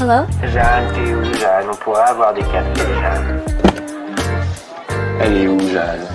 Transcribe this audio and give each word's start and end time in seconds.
Hello? 0.00 0.26
Jeanne, 0.44 0.92
t'es 0.94 1.12
où, 1.12 1.24
Jeanne? 1.24 1.66
On 1.72 1.74
pourrait 1.74 2.02
avoir 2.02 2.32
des 2.32 2.42
cafés, 2.42 2.86
Jeanne. 3.00 3.42
Elle 5.20 5.36
est 5.38 5.48
où, 5.48 5.58
Jeanne? 5.58 6.06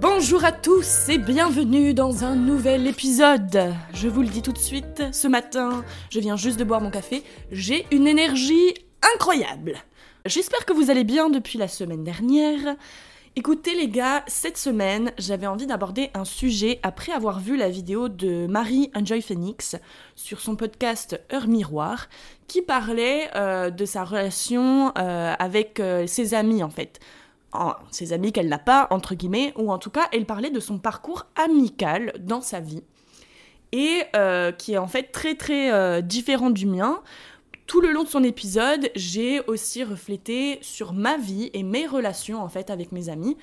Bonjour 0.00 0.44
à 0.44 0.50
tous 0.50 1.08
et 1.08 1.18
bienvenue 1.18 1.94
dans 1.94 2.24
un 2.24 2.34
nouvel 2.34 2.88
épisode. 2.88 3.74
Je 3.92 4.08
vous 4.08 4.22
le 4.22 4.28
dis 4.28 4.42
tout 4.42 4.50
de 4.50 4.58
suite, 4.58 5.04
ce 5.12 5.28
matin, 5.28 5.84
je 6.10 6.18
viens 6.18 6.36
juste 6.36 6.58
de 6.58 6.64
boire 6.64 6.80
mon 6.80 6.90
café, 6.90 7.22
j'ai 7.52 7.86
une 7.92 8.08
énergie 8.08 8.74
incroyable. 9.14 9.74
J'espère 10.26 10.64
que 10.64 10.72
vous 10.72 10.90
allez 10.90 11.04
bien 11.04 11.30
depuis 11.30 11.58
la 11.58 11.68
semaine 11.68 12.02
dernière. 12.02 12.74
Écoutez 13.36 13.74
les 13.74 13.88
gars, 13.88 14.22
cette 14.28 14.56
semaine, 14.56 15.10
j'avais 15.18 15.48
envie 15.48 15.66
d'aborder 15.66 16.08
un 16.14 16.24
sujet 16.24 16.78
après 16.84 17.10
avoir 17.10 17.40
vu 17.40 17.56
la 17.56 17.68
vidéo 17.68 18.08
de 18.08 18.46
Marie 18.46 18.92
Enjoy 18.94 19.22
Phoenix 19.22 19.74
sur 20.14 20.38
son 20.38 20.54
podcast 20.54 21.20
Heure 21.32 21.48
Miroir, 21.48 22.06
qui 22.46 22.62
parlait 22.62 23.28
euh, 23.34 23.70
de 23.70 23.84
sa 23.86 24.04
relation 24.04 24.92
euh, 24.96 25.34
avec 25.36 25.80
euh, 25.80 26.06
ses 26.06 26.34
amis 26.34 26.62
en 26.62 26.70
fait. 26.70 27.00
ses 27.90 28.12
amis 28.12 28.30
qu'elle 28.30 28.48
n'a 28.48 28.60
pas, 28.60 28.86
entre 28.90 29.16
guillemets, 29.16 29.52
ou 29.56 29.72
en 29.72 29.78
tout 29.78 29.90
cas, 29.90 30.08
elle 30.12 30.26
parlait 30.26 30.50
de 30.50 30.60
son 30.60 30.78
parcours 30.78 31.26
amical 31.34 32.12
dans 32.20 32.40
sa 32.40 32.60
vie. 32.60 32.84
Et 33.72 34.02
qui 34.58 34.74
est 34.74 34.78
en 34.78 34.86
fait 34.86 35.10
très 35.10 35.34
très 35.34 36.00
différent 36.00 36.50
du 36.50 36.66
mien 36.66 37.02
tout 37.66 37.80
le 37.80 37.92
long 37.92 38.04
de 38.04 38.08
son 38.08 38.22
épisode, 38.22 38.90
j'ai 38.94 39.40
aussi 39.46 39.84
reflété 39.84 40.58
sur 40.60 40.92
ma 40.92 41.16
vie 41.16 41.50
et 41.54 41.62
mes 41.62 41.86
relations 41.86 42.42
en 42.42 42.48
fait 42.48 42.70
avec 42.70 42.92
mes 42.92 43.08
amis. 43.08 43.36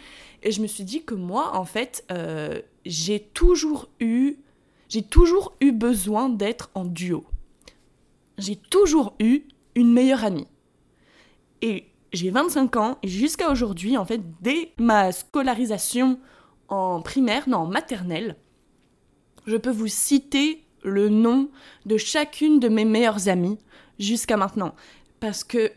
Et 0.43 0.51
je 0.51 0.61
me 0.61 0.67
suis 0.67 0.83
dit 0.83 1.03
que 1.03 1.15
moi, 1.15 1.55
en 1.55 1.65
fait, 1.65 2.05
euh, 2.11 2.61
j'ai 2.85 3.19
toujours 3.19 3.89
eu, 3.99 4.37
j'ai 4.89 5.01
toujours 5.01 5.53
eu 5.59 5.71
besoin 5.71 6.29
d'être 6.29 6.69
en 6.75 6.85
duo. 6.85 7.25
J'ai 8.37 8.55
toujours 8.55 9.15
eu 9.19 9.43
une 9.75 9.91
meilleure 9.91 10.23
amie. 10.23 10.47
Et 11.61 11.85
j'ai 12.13 12.29
25 12.29 12.75
ans 12.75 12.97
et 13.03 13.07
jusqu'à 13.07 13.49
aujourd'hui, 13.49 13.97
en 13.97 14.05
fait, 14.05 14.21
dès 14.41 14.71
ma 14.77 15.11
scolarisation 15.11 16.19
en 16.67 17.01
primaire, 17.01 17.49
non, 17.49 17.59
en 17.59 17.67
maternelle, 17.67 18.35
je 19.45 19.57
peux 19.57 19.71
vous 19.71 19.87
citer 19.87 20.63
le 20.83 21.09
nom 21.09 21.49
de 21.85 21.97
chacune 21.97 22.59
de 22.59 22.69
mes 22.69 22.85
meilleures 22.85 23.27
amies 23.27 23.57
jusqu'à 24.01 24.37
maintenant. 24.37 24.75
Parce 25.19 25.43
que 25.43 25.71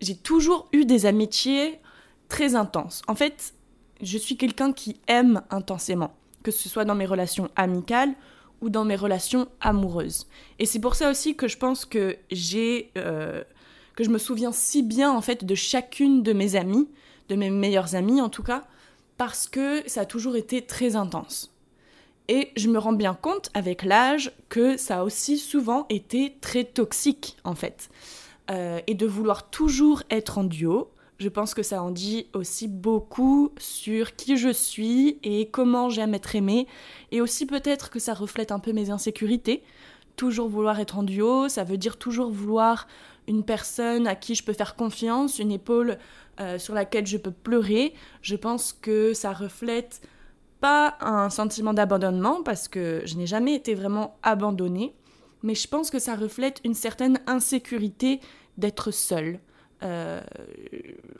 j'ai 0.00 0.16
toujours 0.16 0.68
eu 0.72 0.84
des 0.84 1.06
amitiés 1.06 1.80
très 2.28 2.54
intenses. 2.54 3.02
En 3.08 3.14
fait, 3.14 3.54
je 4.02 4.18
suis 4.18 4.36
quelqu'un 4.36 4.72
qui 4.72 5.00
aime 5.08 5.42
intensément, 5.50 6.14
que 6.42 6.50
ce 6.50 6.68
soit 6.68 6.84
dans 6.84 6.94
mes 6.94 7.06
relations 7.06 7.50
amicales 7.56 8.14
ou 8.60 8.70
dans 8.70 8.84
mes 8.84 8.96
relations 8.96 9.48
amoureuses. 9.60 10.26
Et 10.58 10.66
c'est 10.66 10.80
pour 10.80 10.94
ça 10.94 11.10
aussi 11.10 11.34
que 11.36 11.48
je 11.48 11.56
pense 11.56 11.84
que 11.84 12.16
j'ai... 12.30 12.90
Euh, 12.96 13.42
que 13.96 14.04
je 14.04 14.10
me 14.10 14.18
souviens 14.18 14.52
si 14.52 14.82
bien 14.82 15.10
en 15.10 15.22
fait 15.22 15.46
de 15.46 15.54
chacune 15.54 16.22
de 16.22 16.34
mes 16.34 16.54
amies, 16.54 16.86
de 17.30 17.34
mes 17.34 17.48
meilleures 17.48 17.94
amies 17.94 18.20
en 18.20 18.28
tout 18.28 18.42
cas, 18.42 18.64
parce 19.16 19.48
que 19.48 19.82
ça 19.88 20.02
a 20.02 20.04
toujours 20.04 20.36
été 20.36 20.62
très 20.62 20.96
intense. 20.96 21.55
Et 22.28 22.50
je 22.56 22.68
me 22.68 22.78
rends 22.78 22.92
bien 22.92 23.14
compte 23.14 23.50
avec 23.54 23.82
l'âge 23.82 24.32
que 24.48 24.76
ça 24.76 25.00
a 25.00 25.04
aussi 25.04 25.38
souvent 25.38 25.86
été 25.90 26.36
très 26.40 26.64
toxique 26.64 27.36
en 27.44 27.54
fait. 27.54 27.88
Euh, 28.50 28.80
et 28.86 28.94
de 28.94 29.06
vouloir 29.06 29.50
toujours 29.50 30.02
être 30.10 30.38
en 30.38 30.44
duo, 30.44 30.90
je 31.18 31.28
pense 31.28 31.54
que 31.54 31.62
ça 31.62 31.82
en 31.82 31.90
dit 31.90 32.26
aussi 32.34 32.68
beaucoup 32.68 33.52
sur 33.58 34.16
qui 34.16 34.36
je 34.36 34.52
suis 34.52 35.18
et 35.22 35.48
comment 35.48 35.88
j'aime 35.88 36.14
être 36.14 36.34
aimée. 36.36 36.66
Et 37.10 37.20
aussi 37.20 37.46
peut-être 37.46 37.90
que 37.90 37.98
ça 37.98 38.12
reflète 38.12 38.52
un 38.52 38.58
peu 38.58 38.72
mes 38.72 38.90
insécurités. 38.90 39.62
Toujours 40.16 40.48
vouloir 40.48 40.78
être 40.78 40.98
en 40.98 41.02
duo, 41.02 41.48
ça 41.48 41.64
veut 41.64 41.78
dire 41.78 41.96
toujours 41.96 42.30
vouloir 42.30 42.86
une 43.28 43.44
personne 43.44 44.06
à 44.06 44.14
qui 44.14 44.34
je 44.34 44.44
peux 44.44 44.52
faire 44.52 44.76
confiance, 44.76 45.38
une 45.38 45.52
épaule 45.52 45.98
euh, 46.38 46.58
sur 46.58 46.74
laquelle 46.74 47.06
je 47.06 47.16
peux 47.16 47.30
pleurer. 47.30 47.94
Je 48.20 48.36
pense 48.36 48.72
que 48.72 49.14
ça 49.14 49.32
reflète 49.32 50.02
pas 50.60 50.96
un 51.00 51.30
sentiment 51.30 51.74
d'abandonnement 51.74 52.42
parce 52.42 52.68
que 52.68 53.02
je 53.04 53.16
n'ai 53.16 53.26
jamais 53.26 53.54
été 53.54 53.74
vraiment 53.74 54.16
abandonnée, 54.22 54.94
mais 55.42 55.54
je 55.54 55.68
pense 55.68 55.90
que 55.90 55.98
ça 55.98 56.14
reflète 56.14 56.60
une 56.64 56.74
certaine 56.74 57.20
insécurité 57.26 58.20
d'être 58.58 58.90
seule. 58.90 59.40
Euh, 59.82 60.20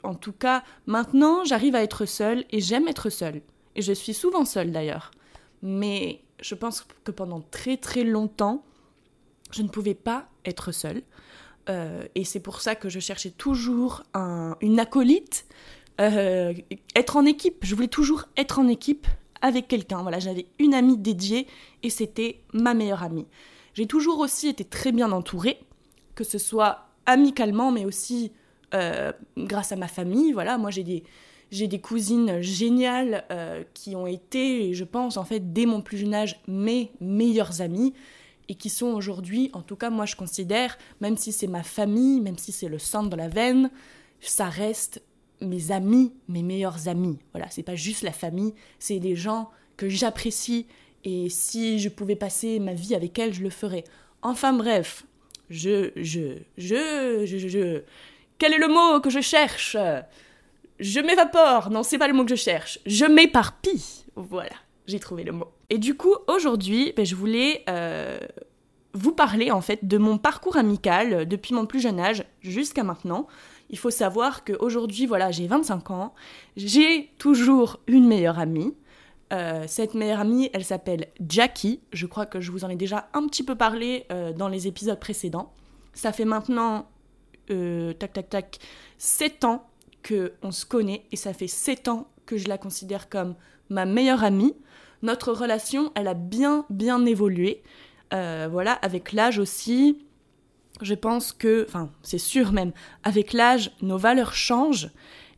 en 0.03 0.15
tout 0.15 0.33
cas, 0.33 0.63
maintenant, 0.85 1.45
j'arrive 1.45 1.75
à 1.75 1.83
être 1.83 2.05
seule 2.05 2.45
et 2.51 2.59
j'aime 2.59 2.87
être 2.87 3.09
seule. 3.09 3.41
Et 3.75 3.81
je 3.81 3.93
suis 3.93 4.13
souvent 4.13 4.45
seule 4.45 4.71
d'ailleurs. 4.71 5.11
Mais 5.61 6.21
je 6.41 6.55
pense 6.55 6.85
que 7.03 7.11
pendant 7.11 7.41
très 7.41 7.77
très 7.77 8.03
longtemps, 8.03 8.63
je 9.51 9.61
ne 9.61 9.67
pouvais 9.67 9.93
pas 9.93 10.27
être 10.45 10.71
seule. 10.71 11.03
Euh, 11.69 12.03
et 12.15 12.23
c'est 12.23 12.39
pour 12.39 12.61
ça 12.61 12.75
que 12.75 12.89
je 12.89 12.99
cherchais 12.99 13.31
toujours 13.31 14.03
une 14.61 14.79
acolyte, 14.79 15.45
euh, 15.99 16.53
être 16.95 17.17
en 17.17 17.25
équipe. 17.25 17.57
Je 17.63 17.75
voulais 17.75 17.87
toujours 17.87 18.25
être 18.37 18.59
en 18.59 18.67
équipe 18.67 19.07
avec 19.41 19.67
quelqu'un. 19.67 20.01
Voilà, 20.01 20.19
j'avais 20.19 20.47
une 20.59 20.73
amie 20.73 20.97
dédiée 20.97 21.47
et 21.83 21.89
c'était 21.89 22.41
ma 22.53 22.73
meilleure 22.73 23.03
amie. 23.03 23.25
J'ai 23.73 23.85
toujours 23.85 24.19
aussi 24.19 24.47
été 24.47 24.63
très 24.63 24.91
bien 24.91 25.11
entourée, 25.11 25.59
que 26.15 26.23
ce 26.23 26.37
soit 26.37 26.87
amicalement, 27.05 27.71
mais 27.71 27.85
aussi 27.85 28.31
euh, 28.73 29.11
grâce 29.37 29.71
à 29.71 29.75
ma 29.75 29.87
famille. 29.87 30.31
Voilà, 30.33 30.57
moi 30.57 30.71
j'ai 30.71 30.83
des, 30.83 31.03
j'ai 31.51 31.67
des 31.67 31.79
cousines 31.79 32.41
géniales 32.41 33.25
euh, 33.31 33.63
qui 33.73 33.95
ont 33.95 34.07
été, 34.07 34.73
je 34.73 34.83
pense, 34.83 35.17
en 35.17 35.23
fait, 35.23 35.53
dès 35.53 35.65
mon 35.65 35.81
plus 35.81 35.97
jeune 35.97 36.13
âge, 36.13 36.39
mes 36.47 36.91
meilleures 36.99 37.61
amies 37.61 37.93
et 38.49 38.55
qui 38.55 38.69
sont 38.69 38.87
aujourd'hui, 38.87 39.49
en 39.53 39.61
tout 39.61 39.75
cas, 39.75 39.89
moi 39.89 40.05
je 40.05 40.15
considère, 40.15 40.77
même 41.01 41.17
si 41.17 41.31
c'est 41.31 41.47
ma 41.47 41.63
famille, 41.63 42.21
même 42.21 42.37
si 42.37 42.51
c'est 42.51 42.69
le 42.69 42.79
sang 42.79 43.03
de 43.03 43.15
la 43.15 43.27
veine, 43.27 43.69
ça 44.19 44.49
reste 44.49 45.01
mes 45.41 45.71
amis, 45.71 46.13
mes 46.27 46.43
meilleurs 46.43 46.87
amis. 46.87 47.19
Voilà, 47.33 47.49
c'est 47.49 47.63
pas 47.63 47.75
juste 47.75 48.03
la 48.03 48.11
famille, 48.11 48.53
c'est 48.79 48.99
des 48.99 49.15
gens 49.15 49.49
que 49.75 49.89
j'apprécie 49.89 50.65
et 51.03 51.29
si 51.29 51.79
je 51.79 51.89
pouvais 51.89 52.15
passer 52.15 52.59
ma 52.59 52.73
vie 52.73 52.95
avec 52.95 53.17
elles, 53.19 53.33
je 53.33 53.43
le 53.43 53.49
ferais. 53.49 53.83
Enfin 54.21 54.53
bref, 54.53 55.05
je, 55.49 55.91
je, 55.95 56.39
je, 56.57 57.25
je, 57.25 57.81
quel 58.37 58.53
est 58.53 58.57
le 58.57 58.67
mot 58.67 58.99
que 58.99 59.09
je 59.09 59.21
cherche? 59.21 59.77
Je 60.79 60.99
m'évapore. 60.99 61.69
Non, 61.69 61.83
c'est 61.83 61.97
pas 61.97 62.07
le 62.07 62.13
mot 62.13 62.23
que 62.23 62.29
je 62.29 62.41
cherche. 62.41 62.79
Je 62.85 63.05
m'éparpille. 63.05 64.03
Voilà, 64.15 64.55
j'ai 64.85 64.99
trouvé 64.99 65.23
le 65.23 65.31
mot. 65.31 65.47
Et 65.69 65.77
du 65.77 65.95
coup, 65.95 66.13
aujourd'hui, 66.27 66.93
ben, 66.95 67.05
je 67.05 67.15
voulais 67.15 67.63
euh, 67.69 68.19
vous 68.93 69.11
parler 69.11 69.51
en 69.51 69.61
fait 69.61 69.87
de 69.87 69.97
mon 69.97 70.17
parcours 70.17 70.57
amical 70.57 71.27
depuis 71.27 71.53
mon 71.53 71.65
plus 71.65 71.79
jeune 71.79 71.99
âge 71.99 72.25
jusqu'à 72.41 72.83
maintenant 72.83 73.27
il 73.69 73.77
faut 73.77 73.89
savoir 73.89 74.43
qu'aujourd'hui, 74.43 75.05
voilà, 75.05 75.31
j'ai 75.31 75.47
25 75.47 75.91
ans, 75.91 76.13
j'ai 76.55 77.11
toujours 77.17 77.79
une 77.87 78.07
meilleure 78.07 78.39
amie. 78.39 78.73
Euh, 79.33 79.65
cette 79.67 79.93
meilleure 79.93 80.21
amie, 80.21 80.49
elle 80.53 80.63
s'appelle 80.63 81.07
Jackie. 81.27 81.81
Je 81.91 82.05
crois 82.05 82.25
que 82.25 82.39
je 82.39 82.51
vous 82.51 82.63
en 82.63 82.69
ai 82.69 82.77
déjà 82.77 83.09
un 83.13 83.27
petit 83.27 83.43
peu 83.43 83.55
parlé 83.55 84.05
euh, 84.11 84.31
dans 84.31 84.47
les 84.47 84.67
épisodes 84.67 84.99
précédents. 84.99 85.51
Ça 85.93 86.13
fait 86.13 86.25
maintenant, 86.25 86.87
euh, 87.49 87.93
tac 87.93 88.13
tac 88.13 88.29
tac, 88.29 88.59
7 88.97 89.43
ans 89.43 89.67
qu'on 90.07 90.51
se 90.51 90.65
connaît 90.65 91.03
et 91.11 91.17
ça 91.17 91.33
fait 91.33 91.47
7 91.47 91.89
ans 91.89 92.07
que 92.25 92.37
je 92.37 92.47
la 92.47 92.57
considère 92.57 93.09
comme 93.09 93.35
ma 93.69 93.85
meilleure 93.85 94.23
amie. 94.23 94.55
Notre 95.01 95.33
relation, 95.33 95.91
elle 95.95 96.07
a 96.07 96.13
bien 96.13 96.65
bien 96.69 97.05
évolué. 97.05 97.61
voilà, 98.11 98.73
avec 98.73 99.11
l'âge 99.11 99.39
aussi, 99.39 100.06
je 100.81 100.93
pense 100.93 101.33
que, 101.33 101.65
enfin 101.67 101.89
c'est 102.01 102.17
sûr 102.17 102.51
même, 102.51 102.71
avec 103.03 103.33
l'âge, 103.33 103.71
nos 103.81 103.97
valeurs 103.97 104.33
changent. 104.33 104.89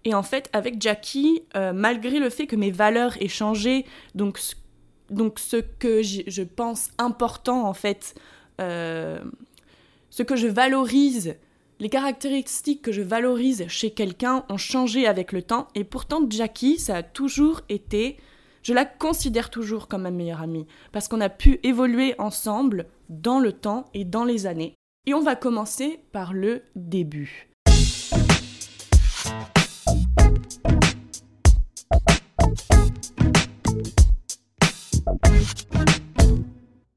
Et 0.05 0.13
en 0.13 0.23
fait, 0.23 0.49
avec 0.53 0.81
Jackie, 0.81 1.43
euh, 1.55 1.73
malgré 1.73 2.19
le 2.19 2.29
fait 2.29 2.47
que 2.47 2.55
mes 2.55 2.71
valeurs 2.71 3.21
aient 3.21 3.27
changé, 3.27 3.85
donc, 4.15 4.39
donc 5.09 5.39
ce 5.39 5.57
que 5.57 6.01
je 6.01 6.43
pense 6.43 6.91
important 6.97 7.67
en 7.67 7.73
fait, 7.73 8.15
euh, 8.61 9.19
ce 10.09 10.23
que 10.23 10.35
je 10.35 10.47
valorise, 10.47 11.35
les 11.79 11.89
caractéristiques 11.89 12.81
que 12.81 12.91
je 12.91 13.01
valorise 13.01 13.65
chez 13.67 13.91
quelqu'un 13.91 14.45
ont 14.49 14.57
changé 14.57 15.07
avec 15.07 15.31
le 15.31 15.41
temps. 15.41 15.67
Et 15.75 15.83
pourtant, 15.83 16.21
Jackie, 16.29 16.77
ça 16.77 16.97
a 16.97 17.03
toujours 17.03 17.61
été, 17.69 18.17
je 18.63 18.73
la 18.73 18.85
considère 18.85 19.49
toujours 19.49 19.87
comme 19.87 20.01
ma 20.03 20.11
meilleure 20.11 20.41
amie, 20.41 20.67
parce 20.91 21.07
qu'on 21.07 21.21
a 21.21 21.29
pu 21.29 21.59
évoluer 21.63 22.15
ensemble 22.19 22.87
dans 23.09 23.39
le 23.39 23.53
temps 23.53 23.85
et 23.93 24.03
dans 24.03 24.25
les 24.25 24.45
années. 24.45 24.78
Et 25.09 25.13
on 25.15 25.21
va 25.21 25.35
commencer 25.35 26.01
par 26.11 26.33
le 26.33 26.61
début. 26.75 27.49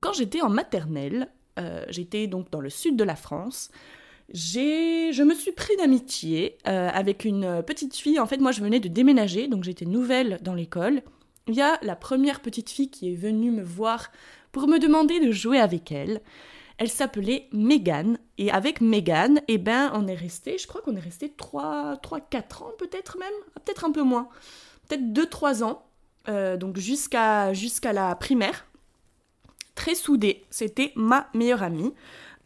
Quand 0.01 0.13
j'étais 0.13 0.43
en 0.43 0.51
maternelle, 0.51 1.29
euh, 1.59 1.87
j'étais 1.89 2.27
donc 2.27 2.51
dans 2.51 2.61
le 2.61 2.69
sud 2.69 2.97
de 2.97 3.05
la 3.05 3.17
France, 3.17 3.71
je 4.35 5.23
me 5.23 5.33
suis 5.33 5.53
pris 5.53 5.75
d'amitié 5.79 6.59
euh, 6.69 6.91
avec 6.93 7.25
une 7.25 7.63
petite 7.63 7.97
fille. 7.97 8.21
En 8.21 8.27
fait, 8.27 8.37
moi, 8.37 8.53
je 8.53 8.61
venais 8.61 8.81
de 8.81 8.89
déménager, 8.89 9.49
donc 9.49 9.65
j'étais 9.65 9.87
nouvelle 9.87 10.39
dans 10.43 10.53
l'école. 10.53 11.01
Il 11.49 11.55
y 11.55 11.63
a 11.63 11.79
la 11.81 11.97
première 11.97 12.41
petite 12.43 12.69
fille 12.69 12.91
qui 12.91 13.11
est 13.11 13.17
venue 13.17 13.51
me 13.51 13.63
voir 13.63 14.13
pour 14.53 14.69
me 14.69 14.79
demander 14.79 15.19
de 15.19 15.33
jouer 15.33 15.59
avec 15.59 15.91
elle. 15.91 16.21
Elle 16.83 16.91
s'appelait 16.91 17.47
Megan. 17.53 18.19
Et 18.39 18.51
avec 18.51 18.81
Megan, 18.81 19.41
eh 19.47 19.59
ben, 19.59 19.93
on 19.95 20.09
est 20.09 20.17
resté, 20.17 20.59
je 20.59 20.67
crois 20.67 20.81
qu'on 20.81 20.97
est 20.97 21.01
resté 21.01 21.31
3, 21.31 21.99
3 22.03 22.19
4 22.23 22.63
ans 22.65 22.73
peut-être 22.77 23.19
même, 23.19 23.33
peut-être 23.55 23.85
un 23.85 23.93
peu 23.93 24.03
moins, 24.03 24.29
peut-être 24.89 25.13
2-3 25.13 25.63
ans, 25.63 25.85
euh, 26.29 26.57
donc 26.57 26.79
jusqu'à 26.79 27.53
jusqu'à 27.53 27.93
la 27.93 28.17
primaire. 28.17 28.67
Très 29.77 29.95
soudée, 29.95 30.45
c'était 30.51 30.91
ma 30.97 31.29
meilleure 31.35 31.63
amie. 31.63 31.95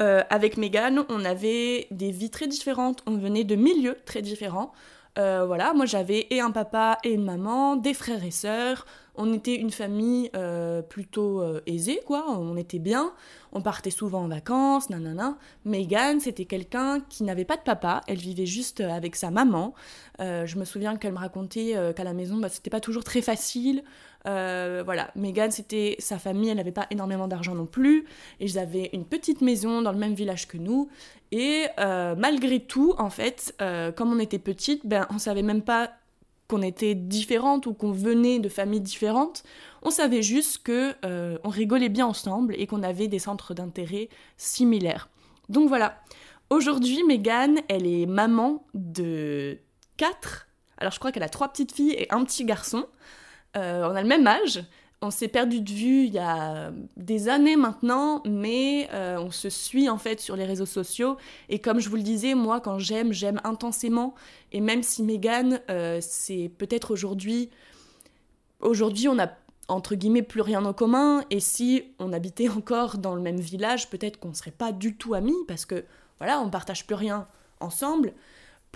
Euh, 0.02 0.22
avec 0.28 0.58
Megan, 0.58 1.06
on 1.08 1.24
avait 1.24 1.86
des 1.90 2.10
vies 2.10 2.28
très 2.28 2.46
différentes, 2.46 3.02
on 3.06 3.16
venait 3.16 3.44
de 3.44 3.56
milieux 3.56 3.96
très 4.04 4.20
différents. 4.20 4.70
Euh, 5.18 5.46
voilà, 5.46 5.72
moi 5.72 5.86
j'avais 5.86 6.26
et 6.28 6.40
un 6.40 6.50
papa 6.50 6.98
et 7.04 7.14
une 7.14 7.24
maman, 7.24 7.76
des 7.76 7.94
frères 7.94 8.22
et 8.22 8.30
sœurs. 8.30 8.84
On 9.16 9.32
était 9.32 9.54
une 9.54 9.70
famille 9.70 10.30
euh, 10.36 10.82
plutôt 10.82 11.42
aisée, 11.66 12.00
quoi. 12.06 12.26
On 12.28 12.56
était 12.56 12.78
bien. 12.78 13.12
On 13.52 13.62
partait 13.62 13.90
souvent 13.90 14.22
en 14.22 14.28
vacances, 14.28 14.90
nanana. 14.90 15.38
Megan, 15.64 16.20
c'était 16.20 16.44
quelqu'un 16.44 17.00
qui 17.08 17.24
n'avait 17.24 17.44
pas 17.44 17.56
de 17.56 17.62
papa. 17.62 18.02
Elle 18.06 18.18
vivait 18.18 18.46
juste 18.46 18.80
avec 18.80 19.16
sa 19.16 19.30
maman. 19.30 19.74
je 20.18 20.58
me 20.58 20.64
souviens 20.64 20.96
qu'elle 20.96 21.12
me 21.12 21.18
racontait 21.18 21.74
qu'à 21.94 22.04
la 22.04 22.12
maison, 22.12 22.36
bah, 22.36 22.48
c'était 22.48 22.70
pas 22.70 22.80
toujours 22.80 23.04
très 23.04 23.22
facile. 23.22 23.82
Euh, 24.26 24.82
voilà, 24.84 25.10
Megan, 25.14 25.50
c'était 25.50 25.96
sa 25.98 26.18
famille, 26.18 26.50
elle 26.50 26.56
n'avait 26.56 26.72
pas 26.72 26.86
énormément 26.90 27.28
d'argent 27.28 27.54
non 27.54 27.66
plus. 27.66 28.06
Ils 28.40 28.58
avaient 28.58 28.90
une 28.92 29.04
petite 29.04 29.40
maison 29.40 29.82
dans 29.82 29.92
le 29.92 29.98
même 29.98 30.14
village 30.14 30.48
que 30.48 30.56
nous. 30.56 30.88
Et 31.32 31.66
euh, 31.78 32.14
malgré 32.16 32.60
tout, 32.60 32.94
en 32.98 33.10
fait, 33.10 33.54
euh, 33.60 33.92
comme 33.92 34.12
on 34.12 34.18
était 34.18 34.38
petite, 34.38 34.86
ben, 34.86 35.06
on 35.10 35.18
savait 35.18 35.42
même 35.42 35.62
pas 35.62 35.90
qu'on 36.48 36.62
était 36.62 36.94
différentes 36.94 37.66
ou 37.66 37.74
qu'on 37.74 37.92
venait 37.92 38.38
de 38.38 38.48
familles 38.48 38.80
différentes. 38.80 39.42
On 39.82 39.90
savait 39.90 40.22
juste 40.22 40.62
que 40.62 40.94
on 41.44 41.48
rigolait 41.48 41.88
bien 41.88 42.06
ensemble 42.06 42.54
et 42.58 42.66
qu'on 42.66 42.82
avait 42.82 43.08
des 43.08 43.18
centres 43.18 43.54
d'intérêt 43.54 44.08
similaires. 44.36 45.08
Donc 45.48 45.68
voilà. 45.68 45.98
Aujourd'hui, 46.48 47.02
Megan, 47.04 47.58
elle 47.68 47.86
est 47.86 48.06
maman 48.06 48.64
de 48.74 49.58
quatre. 49.96 50.46
Alors 50.78 50.92
je 50.92 50.98
crois 50.98 51.10
qu'elle 51.10 51.22
a 51.22 51.28
trois 51.28 51.48
petites 51.48 51.72
filles 51.72 51.92
et 51.92 52.12
un 52.12 52.24
petit 52.24 52.44
garçon. 52.44 52.86
Euh, 53.56 53.88
on 53.90 53.94
a 53.94 54.02
le 54.02 54.08
même 54.08 54.26
âge. 54.26 54.62
On 55.02 55.10
s'est 55.10 55.28
perdu 55.28 55.60
de 55.60 55.70
vue 55.70 56.04
il 56.04 56.12
y 56.12 56.18
a 56.18 56.72
des 56.96 57.28
années 57.28 57.56
maintenant, 57.56 58.22
mais 58.24 58.88
euh, 58.92 59.18
on 59.18 59.30
se 59.30 59.50
suit 59.50 59.90
en 59.90 59.98
fait 59.98 60.20
sur 60.20 60.36
les 60.36 60.44
réseaux 60.44 60.66
sociaux. 60.66 61.18
Et 61.50 61.58
comme 61.58 61.80
je 61.80 61.90
vous 61.90 61.96
le 61.96 62.02
disais, 62.02 62.34
moi, 62.34 62.60
quand 62.60 62.78
j'aime, 62.78 63.12
j'aime 63.12 63.40
intensément. 63.44 64.14
Et 64.52 64.60
même 64.60 64.82
si 64.82 65.02
Megan, 65.02 65.60
euh, 65.68 65.98
c'est 66.00 66.50
peut-être 66.56 66.92
aujourd'hui. 66.92 67.50
Aujourd'hui, 68.60 69.06
on 69.08 69.16
n'a 69.16 69.36
entre 69.68 69.96
guillemets 69.96 70.22
plus 70.22 70.40
rien 70.40 70.64
en 70.64 70.72
commun. 70.72 71.24
Et 71.30 71.40
si 71.40 71.84
on 71.98 72.12
habitait 72.12 72.48
encore 72.48 72.98
dans 72.98 73.14
le 73.14 73.20
même 73.20 73.40
village, 73.40 73.90
peut-être 73.90 74.18
qu'on 74.18 74.32
serait 74.32 74.50
pas 74.50 74.72
du 74.72 74.96
tout 74.96 75.14
amis 75.14 75.36
parce 75.46 75.66
que 75.66 75.84
voilà, 76.18 76.40
on 76.40 76.50
partage 76.50 76.86
plus 76.86 76.94
rien 76.94 77.26
ensemble. 77.60 78.14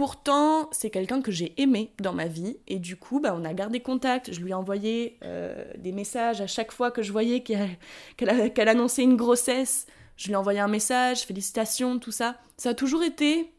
Pourtant, 0.00 0.70
c'est 0.72 0.88
quelqu'un 0.88 1.20
que 1.20 1.30
j'ai 1.30 1.60
aimé 1.60 1.92
dans 2.00 2.14
ma 2.14 2.26
vie 2.26 2.56
et 2.66 2.78
du 2.78 2.96
coup, 2.96 3.20
bah, 3.20 3.36
on 3.38 3.44
a 3.44 3.52
gardé 3.52 3.80
contact. 3.80 4.32
Je 4.32 4.40
lui 4.40 4.52
ai 4.52 4.54
envoyé 4.54 5.18
euh, 5.24 5.62
des 5.76 5.92
messages 5.92 6.40
à 6.40 6.46
chaque 6.46 6.72
fois 6.72 6.90
que 6.90 7.02
je 7.02 7.12
voyais 7.12 7.42
qu'elle 7.42 8.68
annonçait 8.70 9.02
une 9.02 9.16
grossesse. 9.16 9.86
Je 10.16 10.28
lui 10.28 10.32
ai 10.32 10.36
envoyé 10.36 10.58
un 10.58 10.68
message, 10.68 11.24
félicitations, 11.26 11.98
tout 11.98 12.12
ça. 12.12 12.38
Ça 12.56 12.70
a 12.70 12.74
toujours 12.74 13.02
été 13.02 13.52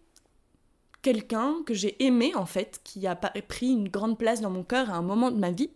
quelqu'un 1.04 1.58
que 1.64 1.76
j'ai 1.76 2.04
aimé 2.04 2.32
en 2.34 2.48
fait, 2.48 2.82
qui 2.84 3.06
a 3.06 3.16
pris 3.16 3.68
une 3.68 3.90
grande 3.90 4.18
place 4.18 4.42
dans 4.42 4.50
mon 4.50 4.64
cœur 4.64 4.90
à 4.90 4.96
un 4.96 5.04
moment 5.04 5.30
de 5.30 5.38
ma 5.38 5.52
vie. 5.52 5.70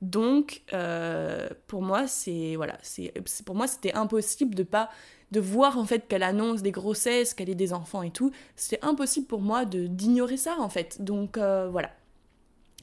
Donc, 0.00 0.62
euh, 0.72 1.48
pour 1.68 1.80
moi, 1.80 2.08
c'est 2.08 2.56
voilà, 2.56 2.76
c'est 2.82 3.12
pour 3.46 3.54
moi 3.54 3.68
c'était 3.68 3.94
impossible 3.94 4.56
de 4.56 4.64
pas 4.64 4.90
de 5.32 5.40
voir 5.40 5.78
en 5.78 5.84
fait 5.84 6.06
qu'elle 6.06 6.22
annonce 6.22 6.62
des 6.62 6.70
grossesses, 6.70 7.34
qu'elle 7.34 7.50
ait 7.50 7.54
des 7.54 7.72
enfants 7.72 8.02
et 8.02 8.10
tout, 8.10 8.30
c'est 8.54 8.82
impossible 8.84 9.26
pour 9.26 9.40
moi 9.40 9.64
d'ignorer 9.64 10.36
ça 10.36 10.56
en 10.58 10.68
fait. 10.68 11.02
Donc 11.02 11.38
euh, 11.38 11.68
voilà. 11.70 11.90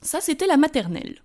Ça 0.02 0.20
c'était 0.20 0.48
la 0.48 0.58
maternelle. 0.58 1.22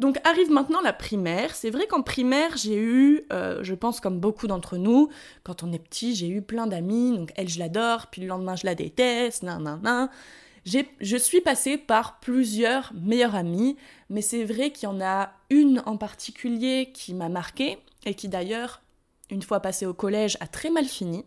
Donc 0.00 0.18
arrive 0.24 0.50
maintenant 0.50 0.80
la 0.80 0.94
primaire. 0.94 1.54
C'est 1.54 1.70
vrai 1.70 1.86
qu'en 1.86 2.02
primaire, 2.02 2.56
j'ai 2.56 2.76
eu, 2.76 3.26
euh, 3.32 3.62
je 3.62 3.74
pense 3.74 4.00
comme 4.00 4.18
beaucoup 4.18 4.46
d'entre 4.46 4.78
nous, 4.78 5.10
quand 5.44 5.62
on 5.62 5.72
est 5.72 5.78
petit, 5.78 6.14
j'ai 6.14 6.28
eu 6.28 6.40
plein 6.42 6.66
d'amis. 6.66 7.16
Donc 7.16 7.32
elle, 7.36 7.48
je 7.48 7.58
l'adore, 7.58 8.06
puis 8.06 8.22
le 8.22 8.26
lendemain, 8.26 8.56
je 8.56 8.66
la 8.66 8.74
déteste, 8.74 9.42
nan 9.42 9.62
nan 9.62 9.80
nan. 9.82 10.08
Je 10.64 11.16
suis 11.16 11.40
passée 11.40 11.76
par 11.76 12.18
plusieurs 12.20 12.92
meilleures 12.94 13.34
amies, 13.34 13.76
mais 14.08 14.22
c'est 14.22 14.44
vrai 14.44 14.70
qu'il 14.72 14.88
y 14.88 14.92
en 14.92 15.00
a 15.00 15.32
une 15.48 15.82
en 15.86 15.96
particulier 15.96 16.90
qui 16.92 17.14
m'a 17.14 17.28
marquée 17.28 17.78
et 18.04 18.14
qui 18.14 18.28
d'ailleurs 18.28 18.82
une 19.30 19.42
fois 19.42 19.60
passée 19.60 19.86
au 19.86 19.94
collège, 19.94 20.36
a 20.40 20.46
très 20.46 20.70
mal 20.70 20.84
fini. 20.84 21.24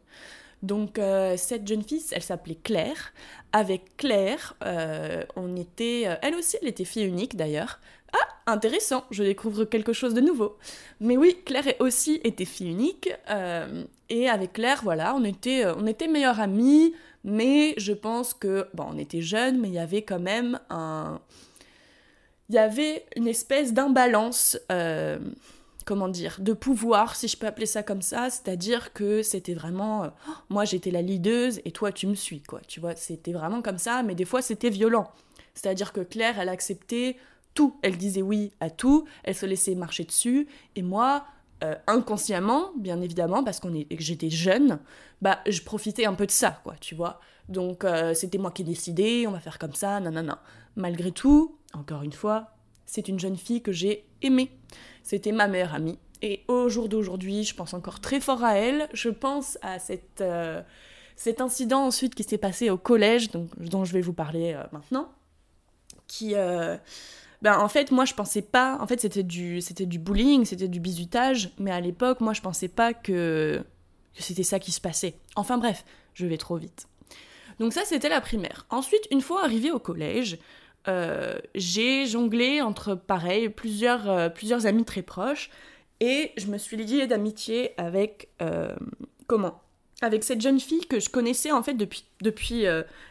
Donc 0.64 0.98
euh, 0.98 1.36
cette 1.38 1.68
jeune 1.68 1.84
fille, 1.84 2.02
elle 2.12 2.24
s'appelait 2.24 2.58
Claire. 2.64 3.14
Avec 3.52 3.98
Claire, 3.98 4.56
euh, 4.66 5.24
on 5.36 5.56
était, 5.58 6.04
euh, 6.06 6.16
elle 6.22 6.36
aussi, 6.36 6.58
elle 6.62 6.70
était 6.70 6.86
fille 6.86 7.04
unique 7.04 7.36
d'ailleurs. 7.36 7.80
Ah, 8.14 8.54
intéressant, 8.54 9.04
je 9.12 9.24
découvre 9.24 9.66
quelque 9.66 9.92
chose 9.92 10.14
de 10.14 10.22
nouveau. 10.22 10.58
Mais 11.02 11.18
oui, 11.18 11.38
Claire 11.46 11.74
aussi 11.80 12.22
était 12.24 12.46
fille 12.46 12.70
unique. 12.70 13.12
et 14.10 14.30
avec 14.30 14.54
Claire, 14.54 14.82
voilà, 14.84 15.16
on 15.16 15.24
était, 15.24 15.66
on 15.66 15.86
était 15.86 16.08
meilleures 16.08 16.40
amies. 16.40 16.94
Mais 17.26 17.74
je 17.78 17.94
pense 17.94 18.34
que, 18.34 18.68
bon, 18.74 18.86
on 18.92 18.98
était 18.98 19.22
jeunes, 19.22 19.60
mais 19.60 19.70
il 19.70 19.74
y 19.74 19.80
avait 19.80 20.04
quand 20.04 20.20
même 20.20 20.60
un, 20.70 21.22
il 22.50 22.56
y 22.56 22.58
avait 22.58 23.06
une 23.16 23.28
espèce 23.28 23.74
d'imbalance 23.74 24.60
comment 25.86 26.08
dire, 26.08 26.38
de 26.40 26.54
pouvoir, 26.54 27.16
si 27.16 27.28
je 27.28 27.38
peux 27.38 27.48
appeler 27.48 27.66
ça 27.66 27.84
comme 27.84 28.02
ça, 28.02 28.30
c'est-à-dire 28.30 28.94
que 28.94 29.22
c'était 29.22 29.54
vraiment, 29.54 30.04
euh, 30.04 30.10
moi 30.50 30.66
j'étais 30.66 30.92
la 30.92 31.02
leaduse 31.02 31.62
et 31.66 31.72
toi 31.72 31.92
tu 31.92 32.08
me 32.08 32.16
suis, 32.16 32.42
quoi, 32.42 32.62
tu 32.68 32.80
vois, 32.80 32.96
c'était 32.96 33.34
vraiment 33.34 33.62
comme 33.62 33.78
ça, 33.78 34.04
mais 34.04 34.16
des 34.16 34.26
fois 34.26 34.42
c'était 34.42 34.70
violent. 34.70 35.12
C'est-à-dire 35.54 35.94
que 35.94 36.02
Claire, 36.02 36.40
elle 36.40 36.50
acceptait 36.50 37.18
tout, 37.54 37.78
elle 37.82 37.98
disait 37.98 38.22
oui 38.22 38.52
à 38.60 38.70
tout, 38.70 39.06
elle 39.24 39.36
se 39.36 39.46
laissait 39.46 39.76
marcher 39.76 40.04
dessus, 40.04 40.48
et 40.76 40.82
moi, 40.82 41.26
euh, 41.64 41.76
inconsciemment, 41.88 42.72
bien 42.78 43.02
évidemment, 43.02 43.44
parce 43.44 43.60
qu'on 43.60 43.74
est, 43.74 43.86
que 43.86 44.04
j'étais 44.04 44.30
jeune, 44.30 44.80
bah 45.22 45.40
je 45.48 45.62
profitais 45.62 46.06
un 46.06 46.14
peu 46.14 46.26
de 46.26 46.32
ça, 46.32 46.60
quoi, 46.64 46.76
tu 46.80 46.96
vois. 46.96 47.20
Donc 47.50 47.84
euh, 47.84 48.14
c'était 48.14 48.38
moi 48.38 48.52
qui 48.52 48.64
décidais, 48.64 49.28
on 49.28 49.32
va 49.32 49.40
faire 49.40 49.60
comme 49.60 49.74
ça, 49.74 50.00
non, 50.00 50.12
non, 50.12 50.24
non. 50.24 50.38
Malgré 50.76 51.12
tout, 51.12 51.58
encore 51.74 52.04
une 52.04 52.14
fois, 52.14 52.56
c'est 52.94 53.08
une 53.08 53.20
jeune 53.20 53.38
fille 53.38 53.62
que 53.62 53.72
j'ai 53.72 54.06
aimée. 54.22 54.52
C'était 55.02 55.32
ma 55.32 55.48
meilleure 55.48 55.74
amie. 55.74 55.98
Et 56.22 56.44
au 56.48 56.70
jour 56.70 56.90
d'aujourd'hui, 56.90 57.44
je 57.44 57.56
pense 57.56 57.74
encore 57.74 58.00
très 58.00 58.20
fort 58.20 58.44
à 58.44 58.56
elle. 58.58 58.88
Je 58.94 59.10
pense 59.10 59.58
à 59.64 59.78
euh, 60.22 60.62
cet 61.16 61.42
incident 61.42 61.88
ensuite 61.88 62.14
qui 62.14 62.24
s'est 62.24 62.38
passé 62.38 62.70
au 62.70 62.78
collège, 62.78 63.32
dont 63.58 63.84
je 63.84 63.94
vais 63.94 64.02
vous 64.02 64.14
parler 64.14 64.54
euh, 64.54 64.64
maintenant. 64.72 65.12
Qui. 66.06 66.36
Euh, 66.36 66.78
ben, 67.42 67.58
en 67.58 67.68
fait, 67.68 67.90
moi, 67.90 68.06
je 68.06 68.14
pensais 68.14 68.44
pas. 68.44 68.78
En 68.80 68.86
fait, 68.86 69.02
c'était 69.02 69.24
du, 69.24 69.60
c'était 69.60 69.88
du 69.88 69.98
bullying, 69.98 70.46
c'était 70.46 70.68
du 70.68 70.80
bizutage. 70.80 71.50
Mais 71.58 71.72
à 71.72 71.82
l'époque, 71.82 72.22
moi, 72.22 72.34
je 72.34 72.42
pensais 72.42 72.68
pas 72.68 72.94
que, 72.94 73.60
que 74.16 74.22
c'était 74.22 74.44
ça 74.44 74.60
qui 74.60 74.72
se 74.72 74.80
passait. 74.80 75.16
Enfin, 75.36 75.58
bref, 75.58 75.84
je 76.14 76.28
vais 76.28 76.38
trop 76.38 76.58
vite. 76.58 76.86
Donc, 77.60 77.74
ça, 77.74 77.82
c'était 77.86 78.10
la 78.10 78.22
primaire. 78.22 78.68
Ensuite, 78.70 79.08
une 79.10 79.22
fois 79.22 79.44
arrivée 79.44 79.72
au 79.72 79.80
collège, 79.80 80.38
euh, 80.88 81.36
j'ai 81.56 82.06
jonglé 82.06 82.62
entre, 82.62 82.96
pareil, 82.96 83.50
plusieurs, 83.50 84.10
euh, 84.10 84.30
plusieurs 84.30 84.66
amis 84.66 84.86
très 84.86 85.02
proches, 85.02 85.50
et 86.00 86.32
je 86.38 86.48
me 86.48 86.58
suis 86.58 86.78
liée 86.78 87.08
d'amitié 87.08 87.72
avec, 87.78 88.30
euh, 88.42 88.76
comment? 89.28 89.62
Avec 90.02 90.24
cette 90.24 90.42
jeune 90.42 90.60
fille 90.60 90.86
que 90.86 91.00
je 91.00 91.10
connaissais 91.10 91.52
en 91.52 91.64
fait 91.64 91.76
depuis, 91.76 92.04
depuis 92.22 92.66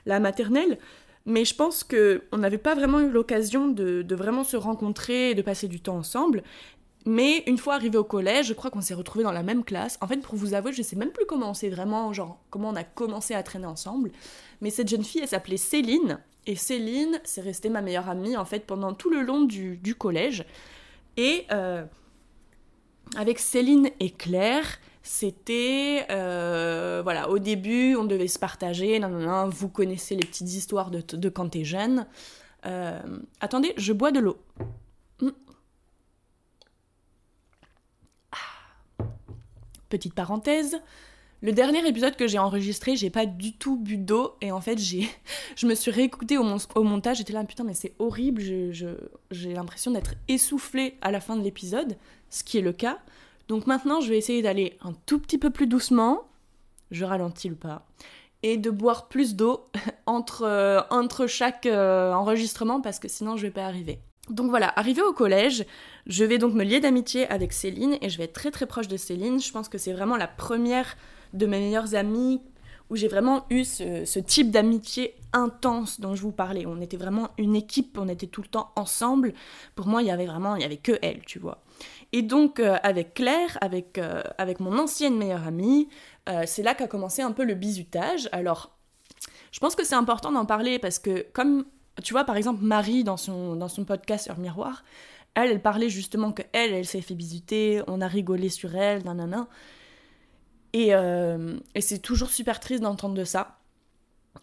la 0.05 0.21
maternelle, 0.21 0.77
mais 1.25 1.47
je 1.47 1.55
pense 1.55 1.85
qu'on 1.85 2.37
n'avait 2.37 2.59
pas 2.59 2.75
vraiment 2.75 3.01
eu 3.01 3.09
l'occasion 3.09 3.69
de, 3.69 4.05
vraiment 4.15 4.45
se 4.45 4.59
rencontrer 4.59 5.31
et 5.31 5.35
de 5.35 5.41
passer 5.41 5.69
du 5.69 5.81
temps 5.81 5.97
ensemble. 5.97 6.43
Mais 7.07 7.43
une 7.47 7.57
fois 7.57 7.75
arrivé 7.75 7.97
au 7.97 8.05
collège, 8.05 8.47
je 8.47 8.53
crois 8.53 8.71
qu'on 8.71 8.83
s'est 8.83 8.95
retrouvés 8.95 9.25
dans 9.25 9.33
la 9.33 9.43
même 9.43 9.65
classe. 9.65 9.97
En 10.03 10.07
fait, 10.07 10.19
pour 10.19 10.37
vous 10.37 10.53
avouer, 10.55 10.73
je 10.73 10.83
sais 10.83 10.97
même 10.97 11.11
plus 11.11 11.25
comment 11.25 11.51
on 11.51 11.55
s'est 11.55 11.71
vraiment, 11.71 12.13
genre, 12.13 12.39
comment 12.51 12.69
on 12.69 12.77
a 12.77 12.85
commencé 12.85 13.35
à 13.35 13.43
traîner 13.43 13.67
ensemble. 13.67 14.13
Mais 14.63 14.71
cette 14.71 14.89
jeune 14.89 15.05
fille, 15.05 15.21
elle 15.21 15.29
s'appelait 15.29 15.59
Céline. 15.59 16.21
Et 16.47 16.57
Céline, 16.57 17.21
c'est 17.25 17.43
restée 17.43 17.69
ma 17.69 17.83
meilleure 17.83 18.09
amie 18.09 18.37
en 18.37 18.45
fait 18.45 18.61
pendant 18.61 18.95
tout 18.95 19.11
le 19.11 19.21
long 19.21 19.43
du, 19.43 19.95
collège. 19.99 20.45
Et 21.17 21.47
euh, 21.51 21.85
avec 23.17 23.39
Céline 23.39 23.91
et 24.01 24.11
Claire, 24.11 24.79
c'était 25.03 26.07
euh, 26.11 27.01
voilà 27.03 27.29
au 27.29 27.39
début 27.41 27.97
on 27.97 28.05
devait 28.05 28.29
se 28.29 28.39
partager. 28.39 28.99
Non 28.99 29.09
non 29.09 29.21
non, 29.21 29.49
vous 29.49 29.69
connaissez 29.69 30.15
les 30.15 30.25
petites 30.25 30.53
histoires 30.55 30.91
de, 30.91 31.01
de 31.01 31.29
quand 31.29 31.51
t'es 31.51 31.65
jeune. 31.65 32.07
Euh, 32.65 33.01
attendez, 33.41 33.75
je 33.77 33.93
bois 33.93 34.13
de 34.13 34.21
l'eau. 34.21 34.39
Hmm. 35.21 35.31
Ah. 38.31 39.05
Petite 39.89 40.15
parenthèse, 40.15 40.81
le 41.43 41.51
dernier 41.53 41.87
épisode 41.87 42.15
que 42.15 42.29
j'ai 42.29 42.39
enregistré, 42.39 42.95
j'ai 42.95 43.11
pas 43.11 43.27
du 43.27 43.53
tout 43.53 43.77
bu 43.77 43.97
d'eau 43.97 44.37
et 44.41 44.53
en 44.53 44.61
fait 44.61 44.79
j'ai, 44.79 45.09
je 45.57 45.67
me 45.67 45.75
suis 45.75 45.91
réécoutée 45.91 46.39
au, 46.39 46.45
montage, 46.85 47.19
j'étais 47.19 47.33
là 47.33 47.45
putain 47.45 47.65
mais 47.65 47.75
c'est 47.75 47.95
horrible, 47.99 48.41
j'ai 48.41 49.53
l'impression 49.53 49.91
d'être 49.91 50.15
essoufflée 50.29 50.97
à 51.03 51.11
la 51.11 51.21
fin 51.21 51.37
de 51.37 51.43
l'épisode, 51.43 51.97
ce 52.31 52.45
qui 52.45 52.59
est 52.59 52.63
le 52.63 52.73
cas. 52.73 52.99
Donc 53.49 53.67
maintenant 53.67 54.01
je 54.01 54.09
vais 54.09 54.19
essayer 54.19 54.41
d'aller 54.41 54.79
un 54.83 54.93
tout 55.05 55.19
petit 55.19 55.37
peu 55.37 55.51
plus 55.51 55.67
doucement, 55.67 56.29
je 56.93 57.05
ralentis 57.05 57.49
le 57.49 57.57
pas, 57.57 57.87
et 58.45 58.57
de 58.57 58.71
boire 58.71 59.09
plus 59.09 59.35
d'eau 59.35 59.65
entre, 60.07 60.43
euh, 60.45 60.81
entre 60.91 61.27
chaque 61.27 61.67
euh, 61.67 62.13
enregistrement 62.13 62.81
parce 62.81 63.01
que 63.01 63.09
sinon 63.09 63.37
je 63.37 63.43
vais 63.43 63.51
pas 63.51 63.67
arriver. 63.67 63.99
Donc 64.31 64.51
voilà, 64.51 64.73
arrivé 64.79 65.03
au 65.03 65.13
collège, 65.13 65.67
je 66.07 66.25
vais 66.25 66.39
donc 66.39 66.55
me 66.55 66.63
lier 66.63 66.79
d'amitié 66.79 67.27
avec 67.27 67.53
Céline 67.53 67.99
et 68.01 68.09
je 68.09 68.19
vais 68.19 68.25
être 68.25 68.33
très 68.33 68.53
très 68.53 68.67
proche 68.67 68.87
de 68.87 68.97
Céline. 68.97 69.41
Je 69.41 69.51
pense 69.51 69.69
que 69.69 69.79
c'est 69.79 69.93
vraiment 69.93 70.17
la 70.17 70.29
première 70.29 70.97
de 71.33 71.47
mes 71.47 71.59
meilleures 71.59 71.95
amies 71.95 72.41
où 72.93 72.97
j'ai 72.97 73.09
vraiment 73.09 73.47
eu 73.49 73.65
ce, 73.65 74.19
type 74.19 74.51
d'amitié 74.51 75.15
intense 75.33 75.99
dont 75.99 76.15
je 76.15 76.21
vous 76.21 76.31
parlais. 76.31 76.67
On 76.67 76.79
était 76.83 76.99
vraiment 76.99 77.31
une 77.39 77.57
équipe, 77.57 77.97
on 77.99 78.07
était 78.07 78.27
tout 78.27 78.43
le 78.43 78.49
temps 78.49 78.71
ensemble. 78.77 79.33
Pour 79.75 79.87
moi, 79.87 80.03
il 80.03 80.09
y 80.09 80.11
avait 80.11 80.27
vraiment, 80.27 80.57
il 80.57 80.63
y 80.63 80.65
avait 80.67 80.77
que 80.77 80.99
elle, 81.01 81.25
tu 81.25 81.39
vois. 81.39 81.63
Et 82.13 82.21
donc 82.21 82.61
euh, 82.61 82.77
avec 82.83 83.15
Claire, 83.15 83.57
avec, 83.63 83.97
euh, 83.97 84.23
avec 84.37 84.61
mon 84.61 84.79
ancienne 84.79 85.17
meilleure 85.17 85.47
amie, 85.47 85.89
euh, 86.29 86.43
c'est 86.47 86.63
là 86.63 86.75
qu'a 86.75 86.87
commencé 86.87 87.23
un 87.23 87.33
peu 87.33 87.45
le 87.45 87.55
bizutage. 87.55 88.29
Alors, 88.31 88.77
je 89.53 89.59
pense 89.59 89.75
que 89.75 89.85
c'est 89.85 89.95
important 89.95 90.31
d'en 90.31 90.45
parler 90.45 90.79
parce 90.79 90.99
que 90.99 91.25
comme, 91.33 91.65
tu 92.03 92.13
vois, 92.13 92.25
par 92.25 92.37
exemple, 92.37 92.63
Marie, 92.63 93.05
dans 93.05 93.17
son, 93.17 93.57
dans 93.57 93.69
son 93.69 93.87
podcast 93.87 94.27
sur 94.27 94.39
Miroir, 94.39 94.85
elle, 95.35 95.51
elle 95.51 95.63
parlait 95.63 95.89
justement 95.89 96.33
que 96.33 96.43
elle, 96.53 96.75
elle 96.75 96.85
s'est 96.85 97.01
fait 97.01 97.15
bisuter, 97.15 97.83
on 97.87 98.03
a 98.03 98.07
rigolé 98.07 98.51
sur 98.51 98.77
elle, 98.77 99.03
nanana. 99.05 99.49
Et, 100.73 100.95
euh, 100.95 101.59
et 101.75 101.81
c'est 101.81 101.99
toujours 101.99 102.31
super 102.31 102.61
triste 102.61 102.83
d'entendre 102.83 103.15
de 103.15 103.25
ça. 103.25 103.59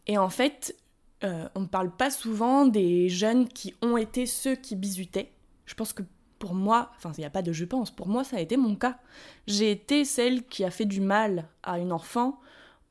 Et 0.07 0.17
en 0.17 0.29
fait, 0.29 0.75
euh, 1.23 1.47
on 1.55 1.61
ne 1.61 1.65
parle 1.65 1.91
pas 1.91 2.11
souvent 2.11 2.65
des 2.65 3.09
jeunes 3.09 3.47
qui 3.47 3.73
ont 3.81 3.97
été 3.97 4.25
ceux 4.25 4.55
qui 4.55 4.75
bisutaient. 4.75 5.31
Je 5.65 5.73
pense 5.73 5.93
que 5.93 6.03
pour 6.37 6.53
moi, 6.53 6.91
enfin 6.95 7.11
il 7.17 7.21
n'y 7.21 7.25
a 7.25 7.29
pas 7.29 7.41
de 7.41 7.51
je 7.51 7.65
pense, 7.65 7.91
pour 7.91 8.07
moi 8.07 8.23
ça 8.23 8.37
a 8.37 8.39
été 8.39 8.55
mon 8.55 8.75
cas. 8.75 8.97
J'ai 9.45 9.71
été 9.71 10.05
celle 10.05 10.45
qui 10.45 10.63
a 10.63 10.71
fait 10.71 10.85
du 10.85 11.01
mal 11.01 11.47
à 11.63 11.79
une 11.79 11.91
enfant 11.91 12.39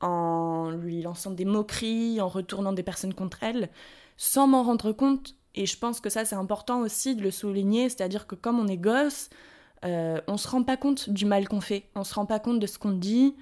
en 0.01 0.71
lui 0.71 1.03
lançant 1.03 1.31
des 1.31 1.47
moqueries, 1.47 2.21
en 2.21 2.29
retournant 2.29 2.73
des 2.73 2.83
personnes 2.83 3.15
contre 3.15 3.43
elle, 3.43 3.71
sans 4.17 4.47
m'en 4.47 4.63
rendre 4.63 4.93
compte. 4.93 5.35
Et 5.55 5.65
je 5.67 5.79
pense 5.79 6.01
que 6.01 6.11
ça 6.11 6.25
c'est 6.25 6.37
important 6.37 6.81
aussi 6.81 7.17
de 7.17 7.23
le 7.23 7.31
souligner, 7.31 7.89
c'est-à-dire 7.89 8.27
que 8.27 8.35
comme 8.35 8.61
on 8.61 8.69
est 8.69 8.77
gosse, 8.77 9.31
euh, 9.85 10.21
on 10.27 10.37
se 10.37 10.49
rend 10.49 10.63
pas 10.63 10.77
compte 10.77 11.09
du 11.11 11.25
mal 11.25 11.49
qu'on 11.49 11.61
fait, 11.61 11.85
on 11.95 12.05
se 12.05 12.15
rend 12.15 12.27
pas 12.27 12.41
compte 12.41 12.59
de 12.59 12.67
ce 12.67 12.79
qu'on 12.79 12.93
dit, 12.93 13.37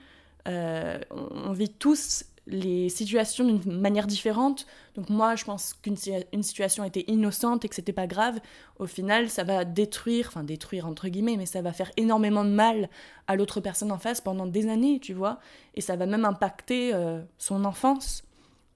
euh, 0.48 0.98
on, 1.10 1.52
vit 1.52 1.70
tous 1.70 2.24
les 2.46 2.88
situations 2.88 3.44
d'une 3.44 3.80
manière 3.80 4.06
différente. 4.06 4.66
Donc 4.94 5.10
moi, 5.10 5.34
je 5.34 5.44
pense 5.44 5.74
qu'une 5.74 5.96
situation 5.96 6.84
était 6.84 7.04
innocente 7.08 7.64
et 7.64 7.68
que 7.68 7.74
c'était 7.74 7.92
pas 7.92 8.06
grave. 8.06 8.38
Au 8.78 8.86
final, 8.86 9.28
ça 9.28 9.44
va 9.44 9.64
détruire, 9.64 10.26
enfin 10.28 10.44
détruire 10.44 10.86
entre 10.86 11.08
guillemets, 11.08 11.36
mais 11.36 11.46
ça 11.46 11.62
va 11.62 11.72
faire 11.72 11.90
énormément 11.96 12.44
de 12.44 12.50
mal 12.50 12.88
à 13.26 13.34
l'autre 13.34 13.60
personne 13.60 13.90
en 13.90 13.98
face 13.98 14.20
pendant 14.20 14.46
des 14.46 14.68
années, 14.68 15.00
tu 15.00 15.14
vois. 15.14 15.40
Et 15.74 15.80
ça 15.80 15.96
va 15.96 16.06
même 16.06 16.24
impacter 16.24 16.94
euh, 16.94 17.20
son 17.38 17.64
enfance. 17.64 18.22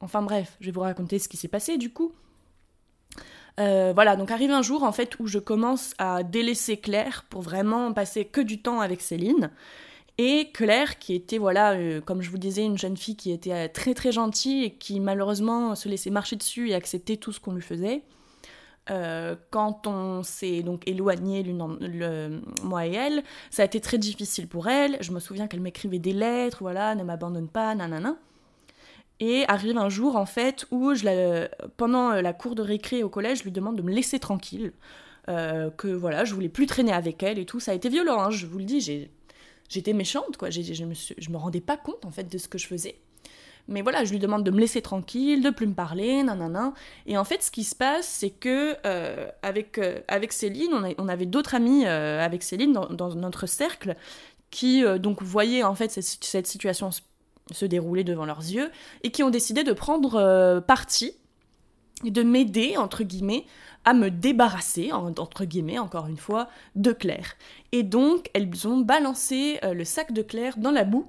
Enfin 0.00 0.22
bref, 0.22 0.56
je 0.60 0.66
vais 0.66 0.72
vous 0.72 0.80
raconter 0.80 1.18
ce 1.18 1.28
qui 1.28 1.36
s'est 1.36 1.48
passé 1.48 1.76
du 1.76 1.92
coup. 1.92 2.12
Euh, 3.60 3.92
voilà, 3.94 4.16
donc 4.16 4.30
arrive 4.30 4.50
un 4.50 4.62
jour 4.62 4.82
en 4.84 4.92
fait 4.92 5.18
où 5.20 5.26
je 5.26 5.38
commence 5.38 5.92
à 5.98 6.22
délaisser 6.22 6.78
Claire 6.78 7.24
pour 7.28 7.42
vraiment 7.42 7.92
passer 7.92 8.24
que 8.24 8.40
du 8.40 8.62
temps 8.62 8.80
avec 8.80 9.02
Céline. 9.02 9.50
Et 10.18 10.50
Claire, 10.52 10.98
qui 10.98 11.14
était, 11.14 11.38
voilà, 11.38 11.72
euh, 11.72 12.00
comme 12.00 12.20
je 12.22 12.30
vous 12.30 12.38
disais, 12.38 12.64
une 12.64 12.76
jeune 12.78 12.96
fille 12.96 13.16
qui 13.16 13.32
était 13.32 13.52
euh, 13.52 13.68
très 13.72 13.94
très 13.94 14.12
gentille 14.12 14.64
et 14.64 14.74
qui 14.74 15.00
malheureusement 15.00 15.74
se 15.74 15.88
laissait 15.88 16.10
marcher 16.10 16.36
dessus 16.36 16.70
et 16.70 16.74
accepter 16.74 17.16
tout 17.16 17.32
ce 17.32 17.40
qu'on 17.40 17.52
lui 17.52 17.62
faisait. 17.62 18.02
quand 19.50 19.86
on 19.86 20.24
s'est 20.24 20.62
donc 20.62 20.88
éloigné 20.88 21.44
moi 22.64 22.86
et 22.86 22.92
elle, 22.92 23.22
ça 23.50 23.62
a 23.62 23.66
été 23.66 23.80
très 23.80 23.98
difficile 23.98 24.48
pour 24.48 24.68
elle. 24.68 24.96
Je 25.00 25.12
me 25.12 25.20
souviens 25.20 25.46
qu'elle 25.46 25.60
m'écrivait 25.60 26.00
des 26.00 26.12
lettres, 26.12 26.58
voilà, 26.60 26.94
ne 26.96 27.04
m'abandonne 27.04 27.48
pas, 27.48 27.74
nanana. 27.76 28.16
Et 29.20 29.44
arrive 29.48 29.76
un 29.76 29.90
jour, 29.90 30.16
en 30.16 30.26
fait, 30.26 30.66
où 30.70 30.94
je 30.94 31.46
pendant 31.76 32.12
la 32.12 32.32
cour 32.32 32.54
de 32.54 32.62
récré 32.62 33.02
au 33.02 33.10
collège, 33.10 33.38
je 33.38 33.44
lui 33.44 33.52
demande 33.52 33.76
de 33.76 33.82
me 33.82 33.92
laisser 33.92 34.18
tranquille. 34.18 34.72
Euh, 35.28 35.70
que 35.70 35.88
voilà, 35.88 36.24
je 36.24 36.34
voulais 36.34 36.48
plus 36.48 36.66
traîner 36.66 36.92
avec 36.92 37.22
elle 37.22 37.38
et 37.38 37.44
tout. 37.44 37.60
Ça 37.60 37.72
a 37.72 37.74
été 37.74 37.88
violent, 37.88 38.20
hein, 38.20 38.30
je 38.30 38.46
vous 38.46 38.58
le 38.58 38.64
dis. 38.64 39.08
J'étais 39.68 39.92
méchante, 39.92 40.36
quoi. 40.36 40.50
je, 40.50 40.84
me 40.84 40.94
je 40.94 41.30
me 41.30 41.36
rendais 41.36 41.60
pas 41.60 41.76
compte, 41.76 42.04
en 42.04 42.10
fait, 42.10 42.24
de 42.24 42.38
ce 42.38 42.48
que 42.48 42.58
je 42.58 42.66
faisais. 42.66 42.96
Mais 43.68 43.82
voilà, 43.82 44.04
je 44.04 44.10
lui 44.10 44.18
demande 44.18 44.42
de 44.42 44.50
me 44.50 44.58
laisser 44.58 44.82
tranquille, 44.82 45.42
de 45.42 45.50
plus 45.50 45.66
me 45.66 45.74
parler, 45.74 46.22
nanana. 46.22 46.72
Et 47.06 47.16
en 47.16 47.24
fait, 47.24 47.42
ce 47.42 47.50
qui 47.50 47.62
se 47.62 47.76
passe, 47.76 48.06
c'est 48.06 48.30
que 48.30 48.74
euh, 48.84 49.28
avec, 49.42 49.78
euh, 49.78 50.00
avec 50.08 50.32
Céline, 50.32 50.72
on, 50.98 51.08
avait 51.08 51.26
d'autres 51.26 51.54
amis 51.54 51.86
avec 51.86 52.42
Céline 52.42 52.72
dans, 52.72 53.14
notre 53.14 53.46
cercle 53.46 53.96
qui 54.50 54.82
donc 54.98 55.22
voyaient 55.22 55.62
en 55.62 55.76
fait 55.76 55.92
cette, 55.92 56.24
cette 56.24 56.46
situation 56.48 56.90
se 57.52 57.64
dérouler 57.66 58.04
devant 58.04 58.24
leurs 58.24 58.40
yeux 58.40 58.70
et 59.02 59.10
qui 59.10 59.22
ont 59.22 59.30
décidé 59.30 59.64
de 59.64 59.72
prendre 59.72 60.16
euh, 60.16 60.60
parti 60.60 61.14
de 62.04 62.22
m'aider, 62.22 62.78
entre 62.78 63.04
guillemets, 63.04 63.44
à 63.84 63.92
me 63.92 64.10
débarrasser, 64.10 64.90
entre 64.92 65.44
guillemets, 65.44 65.78
encore 65.78 66.06
une 66.06 66.16
fois, 66.16 66.48
de 66.74 66.92
Claire. 66.92 67.34
Et 67.72 67.82
donc, 67.82 68.30
elles 68.32 68.66
ont 68.66 68.78
balancé 68.78 69.58
euh, 69.64 69.74
le 69.74 69.84
sac 69.84 70.12
de 70.12 70.22
Claire 70.22 70.56
dans 70.56 70.70
la 70.70 70.84
boue. 70.84 71.06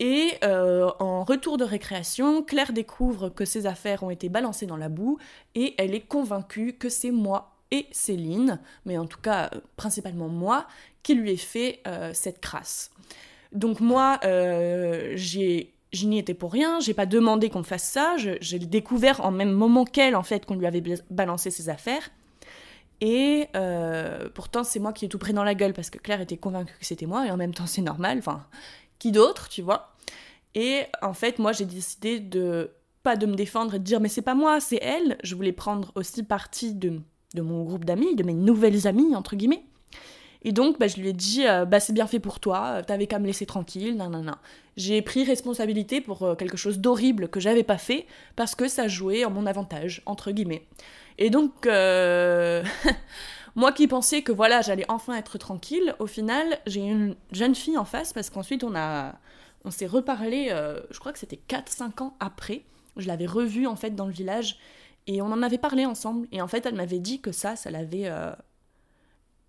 Et 0.00 0.32
euh, 0.44 0.90
en 0.98 1.24
retour 1.24 1.58
de 1.58 1.64
récréation, 1.64 2.42
Claire 2.42 2.72
découvre 2.72 3.28
que 3.28 3.44
ses 3.44 3.66
affaires 3.66 4.02
ont 4.02 4.10
été 4.10 4.28
balancées 4.28 4.66
dans 4.66 4.76
la 4.76 4.88
boue 4.88 5.18
et 5.54 5.74
elle 5.76 5.94
est 5.94 6.06
convaincue 6.06 6.72
que 6.74 6.88
c'est 6.88 7.10
moi 7.10 7.56
et 7.70 7.86
Céline, 7.90 8.60
mais 8.86 8.96
en 8.96 9.06
tout 9.06 9.20
cas 9.20 9.50
principalement 9.76 10.28
moi, 10.28 10.66
qui 11.02 11.14
lui 11.14 11.32
ai 11.32 11.36
fait 11.36 11.82
cette 12.14 12.40
crasse. 12.40 12.92
Donc 13.52 13.80
moi, 13.80 14.20
euh, 14.24 15.14
je 15.16 16.06
n'y 16.06 16.18
étais 16.18 16.34
pour 16.34 16.52
rien, 16.52 16.80
j'ai 16.80 16.94
pas 16.94 17.06
demandé 17.06 17.50
qu'on 17.50 17.62
fasse 17.62 17.84
ça, 17.84 18.16
j'ai 18.16 18.58
découvert 18.58 19.24
en 19.24 19.30
même 19.30 19.52
moment 19.52 19.84
qu'elle, 19.84 20.16
en 20.16 20.22
fait, 20.22 20.44
qu'on 20.46 20.56
lui 20.56 20.66
avait 20.66 20.82
balancé 21.10 21.50
ses 21.50 21.68
affaires. 21.68 22.10
Et 23.00 23.46
euh, 23.54 24.28
pourtant, 24.34 24.64
c'est 24.64 24.80
moi 24.80 24.92
qui 24.92 25.04
ai 25.04 25.08
tout 25.08 25.18
pris 25.18 25.32
dans 25.32 25.44
la 25.44 25.54
gueule 25.54 25.72
parce 25.72 25.88
que 25.88 25.98
Claire 25.98 26.20
était 26.20 26.36
convaincue 26.36 26.74
que 26.78 26.86
c'était 26.86 27.06
moi, 27.06 27.26
et 27.26 27.30
en 27.30 27.36
même 27.36 27.54
temps, 27.54 27.66
c'est 27.66 27.82
normal, 27.82 28.18
enfin, 28.18 28.44
qui 28.98 29.12
d'autre, 29.12 29.48
tu 29.48 29.62
vois? 29.62 29.94
Et 30.54 30.82
en 31.02 31.12
fait, 31.12 31.38
moi, 31.38 31.52
j'ai 31.52 31.64
décidé 31.64 32.18
de 32.20 32.70
pas 33.02 33.16
de 33.16 33.26
me 33.26 33.36
défendre 33.36 33.74
et 33.74 33.78
de 33.78 33.84
dire, 33.84 34.00
mais 34.00 34.08
c'est 34.08 34.22
pas 34.22 34.34
moi, 34.34 34.60
c'est 34.60 34.80
elle. 34.82 35.16
Je 35.22 35.36
voulais 35.36 35.52
prendre 35.52 35.92
aussi 35.94 36.24
partie 36.24 36.74
de, 36.74 37.00
de 37.34 37.42
mon 37.42 37.62
groupe 37.62 37.84
d'amis, 37.84 38.16
de 38.16 38.24
mes 38.24 38.34
nouvelles 38.34 38.86
amies, 38.88 39.14
entre 39.14 39.36
guillemets. 39.36 39.62
Et 40.42 40.52
donc, 40.52 40.78
bah, 40.78 40.86
je 40.86 40.96
lui 40.96 41.08
ai 41.08 41.12
dit, 41.12 41.46
euh, 41.46 41.64
bah, 41.64 41.80
c'est 41.80 41.92
bien 41.92 42.06
fait 42.06 42.20
pour 42.20 42.38
toi, 42.40 42.82
t'avais 42.86 43.06
qu'à 43.06 43.18
me 43.18 43.26
laisser 43.26 43.46
tranquille, 43.46 43.96
nan, 43.96 44.36
J'ai 44.76 45.02
pris 45.02 45.24
responsabilité 45.24 46.00
pour 46.00 46.22
euh, 46.22 46.34
quelque 46.36 46.56
chose 46.56 46.78
d'horrible 46.78 47.28
que 47.28 47.40
j'avais 47.40 47.64
pas 47.64 47.78
fait, 47.78 48.06
parce 48.36 48.54
que 48.54 48.68
ça 48.68 48.86
jouait 48.86 49.24
en 49.24 49.30
mon 49.30 49.46
avantage, 49.46 50.02
entre 50.06 50.30
guillemets. 50.30 50.66
Et 51.18 51.30
donc, 51.30 51.66
euh, 51.66 52.62
moi 53.56 53.72
qui 53.72 53.88
pensais 53.88 54.22
que 54.22 54.30
voilà, 54.30 54.60
j'allais 54.60 54.86
enfin 54.88 55.16
être 55.16 55.38
tranquille, 55.38 55.94
au 55.98 56.06
final, 56.06 56.58
j'ai 56.66 56.80
une 56.80 57.16
jeune 57.32 57.56
fille 57.56 57.76
en 57.76 57.84
face, 57.84 58.12
parce 58.12 58.30
qu'ensuite, 58.30 58.64
on 58.64 58.74
a... 58.74 59.14
On 59.64 59.72
s'est 59.72 59.86
reparlé, 59.86 60.50
je 60.90 60.98
crois 61.00 61.12
que 61.12 61.18
c'était 61.18 61.40
4-5 61.48 62.00
ans 62.00 62.16
après. 62.20 62.62
Je 62.96 63.08
l'avais 63.08 63.26
revue, 63.26 63.66
en 63.66 63.74
fait, 63.74 63.90
dans 63.90 64.06
le 64.06 64.12
village, 64.12 64.56
et 65.08 65.20
on 65.20 65.26
en 65.26 65.42
avait 65.42 65.58
parlé 65.58 65.84
ensemble. 65.84 66.28
Et 66.30 66.40
en 66.40 66.46
fait, 66.46 66.64
elle 66.64 66.76
m'avait 66.76 67.00
dit 67.00 67.20
que 67.20 67.32
ça, 67.32 67.56
ça 67.56 67.68
l'avait 67.72 68.08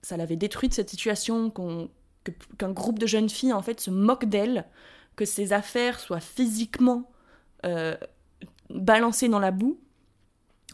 ça 0.02 0.18
l'avait 0.18 0.36
détruite 0.36 0.74
cette 0.74 0.90
situation, 0.90 1.52
qu'un 2.58 2.72
groupe 2.72 3.00
de 3.00 3.08
jeunes 3.08 3.30
filles 3.30 3.54
en 3.54 3.62
fait 3.62 3.80
se 3.80 3.92
moque 3.92 4.26
d'elle, 4.26 4.66
que 5.16 5.26
ses 5.26 5.54
affaires 5.54 6.00
soient 6.00 6.20
physiquement 6.20 7.10
euh, 7.66 7.96
balancées 8.70 9.30
dans 9.30 9.40
la 9.40 9.52
boue. 9.52 9.80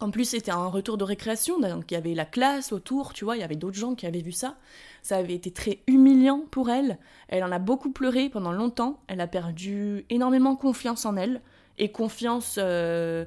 En 0.01 0.11
plus, 0.11 0.25
c'était 0.25 0.51
un 0.51 0.67
retour 0.67 0.97
de 0.97 1.05
récréation, 1.05 1.57
donc 1.59 1.89
il 1.89 1.93
y 1.93 1.97
avait 1.97 2.13
la 2.13 2.25
classe 2.25 2.73
autour, 2.73 3.13
tu 3.13 3.23
vois, 3.23 3.37
il 3.37 3.39
y 3.39 3.43
avait 3.43 3.55
d'autres 3.55 3.77
gens 3.77 3.95
qui 3.95 4.05
avaient 4.05 4.21
vu 4.21 4.33
ça. 4.33 4.57
Ça 5.03 5.15
avait 5.15 5.33
été 5.33 5.51
très 5.51 5.79
humiliant 5.87 6.41
pour 6.51 6.69
elle. 6.69 6.99
Elle 7.29 7.45
en 7.45 7.51
a 7.51 7.59
beaucoup 7.59 7.91
pleuré 7.91 8.29
pendant 8.29 8.51
longtemps. 8.51 8.99
Elle 9.07 9.21
a 9.21 9.27
perdu 9.27 10.05
énormément 10.09 10.57
confiance 10.57 11.05
en 11.05 11.15
elle 11.15 11.41
et 11.77 11.91
confiance 11.91 12.59
euh, 12.61 13.23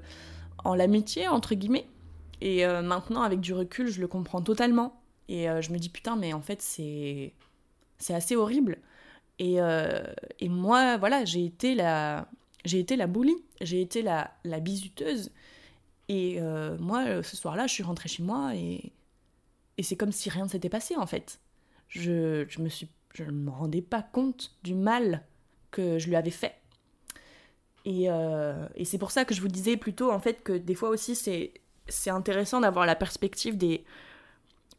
en 0.63 0.75
l'amitié, 0.75 1.27
entre 1.27 1.55
guillemets. 1.55 1.89
Et 2.43 2.67
euh, 2.67 2.83
maintenant, 2.83 3.23
avec 3.23 3.41
du 3.41 3.55
recul, 3.55 3.89
je 3.89 4.01
le 4.01 4.07
comprends 4.07 4.43
totalement. 4.43 4.98
Et 5.29 5.49
euh, 5.49 5.61
je 5.61 5.73
me 5.73 5.79
dis, 5.79 5.91
putain, 5.91 6.17
mais 6.17 6.33
en 6.33 6.41
fait, 6.41 6.63
c'est, 6.63 7.35
c'est 7.99 8.15
assez 8.15 8.35
horrible. 8.35 8.79
Et, 9.39 9.61
euh, 9.61 10.03
et 10.41 10.49
moi, 10.49 10.97
voilà, 10.97 11.25
j'ai 11.25 11.45
été 11.45 11.75
la, 11.75 12.29
j'ai 12.65 12.81
été 12.81 12.97
la 12.97 13.07
boulie, 13.07 13.37
j'ai 13.61 13.81
été 13.81 14.03
la, 14.03 14.33
la 14.45 14.61
bisuteuse. 14.61 15.31
Et 16.09 16.41
euh, 16.41 16.77
moi, 16.79 17.23
ce 17.23 17.37
soir-là, 17.37 17.67
je 17.67 17.75
suis 17.75 17.83
rentrée 17.83 18.09
chez 18.09 18.23
moi 18.23 18.55
et, 18.55 18.93
et 19.77 19.83
c'est 19.83 19.97
comme 19.97 20.13
si 20.13 20.31
rien 20.31 20.45
ne 20.45 20.49
s'était 20.49 20.71
passé, 20.71 20.97
en 20.97 21.07
fait. 21.07 21.41
Je, 21.89 22.47
je 22.49 22.61
me 22.61 22.69
suis, 22.69 22.89
je 23.15 23.25
ne 23.25 23.31
me 23.31 23.51
rendais 23.51 23.83
pas 23.83 24.03
compte 24.03 24.57
du 24.63 24.75
mal 24.75 25.23
que 25.71 25.99
je 25.99 26.09
lui 26.09 26.17
avais 26.17 26.31
fait. 26.31 26.55
Et, 27.85 28.09
et 28.75 28.85
c'est 28.85 28.99
pour 28.99 29.11
ça 29.11 29.25
que 29.25 29.35
je 29.35 29.41
vous 29.41 29.49
disais 29.49 29.79
plutôt, 29.79 30.11
en 30.11 30.19
fait, 30.19 30.43
que 30.43 30.53
des 30.53 30.75
fois 30.75 30.91
aussi, 30.91 31.15
c'est, 31.15 31.55
c'est 31.87 32.11
intéressant 32.11 32.61
d'avoir 32.61 32.85
la 32.85 32.95
perspective 32.95 33.57
des, 33.57 33.85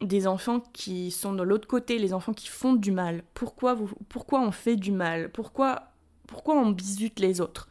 des 0.00 0.26
enfants 0.26 0.60
qui 0.72 1.10
sont 1.10 1.34
de 1.34 1.42
l'autre 1.42 1.68
côté, 1.68 1.98
les 1.98 2.14
enfants 2.14 2.32
qui 2.32 2.48
font 2.48 2.74
du 2.74 2.90
mal. 2.90 3.22
Pourquoi, 3.34 3.74
vous, 3.74 3.90
pourquoi 4.08 4.40
on 4.40 4.50
fait 4.50 4.76
du 4.76 4.92
mal? 4.92 5.30
Pourquoi, 5.30 5.92
pourquoi 6.26 6.56
on 6.56 6.70
bisute 6.70 7.20
les 7.20 7.40
autres? 7.40 7.68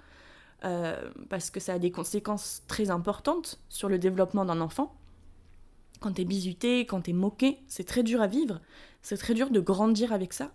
Euh, 0.64 1.10
Parce 1.30 1.50
que 1.50 1.60
ça 1.60 1.74
a 1.74 1.80
des 1.80 1.92
conséquences 1.92 2.64
très 2.68 2.92
importantes 2.92 3.60
sur 3.70 3.90
le 3.90 3.98
développement 3.98 4.46
d'un 4.46 4.62
enfant. 4.62 4.96
Quand 6.02 6.14
t'es 6.14 6.26
bisuté, 6.26 6.86
quand 6.86 7.02
t'es 7.02 7.14
moqué, 7.14 7.60
c'est 7.68 7.84
très 7.84 8.04
dur 8.04 8.22
à 8.22 8.28
vivre. 8.28 8.62
C'est 9.02 9.18
très 9.18 9.34
dur 9.34 9.50
de 9.50 9.60
grandir 9.60 10.14
avec 10.14 10.34
ça. 10.34 10.52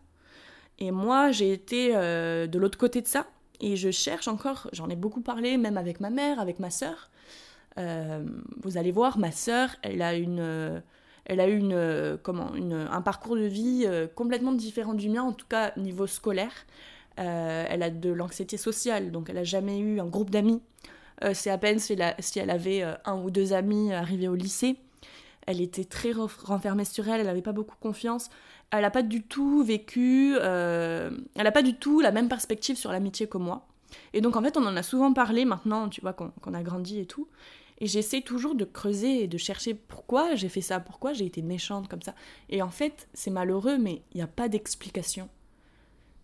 Et 0.78 0.90
moi, 0.90 1.32
j'ai 1.32 1.52
été 1.52 1.94
euh, 1.94 2.46
de 2.46 2.58
l'autre 2.58 2.78
côté 2.78 3.02
de 3.02 3.06
ça. 3.06 3.26
Et 3.60 3.76
je 3.76 3.90
cherche 3.90 4.28
encore, 4.28 4.68
j'en 4.72 4.88
ai 4.90 4.96
beaucoup 4.96 5.20
parlé, 5.20 5.56
même 5.56 5.76
avec 5.76 6.00
ma 6.00 6.10
mère, 6.10 6.40
avec 6.40 6.60
ma 6.60 6.70
sœur. 6.70 7.10
Euh, 7.78 8.24
vous 8.62 8.76
allez 8.76 8.90
voir, 8.90 9.18
ma 9.18 9.32
sœur, 9.32 9.70
elle 9.82 10.02
a 10.02 10.14
une, 10.14 10.82
elle 11.26 11.40
a 11.40 11.48
eu 11.48 11.58
une, 11.58 12.18
comment, 12.22 12.52
un 12.52 13.00
parcours 13.02 13.36
de 13.36 13.44
vie 13.44 13.86
complètement 14.14 14.52
différent 14.52 14.94
du 14.94 15.08
mien, 15.08 15.22
en 15.22 15.32
tout 15.32 15.46
cas 15.48 15.72
niveau 15.76 16.06
scolaire. 16.06 16.52
Euh, 17.20 17.66
elle 17.68 17.82
a 17.82 17.90
de 17.90 18.10
l'anxiété 18.10 18.56
sociale, 18.56 19.12
donc 19.12 19.28
elle 19.28 19.36
n'a 19.36 19.44
jamais 19.44 19.78
eu 19.78 20.00
un 20.00 20.06
groupe 20.06 20.30
d'amis. 20.30 20.60
Euh, 21.22 21.32
c'est 21.32 21.50
à 21.50 21.58
peine 21.58 21.78
si, 21.78 21.92
elle 21.92 22.50
avait 22.50 22.82
euh, 22.82 22.94
un 23.04 23.20
ou 23.22 23.30
deux 23.30 23.52
amis 23.52 23.92
arrivés 23.92 24.28
au 24.28 24.34
lycée. 24.34 24.76
Elle 25.46 25.60
était 25.60 25.84
très 25.84 26.12
renfermée 26.12 26.84
sur 26.84 27.06
elle, 27.08 27.20
elle 27.20 27.26
n'avait 27.26 27.42
pas 27.42 27.52
beaucoup 27.52 27.76
confiance. 27.78 28.30
Elle 28.70 28.80
n'a 28.80 28.90
pas 28.90 29.02
du 29.02 29.22
tout 29.22 29.62
vécu, 29.62 30.34
elle 30.36 31.12
n'a 31.36 31.52
pas 31.52 31.62
du 31.62 31.74
tout 31.74 32.00
la 32.00 32.10
même 32.10 32.28
perspective 32.28 32.76
sur 32.76 32.90
l'amitié 32.90 33.28
que 33.28 33.36
moi. 33.36 33.66
Et 34.14 34.22
donc 34.22 34.36
en 34.36 34.42
fait, 34.42 34.56
on 34.56 34.66
en 34.66 34.74
a 34.74 34.82
souvent 34.82 35.12
parlé 35.12 35.44
maintenant, 35.44 35.88
tu 35.90 36.00
vois, 36.00 36.14
qu'on 36.14 36.54
a 36.54 36.62
grandi 36.62 36.98
et 36.98 37.06
tout. 37.06 37.28
Et 37.78 37.86
j'essaie 37.86 38.20
toujours 38.20 38.54
de 38.54 38.64
creuser 38.64 39.24
et 39.24 39.26
de 39.26 39.38
chercher 39.38 39.74
pourquoi 39.74 40.36
j'ai 40.36 40.48
fait 40.48 40.60
ça, 40.60 40.78
pourquoi 40.78 41.12
j'ai 41.12 41.26
été 41.26 41.42
méchante 41.42 41.88
comme 41.88 42.02
ça. 42.02 42.14
Et 42.48 42.62
en 42.62 42.70
fait, 42.70 43.08
c'est 43.14 43.30
malheureux, 43.30 43.78
mais 43.78 44.02
il 44.12 44.18
n'y 44.18 44.22
a 44.22 44.28
pas 44.28 44.48
d'explication. 44.48 45.28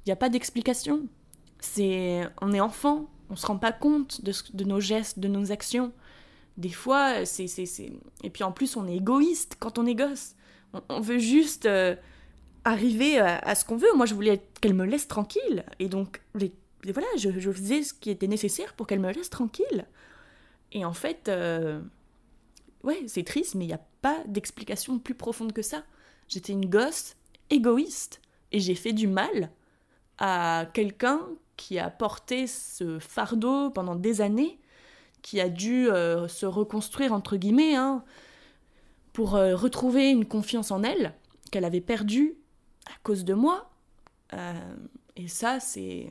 Il 0.04 0.08
n'y 0.08 0.12
a 0.12 0.16
pas 0.16 0.28
d'explication. 0.28 1.06
C'est, 1.58 2.22
on 2.40 2.52
est 2.52 2.60
enfant, 2.60 3.10
on 3.30 3.36
se 3.36 3.46
rend 3.46 3.58
pas 3.58 3.72
compte 3.72 4.22
de, 4.22 4.64
nos 4.64 4.80
gestes, 4.80 5.18
de 5.18 5.28
nos 5.28 5.50
actions. 5.50 5.92
Des 6.56 6.70
fois, 6.70 7.24
c'est. 7.24 7.46
Et 8.22 8.30
puis 8.30 8.44
en 8.44 8.52
plus, 8.52 8.76
on 8.76 8.86
est 8.86 8.96
égoïste 8.96 9.56
quand 9.58 9.78
on 9.78 9.86
est 9.86 9.94
gosse. 9.94 10.34
On, 10.88 11.00
veut 11.00 11.18
juste 11.18 11.66
euh, 11.66 11.96
arriver 12.64 13.18
à, 13.18 13.54
ce 13.56 13.64
qu'on 13.64 13.76
veut. 13.76 13.92
Moi, 13.96 14.06
je 14.06 14.14
voulais 14.14 14.40
qu'elle 14.60 14.74
me 14.74 14.84
laisse 14.84 15.08
tranquille. 15.08 15.64
Et 15.80 15.88
donc, 15.88 16.22
voilà, 16.34 17.08
je, 17.16 17.30
je, 17.38 17.50
faisais 17.50 17.82
ce 17.82 17.92
qui 17.92 18.10
était 18.10 18.28
nécessaire 18.28 18.74
pour 18.74 18.86
qu'elle 18.86 19.00
me 19.00 19.12
laisse 19.12 19.30
tranquille. 19.30 19.86
Et 20.72 20.84
en 20.84 20.92
fait, 20.92 21.28
euh, 21.28 21.80
ouais, 22.82 23.02
c'est 23.06 23.24
triste, 23.24 23.54
mais 23.54 23.64
il 23.64 23.68
n'y 23.68 23.74
a 23.74 23.86
pas 24.02 24.18
d'explication 24.26 24.98
plus 24.98 25.14
profonde 25.14 25.52
que 25.52 25.62
ça. 25.62 25.82
J'étais 26.28 26.52
une 26.52 26.66
gosse 26.66 27.16
égoïste. 27.50 28.20
Et 28.52 28.60
j'ai 28.60 28.74
fait 28.74 28.92
du 28.92 29.06
mal 29.06 29.50
à 30.18 30.66
quelqu'un 30.72 31.20
qui 31.56 31.78
a 31.78 31.90
porté 31.90 32.46
ce 32.46 32.98
fardeau 32.98 33.70
pendant 33.70 33.94
des 33.94 34.20
années, 34.20 34.58
qui 35.22 35.40
a 35.40 35.48
dû 35.48 35.88
euh, 35.88 36.26
se 36.28 36.46
reconstruire, 36.46 37.12
entre 37.12 37.36
guillemets, 37.36 37.74
hein, 37.74 38.04
pour 39.12 39.36
euh, 39.36 39.54
retrouver 39.54 40.10
une 40.10 40.24
confiance 40.24 40.70
en 40.70 40.82
elle 40.82 41.14
qu'elle 41.50 41.64
avait 41.64 41.80
perdue 41.80 42.36
à 42.86 42.96
cause 43.02 43.24
de 43.24 43.34
moi. 43.34 43.70
Euh, 44.32 44.76
et 45.16 45.28
ça, 45.28 45.60
c'est... 45.60 46.10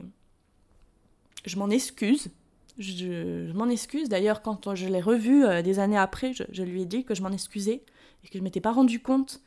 Je 1.44 1.58
m'en 1.58 1.70
excuse. 1.70 2.28
Je, 2.78 3.52
m'en 3.52 3.68
excuse. 3.68 4.08
D'ailleurs, 4.08 4.42
quand 4.42 4.74
je 4.74 4.86
l'ai 4.86 5.00
revue 5.00 5.44
des 5.62 5.78
années 5.78 5.98
après, 5.98 6.32
je, 6.32 6.62
lui 6.62 6.82
ai 6.82 6.86
dit 6.86 7.04
que 7.04 7.14
je 7.14 7.22
m'en 7.22 7.30
excusais 7.30 7.82
et 8.24 8.28
que 8.28 8.38
je 8.38 8.42
m'étais 8.42 8.60
pas 8.60 8.72
rendu 8.72 9.00
compte 9.00 9.40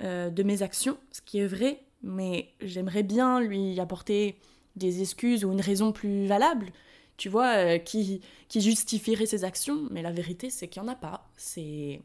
de 0.00 0.42
mes 0.42 0.62
actions, 0.62 0.96
ce 1.12 1.20
qui 1.20 1.38
est 1.38 1.46
vrai, 1.46 1.82
mais 2.02 2.48
j'aimerais 2.60 3.02
bien 3.02 3.40
lui 3.40 3.78
apporter 3.80 4.36
des 4.76 5.02
excuses 5.02 5.44
ou 5.44 5.52
une 5.52 5.60
raison 5.60 5.92
plus 5.92 6.26
valable, 6.26 6.70
tu 7.16 7.28
vois, 7.28 7.56
euh, 7.56 7.78
qui, 7.78 8.20
qui 8.48 8.60
justifierait 8.60 9.26
ses 9.26 9.44
actions. 9.44 9.86
Mais 9.90 10.02
la 10.02 10.12
vérité, 10.12 10.50
c'est 10.50 10.68
qu'il 10.68 10.82
n'y 10.82 10.88
en 10.88 10.92
a 10.92 10.96
pas. 10.96 11.28
C'est. 11.36 12.00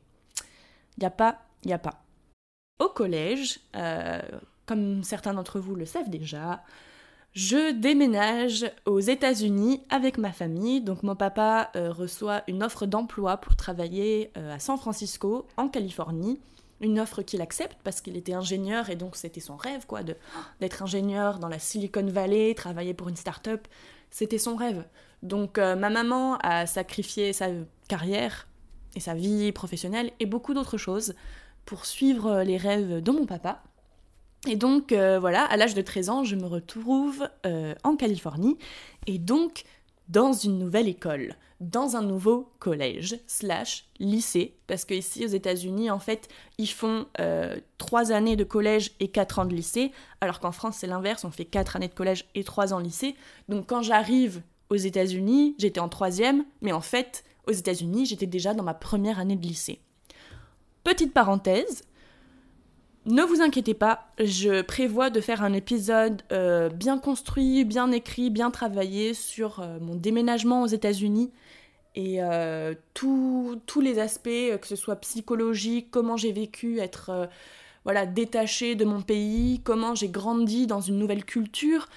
Il 0.98 1.00
n'y 1.02 1.06
a 1.06 1.12
pas, 1.12 1.42
il 1.64 1.68
n'y 1.68 1.74
a 1.74 1.80
pas. 1.80 2.04
Au 2.80 2.90
collège, 2.90 3.60
euh, 3.76 4.22
comme 4.66 5.04
certains 5.04 5.34
d'entre 5.34 5.60
vous 5.60 5.76
le 5.76 5.86
savent 5.86 6.10
déjà, 6.10 6.64
je 7.36 7.74
déménage 7.74 8.66
aux 8.86 9.00
États-Unis 9.00 9.82
avec 9.90 10.18
ma 10.18 10.32
famille. 10.32 10.82
Donc 10.82 11.04
mon 11.04 11.16
papa 11.16 11.70
euh, 11.76 11.92
reçoit 11.92 12.44
une 12.48 12.64
offre 12.64 12.88
d'emploi 12.88 13.38
pour 13.38 13.56
travailler 13.56 14.32
à 14.36 14.58
San 14.58 14.78
Francisco, 14.78 15.46
en 15.58 15.68
Californie 15.68 16.40
une 16.82 17.00
offre 17.00 17.22
qu'il 17.22 17.42
accepte 17.42 17.78
parce 17.84 18.02
qu'il 18.02 18.18
était 18.18 18.34
ingénieur 18.34 18.90
et 18.90 18.96
donc 18.96 19.16
c'était 19.16 19.40
son 19.40 19.56
rêve 19.56 19.86
quoi 19.86 20.02
d'être 20.60 20.84
ingénieur 20.84 21.40
dans 21.40 21.48
la 21.48 21.60
Silicon 21.60 22.06
Valley, 22.06 22.54
travailler 22.54 22.94
pour 22.94 23.10
une 23.10 23.16
start-up, 23.16 23.68
c'était 24.12 24.38
son 24.38 24.56
rêve. 24.56 24.86
Donc 25.24 25.58
euh, 25.58 25.76
ma 25.76 25.90
maman 25.90 26.38
a 26.38 26.66
sacrifié 26.66 27.34
sa 27.34 27.48
carrière 27.88 28.48
et 28.96 29.00
sa 29.00 29.14
vie 29.14 29.52
professionnelle 29.52 30.12
et 30.20 30.26
beaucoup 30.26 30.54
d'autres 30.54 30.78
choses 30.78 31.16
pour 31.66 31.86
suivre 31.86 32.44
les 32.44 32.58
rêves 32.58 33.02
de 33.02 33.12
mon 33.12 33.26
papa. 33.26 33.64
Et 34.48 34.56
donc 34.56 34.92
euh, 34.92 35.20
voilà, 35.20 35.44
à 35.44 35.58
l'âge 35.58 35.74
de 35.74 35.82
13 35.82 36.10
ans, 36.10 36.24
je 36.24 36.36
me 36.36 36.46
retrouve 36.46 37.28
euh, 37.46 37.74
en 37.84 37.96
Californie 37.96 38.58
et 39.08 39.18
donc 39.18 39.64
dans 40.08 40.34
une 40.34 40.60
nouvelle 40.60 40.88
école, 40.88 41.36
dans 41.62 41.96
un 41.96 42.04
nouveau 42.04 42.52
collège 42.60 43.18
slash 43.26 43.86
lycée, 44.00 44.56
parce 44.68 44.86
qu'ici 44.86 45.26
aux 45.26 45.30
États-Unis, 45.30 45.90
en 45.90 45.98
fait, 45.98 46.28
ils 46.60 46.70
font 46.70 47.08
euh, 47.20 47.56
trois 47.80 48.12
années 48.12 48.36
de 48.36 48.44
collège 48.44 48.92
et 49.00 49.08
quatre 49.08 49.40
ans 49.40 49.46
de 49.46 49.56
lycée, 49.56 49.92
alors 50.22 50.40
qu'en 50.40 50.52
France 50.52 50.78
c'est 50.80 50.88
l'inverse, 50.88 51.24
on 51.24 51.32
fait 51.32 51.46
quatre 51.46 51.76
années 51.76 51.88
de 51.88 51.94
collège 51.96 52.26
et 52.36 52.44
trois 52.44 52.72
ans 52.72 52.80
de 52.80 52.86
lycée. 52.86 53.16
Donc 53.50 53.66
quand 53.68 53.82
j'arrive 53.82 54.44
aux 54.70 54.76
États-Unis, 54.76 55.56
j'étais 55.58 55.80
en 55.80 55.90
troisième, 55.90 56.46
mais 56.62 56.72
en 56.72 56.82
fait, 56.82 57.24
aux 57.48 57.52
États-Unis, 57.52 58.06
j'étais 58.06 58.28
déjà 58.28 58.54
dans 58.54 58.64
ma 58.64 58.74
première 58.76 59.20
année 59.20 59.36
de 59.36 59.46
lycée. 59.46 59.80
Petite 60.84 61.14
parenthèse, 61.14 61.84
ne 63.06 63.22
vous 63.24 63.42
inquiétez 63.42 63.76
pas, 63.76 64.08
je 64.20 64.62
prévois 64.62 65.12
de 65.12 65.22
faire 65.22 65.44
un 65.44 65.54
épisode 65.54 66.24
euh, 66.32 66.70
bien 66.70 66.98
construit, 66.98 67.64
bien 67.64 67.92
écrit, 67.92 68.32
bien 68.32 68.50
travaillé 68.50 69.14
sur 69.14 69.60
euh, 69.60 69.78
mon 69.80 69.96
déménagement 69.96 70.64
aux 70.64 70.68
États-Unis 70.68 71.32
et 71.94 72.24
euh, 72.24 72.74
tous 72.94 73.62
les 73.80 74.00
aspects, 74.00 74.58
que 74.60 74.68
ce 74.68 74.76
soit 74.76 74.96
psychologique, 74.98 75.90
comment 75.92 76.18
j'ai 76.18 76.32
vécu 76.32 76.80
être 76.80 77.30
voilà 77.86 78.06
détaché 78.06 78.76
de 78.76 78.84
mon 78.84 79.02
pays, 79.02 79.62
comment 79.64 79.96
j'ai 79.96 80.10
grandi 80.10 80.68
dans 80.68 80.82
une 80.82 80.98
nouvelle 80.98 81.24
culture, 81.24 81.88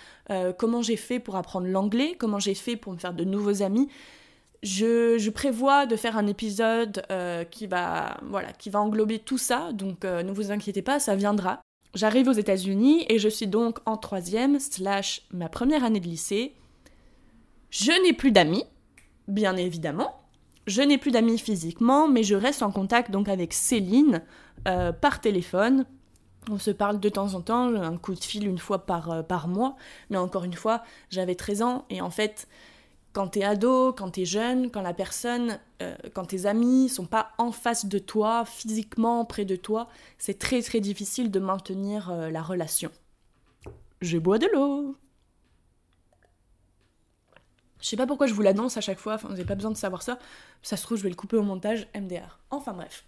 comment 0.57 0.83
j'ai 0.83 0.95
fait 0.95 1.19
pour 1.19 1.35
apprendre 1.35 1.67
l'anglais, 1.67 2.15
comment 2.17 2.39
j'ai 2.39 2.55
fait 2.55 2.77
pour 2.77 2.93
me 2.93 2.99
faire 2.99 3.13
de 3.13 3.25
nouveaux 3.25 3.63
amis. 3.63 3.89
Je, 4.63 5.31
prévois 5.31 5.87
de 5.87 5.95
faire 5.95 6.17
un 6.17 6.27
épisode 6.27 7.03
euh, 7.11 7.45
qui, 7.45 7.67
va, 7.67 8.19
voilà, 8.23 8.53
qui 8.53 8.71
va 8.71 8.81
englober 8.81 9.19
tout 9.21 9.39
ça, 9.39 9.73
donc 9.73 10.05
euh, 10.05 10.23
ne 10.23 10.33
vous 10.33 10.51
inquiétez 10.51 10.83
pas, 10.83 10.99
ça 10.99 11.15
viendra. 11.15 11.61
J'arrive 11.95 12.29
aux 12.29 12.33
États-Unis 12.33 13.07
et 13.09 13.19
je 13.19 13.29
suis 13.29 13.47
donc 13.47 13.79
en 13.87 13.97
troisième, 13.97 14.59
slash 14.59 15.23
ma 15.33 15.49
première 15.49 15.85
année 15.85 16.01
de 16.01 16.07
lycée. 16.07 16.55
Je 17.71 17.93
n'ai 18.03 18.13
plus 18.13 18.33
d'amis, 18.33 18.65
bien 19.29 19.57
évidemment. 19.57 20.21
Je 20.67 20.83
n'ai 20.83 20.99
plus 20.99 21.13
d'amis 21.13 21.39
physiquement, 21.39 22.09
mais 22.09 22.25
je 22.25 22.35
reste 22.35 22.63
en 22.63 22.71
contact 22.71 23.11
donc 23.11 23.29
avec 23.29 23.55
Céline 23.55 24.23
euh, 24.67 24.93
par 24.93 25.21
téléphone. 25.21 25.87
On 26.51 26.59
se 26.59 26.71
parle 26.71 26.99
de 26.99 27.09
temps 27.09 27.35
en 27.35 27.41
temps, 27.41 27.75
un 27.75 27.97
coup 27.97 28.15
de 28.15 28.25
fil 28.25 28.47
une 28.47 28.59
fois 28.59 28.87
par, 28.87 29.25
par 29.25 29.49
mois. 29.49 29.77
Mais 30.11 30.17
encore 30.17 30.45
une 30.45 30.55
fois, 30.55 30.83
j'avais 31.11 31.35
13 31.37 31.63
ans 31.63 31.85
et 31.91 32.01
en 32.01 32.11
fait, 32.11 32.49
quand 33.13 33.29
t'es 33.29 33.45
ado, 33.45 33.93
quand 33.93 34.11
t'es 34.11 34.25
jeune, 34.25 34.71
quand 34.71 34.83
la 34.83 34.95
personne, 34.95 35.59
euh, 35.83 35.95
quand 36.15 36.27
tes 36.27 36.47
amis 36.47 36.89
sont 36.89 37.07
pas 37.07 37.33
en 37.39 37.53
face 37.53 37.87
de 37.87 37.99
toi, 37.99 38.45
physiquement 38.45 39.25
près 39.25 39.45
de 39.45 39.57
toi, 39.57 39.89
c'est 40.19 40.39
très 40.39 40.63
très 40.63 40.81
difficile 40.81 41.31
de 41.31 41.41
maintenir 41.41 42.11
euh, 42.11 42.31
la 42.31 42.43
relation. 42.43 42.91
Je 44.01 44.19
bois 44.19 44.39
de 44.39 44.47
l'eau. 44.53 44.97
Je 47.81 47.87
sais 47.87 47.97
pas 47.97 48.07
pourquoi 48.07 48.27
je 48.27 48.35
vous 48.35 48.43
l'annonce 48.43 48.77
à 48.77 48.81
chaque 48.81 48.99
fois, 48.99 49.15
enfin, 49.15 49.29
vous 49.29 49.35
n'avez 49.35 49.47
pas 49.47 49.55
besoin 49.55 49.71
de 49.71 49.77
savoir 49.77 50.03
ça. 50.03 50.19
Ça 50.63 50.77
se 50.77 50.83
trouve, 50.83 50.99
je 50.99 51.05
vais 51.05 51.09
le 51.09 51.15
couper 51.15 51.37
au 51.37 51.43
montage, 51.43 51.87
MDR. 51.95 52.41
Enfin 52.51 52.73
bref. 52.73 53.05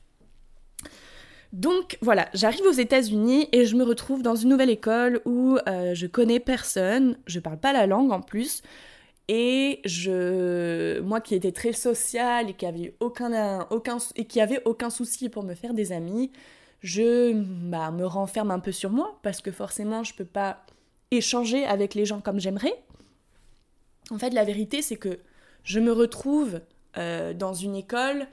Donc 1.52 1.98
voilà, 2.00 2.28
j'arrive 2.32 2.64
aux 2.64 2.72
États-Unis 2.72 3.48
et 3.50 3.66
je 3.66 3.74
me 3.74 3.82
retrouve 3.82 4.22
dans 4.22 4.36
une 4.36 4.50
nouvelle 4.50 4.70
école 4.70 5.20
où 5.24 5.58
euh, 5.66 5.94
je 5.94 6.06
connais 6.06 6.38
personne, 6.38 7.18
je 7.26 7.40
parle 7.40 7.58
pas 7.58 7.72
la 7.72 7.86
langue 7.86 8.12
en 8.12 8.20
plus. 8.20 8.62
Et 9.32 9.80
je, 9.84 10.98
moi 11.02 11.20
qui 11.20 11.36
étais 11.36 11.52
très 11.52 11.72
sociale 11.72 12.50
et 12.50 12.54
qui 12.54 12.66
avait 12.66 12.96
aucun, 12.98 13.64
aucun, 13.70 13.98
et 14.16 14.24
qui 14.24 14.40
avait 14.40 14.60
aucun 14.64 14.90
souci 14.90 15.28
pour 15.28 15.44
me 15.44 15.54
faire 15.54 15.72
des 15.72 15.92
amis, 15.92 16.32
je 16.80 17.32
bah, 17.32 17.92
me 17.92 18.04
renferme 18.04 18.50
un 18.50 18.58
peu 18.58 18.72
sur 18.72 18.90
moi 18.90 19.20
parce 19.22 19.40
que 19.40 19.52
forcément 19.52 20.02
je 20.02 20.14
peux 20.14 20.24
pas 20.24 20.66
échanger 21.12 21.64
avec 21.64 21.94
les 21.94 22.04
gens 22.06 22.20
comme 22.20 22.40
j'aimerais. 22.40 22.74
En 24.10 24.18
fait, 24.18 24.30
la 24.30 24.42
vérité 24.42 24.82
c'est 24.82 24.96
que 24.96 25.20
je 25.62 25.78
me 25.78 25.92
retrouve 25.92 26.60
euh, 26.98 27.32
dans 27.32 27.54
une 27.54 27.76
école. 27.76 28.26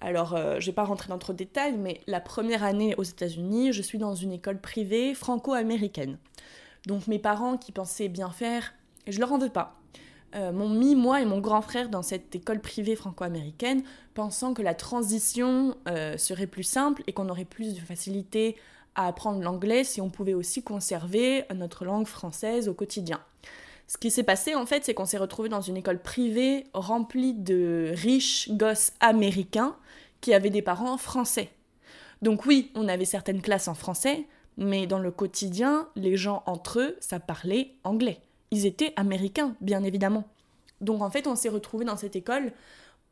Alors, 0.00 0.36
euh, 0.36 0.60
je 0.60 0.66
vais 0.66 0.72
pas 0.72 0.84
rentrer 0.84 1.08
dans 1.08 1.18
trop 1.18 1.32
de 1.32 1.38
détails, 1.38 1.76
mais 1.76 2.00
la 2.06 2.20
première 2.20 2.62
année 2.62 2.94
aux 2.94 3.02
États-Unis, 3.02 3.72
je 3.72 3.82
suis 3.82 3.98
dans 3.98 4.14
une 4.14 4.30
école 4.30 4.60
privée 4.60 5.14
franco-américaine. 5.14 6.16
Donc 6.86 7.08
mes 7.08 7.18
parents 7.18 7.56
qui 7.56 7.72
pensaient 7.72 8.08
bien 8.08 8.30
faire 8.30 8.72
je 9.08 9.18
leur 9.20 9.32
en 9.32 9.38
veux 9.38 9.48
pas. 9.48 9.74
Euh, 10.34 10.52
m'ont 10.52 10.68
mis, 10.68 10.94
moi 10.94 11.22
et 11.22 11.24
mon 11.24 11.38
grand 11.38 11.62
frère, 11.62 11.88
dans 11.88 12.02
cette 12.02 12.34
école 12.34 12.60
privée 12.60 12.96
franco-américaine, 12.96 13.82
pensant 14.14 14.52
que 14.52 14.60
la 14.60 14.74
transition 14.74 15.74
euh, 15.88 16.18
serait 16.18 16.46
plus 16.46 16.64
simple 16.64 17.02
et 17.06 17.12
qu'on 17.12 17.28
aurait 17.30 17.46
plus 17.46 17.74
de 17.74 17.80
facilité 17.80 18.56
à 18.94 19.06
apprendre 19.06 19.40
l'anglais 19.42 19.84
si 19.84 20.00
on 20.00 20.10
pouvait 20.10 20.34
aussi 20.34 20.62
conserver 20.62 21.44
notre 21.54 21.84
langue 21.84 22.06
française 22.06 22.68
au 22.68 22.74
quotidien. 22.74 23.20
Ce 23.86 23.96
qui 23.96 24.10
s'est 24.10 24.22
passé 24.22 24.54
en 24.54 24.66
fait, 24.66 24.84
c'est 24.84 24.92
qu'on 24.92 25.06
s'est 25.06 25.18
retrouvé 25.18 25.48
dans 25.48 25.62
une 25.62 25.78
école 25.78 26.00
privée 26.00 26.66
remplie 26.74 27.32
de 27.32 27.92
riches 27.94 28.50
gosses 28.50 28.92
américains 29.00 29.76
qui 30.20 30.34
avaient 30.34 30.50
des 30.50 30.62
parents 30.62 30.98
français. 30.98 31.50
Donc 32.20 32.44
oui, 32.44 32.70
on 32.74 32.88
avait 32.88 33.06
certaines 33.06 33.40
classes 33.40 33.68
en 33.68 33.74
français, 33.74 34.26
mais 34.58 34.86
dans 34.86 34.98
le 34.98 35.10
quotidien, 35.10 35.88
les 35.94 36.16
gens 36.16 36.42
entre 36.44 36.80
eux, 36.80 36.96
ça 37.00 37.20
parlait 37.20 37.76
anglais. 37.84 38.20
Ils 38.50 38.66
étaient 38.66 38.92
américains, 38.96 39.54
bien 39.60 39.82
évidemment. 39.84 40.24
Donc 40.80 41.02
en 41.02 41.10
fait, 41.10 41.26
on 41.26 41.36
s'est 41.36 41.48
retrouvé 41.48 41.84
dans 41.84 41.96
cette 41.96 42.16
école 42.16 42.52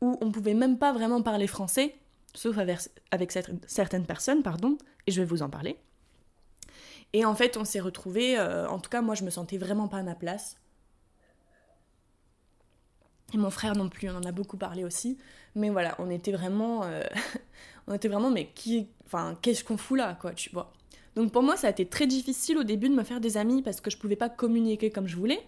où 0.01 0.17
on 0.21 0.31
pouvait 0.31 0.53
même 0.53 0.77
pas 0.77 0.93
vraiment 0.93 1.21
parler 1.21 1.47
français, 1.47 1.95
sauf 2.33 2.57
avec, 2.57 3.31
certaines 3.67 4.05
personnes, 4.05 4.43
pardon, 4.43 4.77
et 5.05 5.11
je 5.11 5.21
vais 5.21 5.27
vous 5.27 5.41
en 5.41 5.49
parler. 5.49 5.77
Et 7.13 7.25
en 7.25 7.35
fait, 7.35 7.57
on 7.57 7.65
s'est 7.65 7.79
retrouvé, 7.79 8.37
euh, 8.37 8.67
en 8.69 8.79
tout 8.79 8.89
cas, 8.89 9.01
moi, 9.01 9.15
je 9.15 9.23
me 9.23 9.29
sentais 9.29 9.57
vraiment 9.57 9.87
pas 9.87 9.97
à 9.97 10.03
ma 10.03 10.15
place. 10.15 10.57
Et 13.33 13.37
mon 13.37 13.49
frère 13.49 13.75
non 13.75 13.89
plus, 13.89 14.09
on 14.09 14.15
en 14.15 14.23
a 14.23 14.31
beaucoup 14.31 14.57
parlé 14.57 14.83
aussi. 14.83 15.17
Mais 15.55 15.69
voilà, 15.69 15.95
on 15.99 16.09
était 16.09 16.31
vraiment. 16.31 16.83
Euh, 16.83 17.03
on 17.87 17.93
était 17.93 18.07
vraiment, 18.07 18.29
mais 18.29 18.47
qui. 18.53 18.87
Enfin, 19.05 19.37
qu'est-ce 19.41 19.63
qu'on 19.63 19.77
fout 19.77 19.97
là, 19.97 20.17
quoi, 20.19 20.33
tu 20.33 20.49
vois. 20.51 20.73
Donc 21.17 21.31
pour 21.31 21.41
moi, 21.41 21.57
ça 21.57 21.65
a 21.65 21.69
été 21.71 21.87
très 21.87 22.05
difficile 22.05 22.59
au 22.59 22.63
début 22.63 22.89
de 22.89 22.93
me 22.93 23.03
faire 23.03 23.19
des 23.19 23.37
amis 23.37 23.63
parce 23.63 23.81
que 23.81 23.89
je 23.89 23.97
pouvais 23.97 24.15
pas 24.15 24.29
communiquer 24.29 24.91
comme 24.91 25.07
je 25.07 25.15
voulais. 25.15 25.39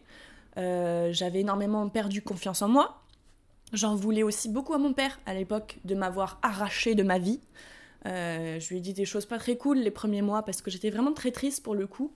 Euh, 0.57 1.13
j'avais 1.13 1.41
énormément 1.41 1.87
perdu 1.89 2.23
confiance 2.23 2.63
en 2.63 2.67
moi. 2.67 3.03
J'en 3.71 3.93
voulais 3.93 4.23
aussi 4.23 4.49
beaucoup 4.49 4.73
à 4.73 4.79
mon 4.79 4.93
père 4.93 5.19
à 5.27 5.35
l'époque 5.35 5.77
de 5.85 5.93
m'avoir 5.93 6.39
arraché 6.41 6.95
de 6.95 7.03
ma 7.03 7.19
vie. 7.19 7.39
Euh, 8.07 8.59
je 8.59 8.69
lui 8.69 8.77
ai 8.77 8.79
dit 8.79 8.93
des 8.93 9.05
choses 9.05 9.27
pas 9.27 9.37
très 9.37 9.57
cool 9.57 9.77
les 9.77 9.91
premiers 9.91 10.23
mois 10.23 10.41
parce 10.41 10.63
que 10.63 10.71
j'étais 10.71 10.89
vraiment 10.89 11.13
très 11.13 11.29
triste 11.29 11.61
pour 11.61 11.75
le 11.75 11.85
coup. 11.85 12.15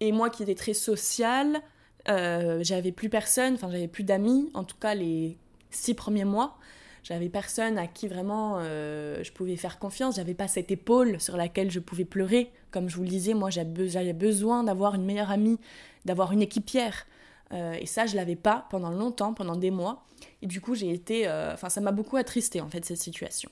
Et 0.00 0.12
moi 0.12 0.28
qui 0.28 0.42
étais 0.42 0.54
très 0.54 0.74
sociale, 0.74 1.62
euh, 2.10 2.58
j'avais 2.62 2.92
plus 2.92 3.08
personne, 3.08 3.54
enfin 3.54 3.70
j'avais 3.70 3.88
plus 3.88 4.04
d'amis, 4.04 4.50
en 4.52 4.64
tout 4.64 4.76
cas 4.76 4.94
les 4.94 5.38
six 5.70 5.94
premiers 5.94 6.26
mois. 6.26 6.58
J'avais 7.02 7.28
personne 7.28 7.78
à 7.78 7.86
qui 7.86 8.06
vraiment 8.06 8.58
euh, 8.58 9.22
je 9.24 9.32
pouvais 9.32 9.56
faire 9.56 9.78
confiance. 9.78 10.16
J'avais 10.16 10.34
pas 10.34 10.48
cette 10.48 10.70
épaule 10.70 11.20
sur 11.20 11.36
laquelle 11.36 11.70
je 11.70 11.80
pouvais 11.80 12.04
pleurer. 12.04 12.50
Comme 12.70 12.88
je 12.88 12.96
vous 12.96 13.02
le 13.02 13.08
disais, 13.08 13.34
moi 13.34 13.50
j'avais 13.50 14.12
besoin 14.12 14.64
d'avoir 14.64 14.94
une 14.94 15.04
meilleure 15.04 15.30
amie, 15.30 15.58
d'avoir 16.04 16.32
une 16.32 16.42
équipière. 16.42 17.06
Euh, 17.52 17.74
et 17.74 17.86
ça, 17.86 18.06
je 18.06 18.16
l'avais 18.16 18.36
pas 18.36 18.66
pendant 18.70 18.90
longtemps, 18.90 19.34
pendant 19.34 19.56
des 19.56 19.70
mois. 19.70 20.04
Et 20.40 20.46
du 20.46 20.60
coup, 20.60 20.74
j'ai 20.74 20.90
été. 20.90 21.28
Enfin, 21.28 21.68
ça 21.68 21.80
m'a 21.80 21.92
beaucoup 21.92 22.16
attristé 22.16 22.60
en 22.60 22.68
fait 22.68 22.84
cette 22.84 22.98
situation. 22.98 23.50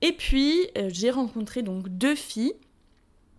Et 0.00 0.12
puis, 0.12 0.68
j'ai 0.88 1.10
rencontré 1.10 1.62
donc 1.62 1.88
deux 1.88 2.14
filles 2.14 2.54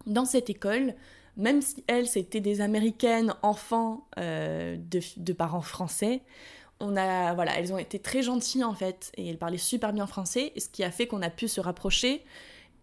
dans 0.05 0.25
cette 0.25 0.49
école 0.51 0.93
même 1.37 1.61
si 1.61 1.83
elles, 1.87 2.07
c'était 2.07 2.41
des 2.41 2.61
Américaines 2.61 3.33
enfants 3.41 4.05
euh, 4.17 4.77
de, 4.77 5.33
parents 5.33 5.61
français, 5.61 6.21
on 6.81 6.97
a, 6.97 7.33
voilà, 7.33 7.57
elles 7.57 7.71
ont 7.73 7.77
été 7.77 7.99
très 7.99 8.21
gentilles 8.21 8.63
en 8.63 8.73
fait, 8.73 9.11
et 9.17 9.29
elles 9.29 9.37
parlaient 9.37 9.57
super 9.57 9.93
bien 9.93 10.07
français, 10.07 10.51
ce 10.57 10.67
qui 10.67 10.83
a 10.83 10.91
fait 10.91 11.07
qu'on 11.07 11.21
a 11.21 11.29
pu 11.29 11.47
se 11.47 11.61
rapprocher. 11.61 12.23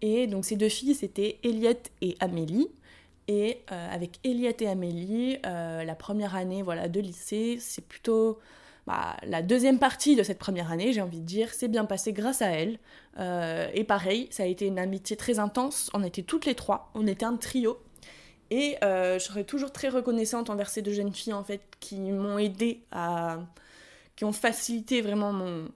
Et 0.01 0.27
donc 0.27 0.45
ces 0.45 0.57
deux 0.57 0.69
filles, 0.69 0.95
c'était 0.95 1.39
Eliette 1.43 1.91
et 2.01 2.17
Amélie. 2.21 2.69
Et 3.27 3.61
euh, 3.73 3.95
avec 3.95 4.21
Eliette 4.25 4.63
et 4.63 4.69
Amélie, 4.69 5.39
euh, 5.45 5.85
la 5.85 5.95
première 5.95 6.35
année 6.35 6.63
voilà, 6.63 6.89
de 6.89 7.01
lycée, 7.01 7.59
c'est 7.61 7.87
plutôt 7.87 8.39
bah, 8.87 9.17
la 9.23 9.43
deuxième 9.43 9.79
partie 9.79 10.17
de 10.17 10.23
cette 10.23 10.39
première 10.39 10.73
année, 10.73 10.95
j'ai 10.95 11.03
envie 11.03 11.21
de 11.21 11.27
dire, 11.27 11.53
c'est 11.53 11.69
bien 11.69 11.85
passé 11.85 12.15
grâce 12.15 12.41
à 12.41 12.49
elles. 12.49 12.79
et 13.75 13.85
pareil, 13.85 14.29
ça 14.31 14.45
a 14.45 14.47
été 14.47 14.67
une 14.67 14.79
amitié 14.79 15.17
très 15.17 15.39
intense. 15.39 15.91
On 15.93 16.03
était 16.03 16.23
toutes 16.23 16.47
les 16.47 16.55
trois, 16.55 16.91
on 16.95 17.07
était 17.07 17.27
un 17.27 17.37
trio. 17.37 17.79
Et 18.51 18.77
euh, 18.83 19.19
je 19.19 19.25
serais 19.25 19.45
toujours 19.45 19.73
très 19.73 19.89
reconnaissante 19.89 20.49
envers 20.49 20.71
ces 20.71 20.83
deux 20.83 20.93
jeunes 20.93 21.13
filles 21.13 21.35
en 21.35 21.45
fait 21.45 21.61
qui 21.81 21.99
m'ont 21.99 22.39
aidé 22.39 22.81
à. 22.91 23.39
Qui 24.19 24.25
ont 24.25 24.33
facilité 24.33 25.01
vraiment 25.01 25.33
mon, 25.33 25.69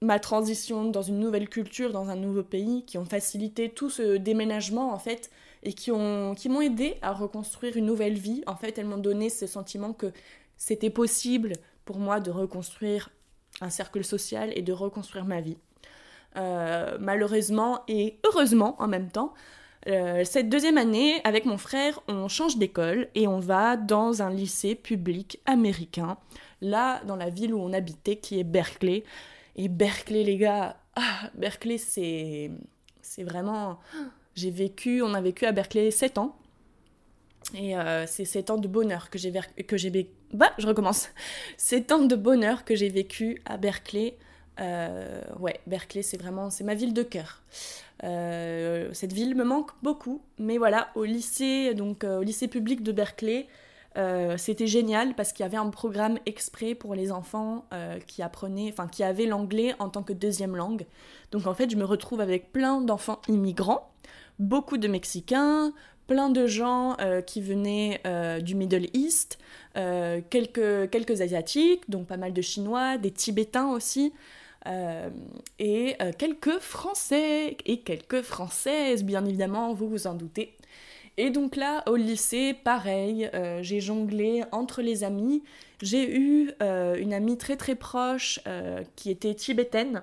ma 0.00 0.18
transition 0.18 0.84
dans 0.84 1.02
une 1.02 1.18
nouvelle 1.18 1.50
culture, 1.50 1.92
dans 1.92 2.08
un 2.08 2.16
nouveau 2.16 2.42
pays, 2.42 2.82
qui 2.86 2.96
ont 2.96 3.04
facilité 3.04 3.68
tout 3.68 3.90
ce 3.90 4.16
déménagement 4.16 4.90
en 4.90 4.98
fait 4.98 5.30
et 5.62 5.74
qui 5.74 5.90
qui 6.36 6.48
m'ont 6.48 6.60
aidé 6.62 6.96
à 7.02 7.12
reconstruire 7.12 7.76
une 7.76 7.84
nouvelle 7.84 8.16
vie. 8.16 8.42
En 8.46 8.56
fait, 8.56 8.78
elles 8.78 8.86
m'ont 8.86 8.96
donné 8.96 9.28
ce 9.28 9.46
sentiment 9.46 9.92
que 9.92 10.12
c'était 10.56 10.88
possible 10.88 11.52
pour 11.84 11.98
moi 11.98 12.20
de 12.20 12.30
reconstruire 12.30 13.10
un 13.60 13.68
cercle 13.68 14.02
social 14.02 14.50
et 14.56 14.62
de 14.62 14.72
reconstruire 14.72 15.26
ma 15.26 15.42
vie. 15.42 15.58
Euh, 16.36 16.96
malheureusement 16.98 17.82
et 17.86 18.18
heureusement 18.24 18.76
en 18.78 18.88
même 18.88 19.10
temps, 19.10 19.34
euh, 19.88 20.24
cette 20.24 20.48
deuxième 20.48 20.78
année, 20.78 21.20
avec 21.24 21.44
mon 21.44 21.58
frère, 21.58 22.00
on 22.08 22.28
change 22.28 22.56
d'école 22.56 23.08
et 23.14 23.28
on 23.28 23.40
va 23.40 23.76
dans 23.76 24.22
un 24.22 24.30
lycée 24.30 24.74
public 24.74 25.40
américain, 25.44 26.16
là, 26.60 27.02
dans 27.04 27.16
la 27.16 27.30
ville 27.30 27.54
où 27.54 27.60
on 27.60 27.72
habitait, 27.72 28.16
qui 28.16 28.38
est 28.38 28.44
Berkeley. 28.44 29.04
Et 29.56 29.68
Berkeley, 29.68 30.24
les 30.24 30.36
gars, 30.36 30.76
ah, 30.96 31.30
Berkeley, 31.34 31.78
c'est, 31.78 32.50
c'est 33.02 33.24
vraiment... 33.24 33.78
J'ai 34.34 34.50
vécu, 34.50 35.02
on 35.02 35.14
a 35.14 35.20
vécu 35.20 35.46
à 35.46 35.52
Berkeley 35.52 35.90
7 35.90 36.18
ans. 36.18 36.36
Et 37.54 37.76
euh, 37.76 38.06
c'est 38.06 38.24
7 38.24 38.50
ans 38.50 38.58
de 38.58 38.68
bonheur 38.68 39.10
que 39.10 39.18
j'ai 39.18 39.32
que 39.66 39.76
j'ai 39.76 40.10
bah 40.34 40.52
je 40.58 40.66
recommence 40.66 41.08
7 41.56 41.92
ans 41.92 42.04
de 42.04 42.14
bonheur 42.14 42.64
que 42.64 42.74
j'ai 42.74 42.90
vécu 42.90 43.40
à 43.46 43.56
Berkeley 43.56 44.18
euh, 44.60 45.22
ouais 45.38 45.58
Berkeley 45.66 46.02
c'est 46.02 46.18
vraiment 46.18 46.50
c'est 46.50 46.64
ma 46.64 46.74
ville 46.74 46.92
de 46.92 47.02
cœur 47.02 47.42
euh, 48.04 48.90
cette 48.92 49.12
ville 49.12 49.34
me 49.34 49.44
manque 49.44 49.70
beaucoup, 49.82 50.22
mais 50.38 50.58
voilà, 50.58 50.90
au 50.94 51.04
lycée, 51.04 51.74
donc 51.74 52.04
au 52.04 52.22
lycée 52.22 52.48
public 52.48 52.82
de 52.82 52.92
Berkeley, 52.92 53.48
euh, 53.96 54.36
c'était 54.36 54.66
génial 54.66 55.14
parce 55.14 55.32
qu'il 55.32 55.44
y 55.44 55.46
avait 55.46 55.56
un 55.56 55.70
programme 55.70 56.18
exprès 56.26 56.74
pour 56.74 56.94
les 56.94 57.10
enfants 57.10 57.64
qui 58.06 58.22
apprenaient, 58.22 58.68
enfin 58.70 58.86
qui 58.86 59.02
avaient 59.02 59.26
l'anglais 59.26 59.74
en 59.78 59.88
tant 59.88 60.02
que 60.02 60.12
deuxième 60.12 60.56
langue. 60.56 60.86
Donc 61.32 61.46
en 61.46 61.54
fait, 61.54 61.70
je 61.70 61.76
me 61.76 61.84
retrouve 61.84 62.20
avec 62.20 62.52
plein 62.52 62.80
d'enfants 62.80 63.20
immigrants, 63.28 63.90
beaucoup 64.38 64.78
de 64.78 64.88
Mexicains, 64.88 65.72
plein 66.06 66.30
de 66.30 66.46
gens 66.46 66.96
qui 67.26 67.40
venaient 67.40 68.00
du 68.42 68.54
Middle 68.54 68.86
East, 68.94 69.38
quelques, 69.74 70.90
quelques 70.90 71.20
Asiatiques, 71.20 71.88
donc 71.90 72.06
pas 72.06 72.16
mal 72.16 72.32
de 72.32 72.42
Chinois, 72.42 72.98
des 72.98 73.10
Tibétains 73.10 73.70
aussi. 73.70 74.12
Euh, 74.66 75.08
et 75.58 75.96
euh, 76.02 76.12
quelques 76.16 76.58
Français 76.58 77.56
et 77.64 77.80
quelques 77.80 78.22
Françaises, 78.22 79.04
bien 79.04 79.24
évidemment, 79.24 79.72
vous 79.72 79.88
vous 79.88 80.06
en 80.06 80.14
doutez. 80.14 80.57
Et 81.18 81.28
donc 81.28 81.56
là, 81.56 81.82
au 81.86 81.96
lycée, 81.96 82.54
pareil, 82.54 83.28
euh, 83.34 83.62
j'ai 83.62 83.80
jonglé 83.80 84.44
entre 84.52 84.80
les 84.80 85.04
amis. 85.04 85.42
J'ai 85.82 86.16
eu 86.16 86.52
une 86.60 87.12
amie 87.12 87.36
très 87.36 87.56
très 87.56 87.74
proche 87.76 88.40
qui 88.96 89.10
était 89.10 89.34
tibétaine, 89.34 90.02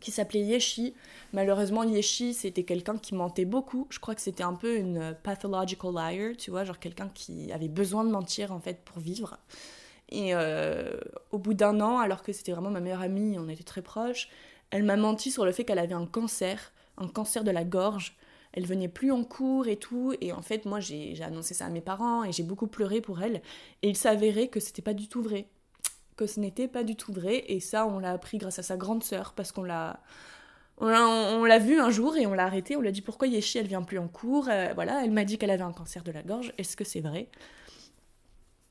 qui 0.00 0.10
s'appelait 0.10 0.40
Yeshi. 0.40 0.94
Malheureusement, 1.32 1.84
Yeshi, 1.84 2.34
c'était 2.34 2.62
quelqu'un 2.64 2.98
qui 2.98 3.14
mentait 3.14 3.44
beaucoup. 3.44 3.86
Je 3.90 3.98
crois 3.98 4.14
que 4.14 4.20
c'était 4.20 4.42
un 4.42 4.54
peu 4.54 4.76
une 4.76 5.14
pathological 5.22 5.92
liar, 5.92 6.32
tu 6.36 6.50
vois, 6.50 6.64
genre 6.64 6.78
quelqu'un 6.78 7.10
qui 7.14 7.52
avait 7.52 7.68
besoin 7.68 8.04
de 8.04 8.10
mentir 8.10 8.52
en 8.52 8.60
fait 8.60 8.80
pour 8.84 8.98
vivre. 8.98 9.38
Et 10.08 10.34
euh, 10.34 10.92
au 11.32 11.38
bout 11.38 11.54
d'un 11.54 11.80
an, 11.80 11.98
alors 11.98 12.22
que 12.22 12.32
c'était 12.32 12.52
vraiment 12.52 12.70
ma 12.70 12.80
meilleure 12.80 13.02
amie, 13.02 13.36
on 13.38 13.48
était 13.48 13.64
très 13.64 13.82
proches, 13.82 14.28
elle 14.70 14.84
m'a 14.84 14.96
menti 14.96 15.30
sur 15.30 15.44
le 15.44 15.52
fait 15.52 15.64
qu'elle 15.64 15.78
avait 15.78 15.94
un 15.94 16.06
cancer, 16.06 16.72
un 16.96 17.08
cancer 17.08 17.44
de 17.44 17.50
la 17.50 17.64
gorge. 17.64 18.16
Elle 18.56 18.66
venait 18.66 18.88
plus 18.88 19.12
en 19.12 19.22
cours 19.22 19.68
et 19.68 19.76
tout. 19.76 20.14
Et 20.20 20.32
en 20.32 20.42
fait, 20.42 20.64
moi, 20.64 20.80
j'ai 20.80 21.16
annoncé 21.22 21.54
ça 21.54 21.66
à 21.66 21.68
mes 21.68 21.80
parents 21.80 22.24
et 22.24 22.32
j'ai 22.32 22.42
beaucoup 22.42 22.66
pleuré 22.66 23.00
pour 23.00 23.22
elle. 23.22 23.42
Et 23.82 23.90
il 23.90 23.96
s'avérait 23.96 24.48
que 24.48 24.60
c'était 24.60 24.82
pas 24.82 24.94
du 24.94 25.08
tout 25.08 25.22
vrai. 25.22 25.46
Que 26.16 26.26
ce 26.26 26.40
n'était 26.40 26.66
pas 26.66 26.82
du 26.82 26.96
tout 26.96 27.12
vrai. 27.12 27.44
Et 27.48 27.60
ça, 27.60 27.86
on 27.86 27.98
l'a 27.98 28.12
appris 28.12 28.38
grâce 28.38 28.58
à 28.58 28.62
sa 28.62 28.76
grande 28.76 29.04
sœur 29.04 29.34
parce 29.34 29.52
qu'on 29.52 29.62
l'a. 29.62 30.00
On 30.78 31.44
l'a 31.44 31.58
vu 31.58 31.78
un 31.78 31.90
jour 31.90 32.16
et 32.16 32.26
on 32.26 32.34
l'a 32.34 32.44
arrêté. 32.44 32.76
On 32.76 32.80
lui 32.80 32.88
a 32.88 32.92
dit 32.92 33.00
pourquoi 33.00 33.28
Yeshi 33.28 33.58
elle 33.58 33.66
vient 33.66 33.82
plus 33.82 33.98
en 33.98 34.08
cours? 34.08 34.48
Euh, 34.50 34.72
voilà, 34.74 35.04
elle 35.04 35.10
m'a 35.10 35.24
dit 35.24 35.38
qu'elle 35.38 35.50
avait 35.50 35.62
un 35.62 35.72
cancer 35.72 36.02
de 36.02 36.12
la 36.12 36.22
gorge. 36.22 36.52
Est-ce 36.58 36.76
que 36.76 36.84
c'est 36.84 37.00
vrai? 37.00 37.28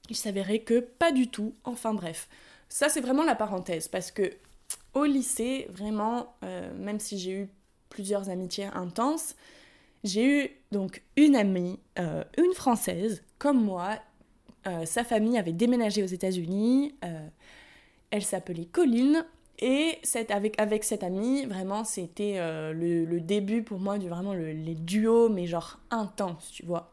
Il 0.09 0.15
s'avérait 0.15 0.59
que 0.59 0.79
pas 0.81 1.11
du 1.11 1.29
tout. 1.29 1.55
Enfin 1.63 1.95
bref, 1.95 2.27
ça 2.69 2.89
c'est 2.89 3.01
vraiment 3.01 3.23
la 3.23 3.33
parenthèse 3.33 3.87
parce 3.87 4.11
que 4.11 4.31
au 4.93 5.05
lycée, 5.05 5.67
vraiment, 5.71 6.35
euh, 6.43 6.71
même 6.77 6.99
si 6.99 7.17
j'ai 7.17 7.31
eu 7.31 7.49
plusieurs 7.89 8.29
amitiés 8.29 8.65
intenses, 8.73 9.35
j'ai 10.05 10.25
eu 10.25 10.49
donc 10.71 11.03
une 11.17 11.35
amie, 11.35 11.79
euh, 11.99 12.23
une 12.37 12.53
française 12.53 13.23
comme 13.37 13.61
moi. 13.61 13.97
Euh, 14.67 14.85
sa 14.85 15.03
famille 15.03 15.37
avait 15.37 15.51
déménagé 15.51 16.01
aux 16.03 16.07
États-Unis. 16.07 16.95
elle 18.11 18.23
s'appelait 18.23 18.65
Colline. 18.65 19.25
Et 19.59 19.99
avec, 20.29 20.83
cette 20.83 21.03
amie, 21.03 21.45
vraiment, 21.45 21.83
c'était 21.85 22.37
le, 22.73 23.19
début 23.19 23.63
pour 23.63 23.79
moi 23.79 23.97
du 23.97 24.09
vraiment 24.09 24.33
les 24.33 24.75
duos, 24.75 25.29
mais 25.29 25.47
genre 25.47 25.79
intenses, 25.91 26.51
tu 26.51 26.65
vois. 26.65 26.91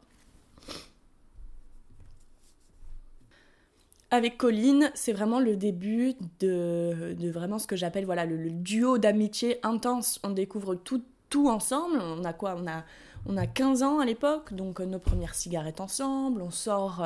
avec 4.12 4.36
Colline, 4.36 4.90
c'est 4.94 5.14
vraiment 5.14 5.40
le 5.40 5.56
début 5.56 6.12
de, 6.38 7.16
vraiment 7.30 7.58
ce 7.58 7.66
que 7.66 7.76
j'appelle 7.76 8.04
voilà, 8.04 8.26
le, 8.26 8.50
duo 8.50 8.98
d'amitié 8.98 9.58
intense. 9.62 10.20
On 10.22 10.30
découvre 10.30 10.74
tout, 10.74 11.02
tout 11.30 11.48
ensemble. 11.48 11.98
On 11.98 12.22
a 12.22 12.34
quoi? 12.34 12.54
On 12.62 12.66
a, 12.66 12.84
on 13.26 13.36
a 13.36 13.46
15 13.46 13.82
ans 13.82 13.98
à 14.00 14.04
l'époque, 14.04 14.54
donc 14.54 14.80
nos 14.80 14.98
premières 14.98 15.34
cigarettes 15.34 15.80
ensemble. 15.80 16.42
On 16.42 16.50
sort, 16.50 17.04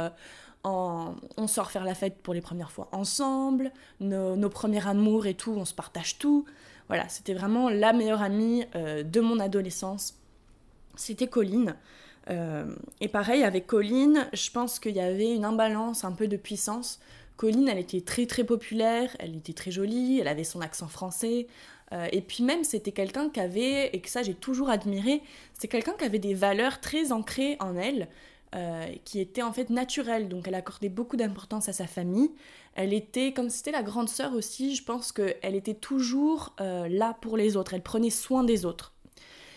en, 0.64 1.14
on 1.36 1.46
sort 1.46 1.70
faire 1.70 1.84
la 1.84 1.94
fête 1.94 2.18
pour 2.22 2.34
les 2.34 2.40
premières 2.40 2.70
fois 2.70 2.88
ensemble. 2.92 3.72
Nos, 4.00 4.48
premiers 4.48 4.86
amours 4.86 5.26
et 5.26 5.34
tout, 5.34 5.52
on 5.56 5.64
se 5.64 5.74
partage 5.74 6.18
tout. 6.18 6.44
Voilà, 6.88 7.08
c'était 7.08 7.34
vraiment 7.34 7.68
la 7.68 7.92
meilleure 7.92 8.22
amie 8.22 8.64
de 8.74 9.20
mon 9.20 9.38
adolescence. 9.40 10.14
C'était 10.96 11.26
Colline. 11.26 11.74
Euh, 12.30 12.64
et 13.00 13.08
pareil, 13.08 13.44
avec 13.44 13.66
Colline, 13.66 14.28
je 14.32 14.50
pense 14.50 14.78
qu'il 14.78 14.96
y 14.96 15.00
avait 15.00 15.34
une 15.34 15.44
imbalance 15.44 16.04
un 16.04 16.12
peu 16.12 16.26
de 16.26 16.36
puissance. 16.36 17.00
Colline, 17.36 17.68
elle 17.68 17.78
était 17.78 18.00
très 18.00 18.26
très 18.26 18.44
populaire, 18.44 19.14
elle 19.18 19.36
était 19.36 19.52
très 19.52 19.70
jolie, 19.70 20.20
elle 20.20 20.28
avait 20.28 20.44
son 20.44 20.60
accent 20.60 20.88
français. 20.88 21.46
Euh, 21.92 22.08
et 22.12 22.20
puis 22.20 22.42
même, 22.42 22.64
c'était 22.64 22.92
quelqu'un 22.92 23.28
qui 23.30 23.40
avait, 23.40 23.90
et 23.92 24.00
que 24.00 24.08
ça 24.08 24.22
j'ai 24.22 24.34
toujours 24.34 24.70
admiré, 24.70 25.22
c'est 25.58 25.68
quelqu'un 25.68 25.92
qui 25.92 26.04
avait 26.04 26.18
des 26.18 26.34
valeurs 26.34 26.80
très 26.80 27.12
ancrées 27.12 27.56
en 27.60 27.76
elle, 27.76 28.08
euh, 28.54 28.86
qui 29.04 29.20
étaient 29.20 29.42
en 29.42 29.52
fait 29.52 29.70
naturelles. 29.70 30.28
Donc 30.28 30.48
elle 30.48 30.54
accordait 30.54 30.88
beaucoup 30.88 31.16
d'importance 31.16 31.68
à 31.68 31.72
sa 31.72 31.86
famille. 31.86 32.30
Elle 32.74 32.92
était, 32.92 33.32
comme 33.32 33.50
c'était 33.50 33.70
la 33.70 33.82
grande 33.82 34.08
sœur 34.08 34.32
aussi, 34.32 34.74
je 34.74 34.84
pense 34.84 35.12
qu'elle 35.12 35.54
était 35.54 35.74
toujours 35.74 36.54
là 36.58 37.16
pour 37.22 37.38
les 37.38 37.56
autres, 37.56 37.72
elle 37.72 37.82
prenait 37.82 38.10
soin 38.10 38.44
des 38.44 38.66
autres. 38.66 38.92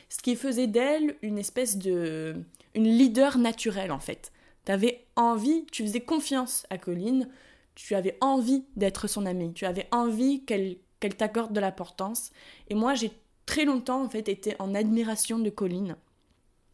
Ce 0.08 0.22
qui 0.22 0.36
faisait 0.36 0.68
d'elle 0.68 1.16
une 1.22 1.38
espèce 1.38 1.78
de 1.78 2.36
une 2.76 2.86
leader 2.86 3.38
naturelle 3.38 3.92
en 3.92 4.00
fait. 4.00 4.32
Tu 4.66 4.72
avais 4.72 5.06
envie, 5.16 5.66
tu 5.72 5.84
faisais 5.84 6.00
confiance 6.00 6.66
à 6.70 6.78
Colline, 6.78 7.28
tu 7.80 7.96
avais 7.96 8.18
envie 8.20 8.66
d'être 8.76 9.08
son 9.08 9.26
amie, 9.26 9.54
tu 9.54 9.66
avais 9.66 9.88
envie 9.92 10.44
qu'elle 10.44 10.78
t'accorde 11.18 11.54
de 11.54 11.62
l'importance. 11.62 12.32
Et 12.70 12.76
moi, 12.76 12.94
j'ai 12.94 13.10
très 13.46 13.64
longtemps 13.64 14.04
en 14.04 14.10
fait 14.10 14.28
été 14.28 14.54
en 14.60 14.76
admiration 14.76 15.40
de 15.40 15.50
Colline. 15.50 15.96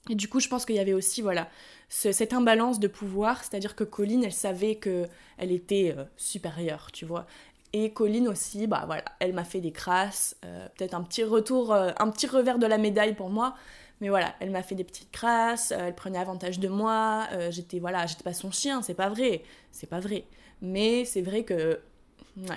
Et 0.09 0.15
du 0.15 0.27
coup, 0.27 0.39
je 0.39 0.49
pense 0.49 0.65
qu'il 0.65 0.75
y 0.75 0.79
avait 0.79 0.93
aussi 0.93 1.21
voilà 1.21 1.47
cette 1.89 2.33
imbalance 2.33 2.79
de 2.79 2.87
pouvoir, 2.87 3.43
c'est-à-dire 3.43 3.75
que 3.75 3.83
Colline, 3.83 4.23
elle 4.23 4.33
savait 4.33 4.77
que 4.77 5.05
elle 5.37 5.51
était 5.51 5.93
euh, 5.95 6.05
supérieure, 6.17 6.91
tu 6.91 7.05
vois. 7.05 7.27
Et 7.71 7.93
Colline 7.93 8.27
aussi, 8.27 8.65
bah 8.65 8.83
voilà, 8.87 9.05
elle 9.19 9.33
m'a 9.33 9.43
fait 9.43 9.61
des 9.61 9.71
crasses, 9.71 10.35
euh, 10.43 10.67
peut-être 10.75 10.95
un 10.95 11.03
petit 11.03 11.23
retour, 11.23 11.71
euh, 11.71 11.91
un 11.99 12.09
petit 12.09 12.25
revers 12.25 12.57
de 12.57 12.65
la 12.65 12.79
médaille 12.79 13.13
pour 13.13 13.29
moi, 13.29 13.55
mais 14.01 14.09
voilà, 14.09 14.33
elle 14.39 14.49
m'a 14.49 14.63
fait 14.63 14.75
des 14.75 14.83
petites 14.83 15.11
crasses, 15.11 15.69
elle 15.71 15.93
prenait 15.93 16.17
avantage 16.17 16.59
de 16.59 16.67
moi, 16.67 17.27
j'étais 17.51 17.79
voilà, 17.79 18.07
j'étais 18.07 18.23
pas 18.23 18.33
son 18.33 18.51
chien, 18.51 18.81
c'est 18.81 18.95
pas 18.95 19.09
vrai, 19.09 19.43
c'est 19.71 19.87
pas 19.87 19.99
vrai. 19.99 20.25
Mais 20.61 21.05
c'est 21.05 21.21
vrai 21.21 21.43
que 21.43 21.79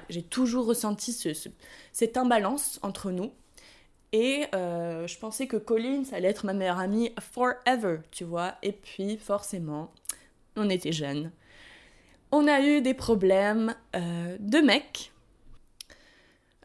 j'ai 0.08 0.22
toujours 0.22 0.66
ressenti 0.66 1.12
ce, 1.12 1.30
cette 1.92 2.16
imbalance 2.16 2.78
entre 2.82 3.10
nous. 3.10 3.32
Et 4.12 4.46
euh, 4.54 5.06
je 5.06 5.18
pensais 5.18 5.46
que 5.46 5.56
Colin, 5.56 6.04
ça 6.04 6.16
allait 6.16 6.28
être 6.28 6.46
ma 6.46 6.54
meilleure 6.54 6.78
amie 6.78 7.12
forever, 7.20 7.98
tu 8.10 8.24
vois. 8.24 8.54
Et 8.62 8.72
puis, 8.72 9.18
forcément, 9.18 9.92
on 10.56 10.70
était 10.70 10.92
jeunes. 10.92 11.30
On 12.32 12.46
a 12.48 12.60
eu 12.60 12.80
des 12.80 12.94
problèmes 12.94 13.74
de 13.94 14.58
mecs 14.58 15.12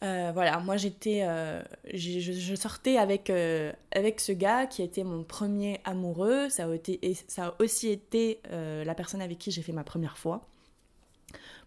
euh, 0.04 0.32
voilà, 0.34 0.60
moi 0.60 0.76
j'étais, 0.76 1.22
euh, 1.24 1.62
je, 1.94 2.56
sortais 2.56 2.98
avec, 2.98 3.30
euh, 3.30 3.72
avec 3.94 4.20
ce 4.20 4.34
gars 4.34 4.66
qui 4.66 4.82
était 4.82 5.04
mon 5.04 5.24
premier 5.24 5.80
amoureux. 5.86 6.50
Ça 6.50 6.66
a, 6.66 6.74
été, 6.74 7.00
ça 7.28 7.48
a 7.48 7.54
aussi 7.60 7.90
été 7.90 8.42
la 8.52 8.96
personne 8.96 9.22
avec 9.22 9.40
qui 9.40 9.52
j'ai 9.52 9.62
fait 9.62 9.72
ma 9.72 9.84
première 9.84 10.18
fois. 10.18 10.46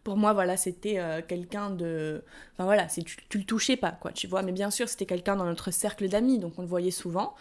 Pour 0.04 0.16
moi, 0.16 0.32
voilà, 0.32 0.56
c'était 0.56 1.00
quelqu'un 1.26 1.70
de. 1.70 2.22
Enfin 2.52 2.64
voilà, 2.64 2.86
tu, 2.86 3.04
tu 3.28 3.38
le 3.38 3.44
touchais 3.44 3.76
pas, 3.76 3.90
quoi, 3.90 4.12
tu 4.12 4.26
vois. 4.28 4.42
Mais 4.42 4.52
bien 4.52 4.70
sûr, 4.70 4.88
c'était 4.88 5.06
quelqu'un 5.06 5.36
dans 5.36 5.44
notre 5.46 5.72
cercle 5.72 6.08
d'amis, 6.08 6.38
donc 6.38 6.58
on 6.58 6.62
le 6.62 6.68
voyait 6.68 6.92
souvent. 6.92 7.34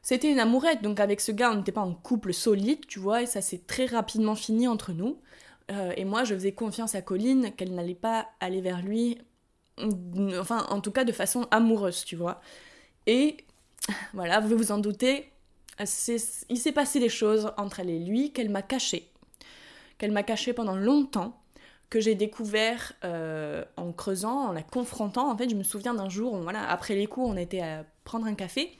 C'était 0.00 0.30
une 0.30 0.38
amourette, 0.40 0.80
donc 0.80 1.00
avec 1.00 1.20
ce 1.20 1.32
gars, 1.32 1.52
on 1.52 1.56
n'était 1.56 1.72
pas 1.72 1.82
en 1.82 1.92
couple 1.92 2.32
solide, 2.32 2.86
tu 2.86 2.98
vois, 2.98 3.22
et 3.22 3.26
ça 3.26 3.42
s'est 3.42 3.62
très 3.66 3.84
rapidement 3.84 4.34
fini 4.36 4.66
entre 4.68 4.92
nous. 4.92 5.18
et 5.96 6.04
moi, 6.06 6.24
je 6.24 6.34
faisais 6.34 6.52
confiance 6.52 6.94
à 6.94 7.02
Colline 7.02 7.52
qu'elle 7.56 7.74
n'allait 7.74 7.94
pas 7.94 8.28
aller 8.40 8.62
vers 8.62 8.80
lui 8.80 9.18
enfin 10.38 10.66
en 10.68 10.80
tout 10.80 10.90
cas 10.90 11.04
de 11.04 11.12
façon 11.12 11.46
amoureuse, 11.50 12.04
tu 12.04 12.16
vois. 12.16 12.40
Et 13.06 13.36
voilà, 14.14 14.40
vous 14.40 14.56
vous 14.56 14.72
en 14.72 14.78
doutez, 14.78 15.30
il 15.80 16.58
s'est 16.58 16.72
passé 16.72 17.00
des 17.00 17.08
choses 17.08 17.52
entre 17.56 17.80
elle 17.80 17.90
et 17.90 17.98
lui 17.98 18.32
qu'elle 18.32 18.50
m'a 18.50 18.62
caché, 18.62 19.10
qu'elle 19.98 20.12
m'a 20.12 20.22
caché 20.22 20.52
pendant 20.52 20.76
longtemps, 20.76 21.40
que 21.90 22.00
j'ai 22.00 22.14
découvert 22.14 22.92
euh, 23.04 23.64
en 23.76 23.92
creusant, 23.92 24.48
en 24.48 24.52
la 24.52 24.62
confrontant. 24.62 25.30
En 25.30 25.36
fait, 25.36 25.48
je 25.48 25.54
me 25.54 25.62
souviens 25.62 25.94
d'un 25.94 26.08
jour, 26.08 26.36
voilà, 26.38 26.68
après 26.68 26.94
les 26.94 27.06
cours, 27.06 27.28
on 27.28 27.36
était 27.36 27.60
à 27.60 27.84
prendre 28.04 28.26
un 28.26 28.34
café 28.34 28.72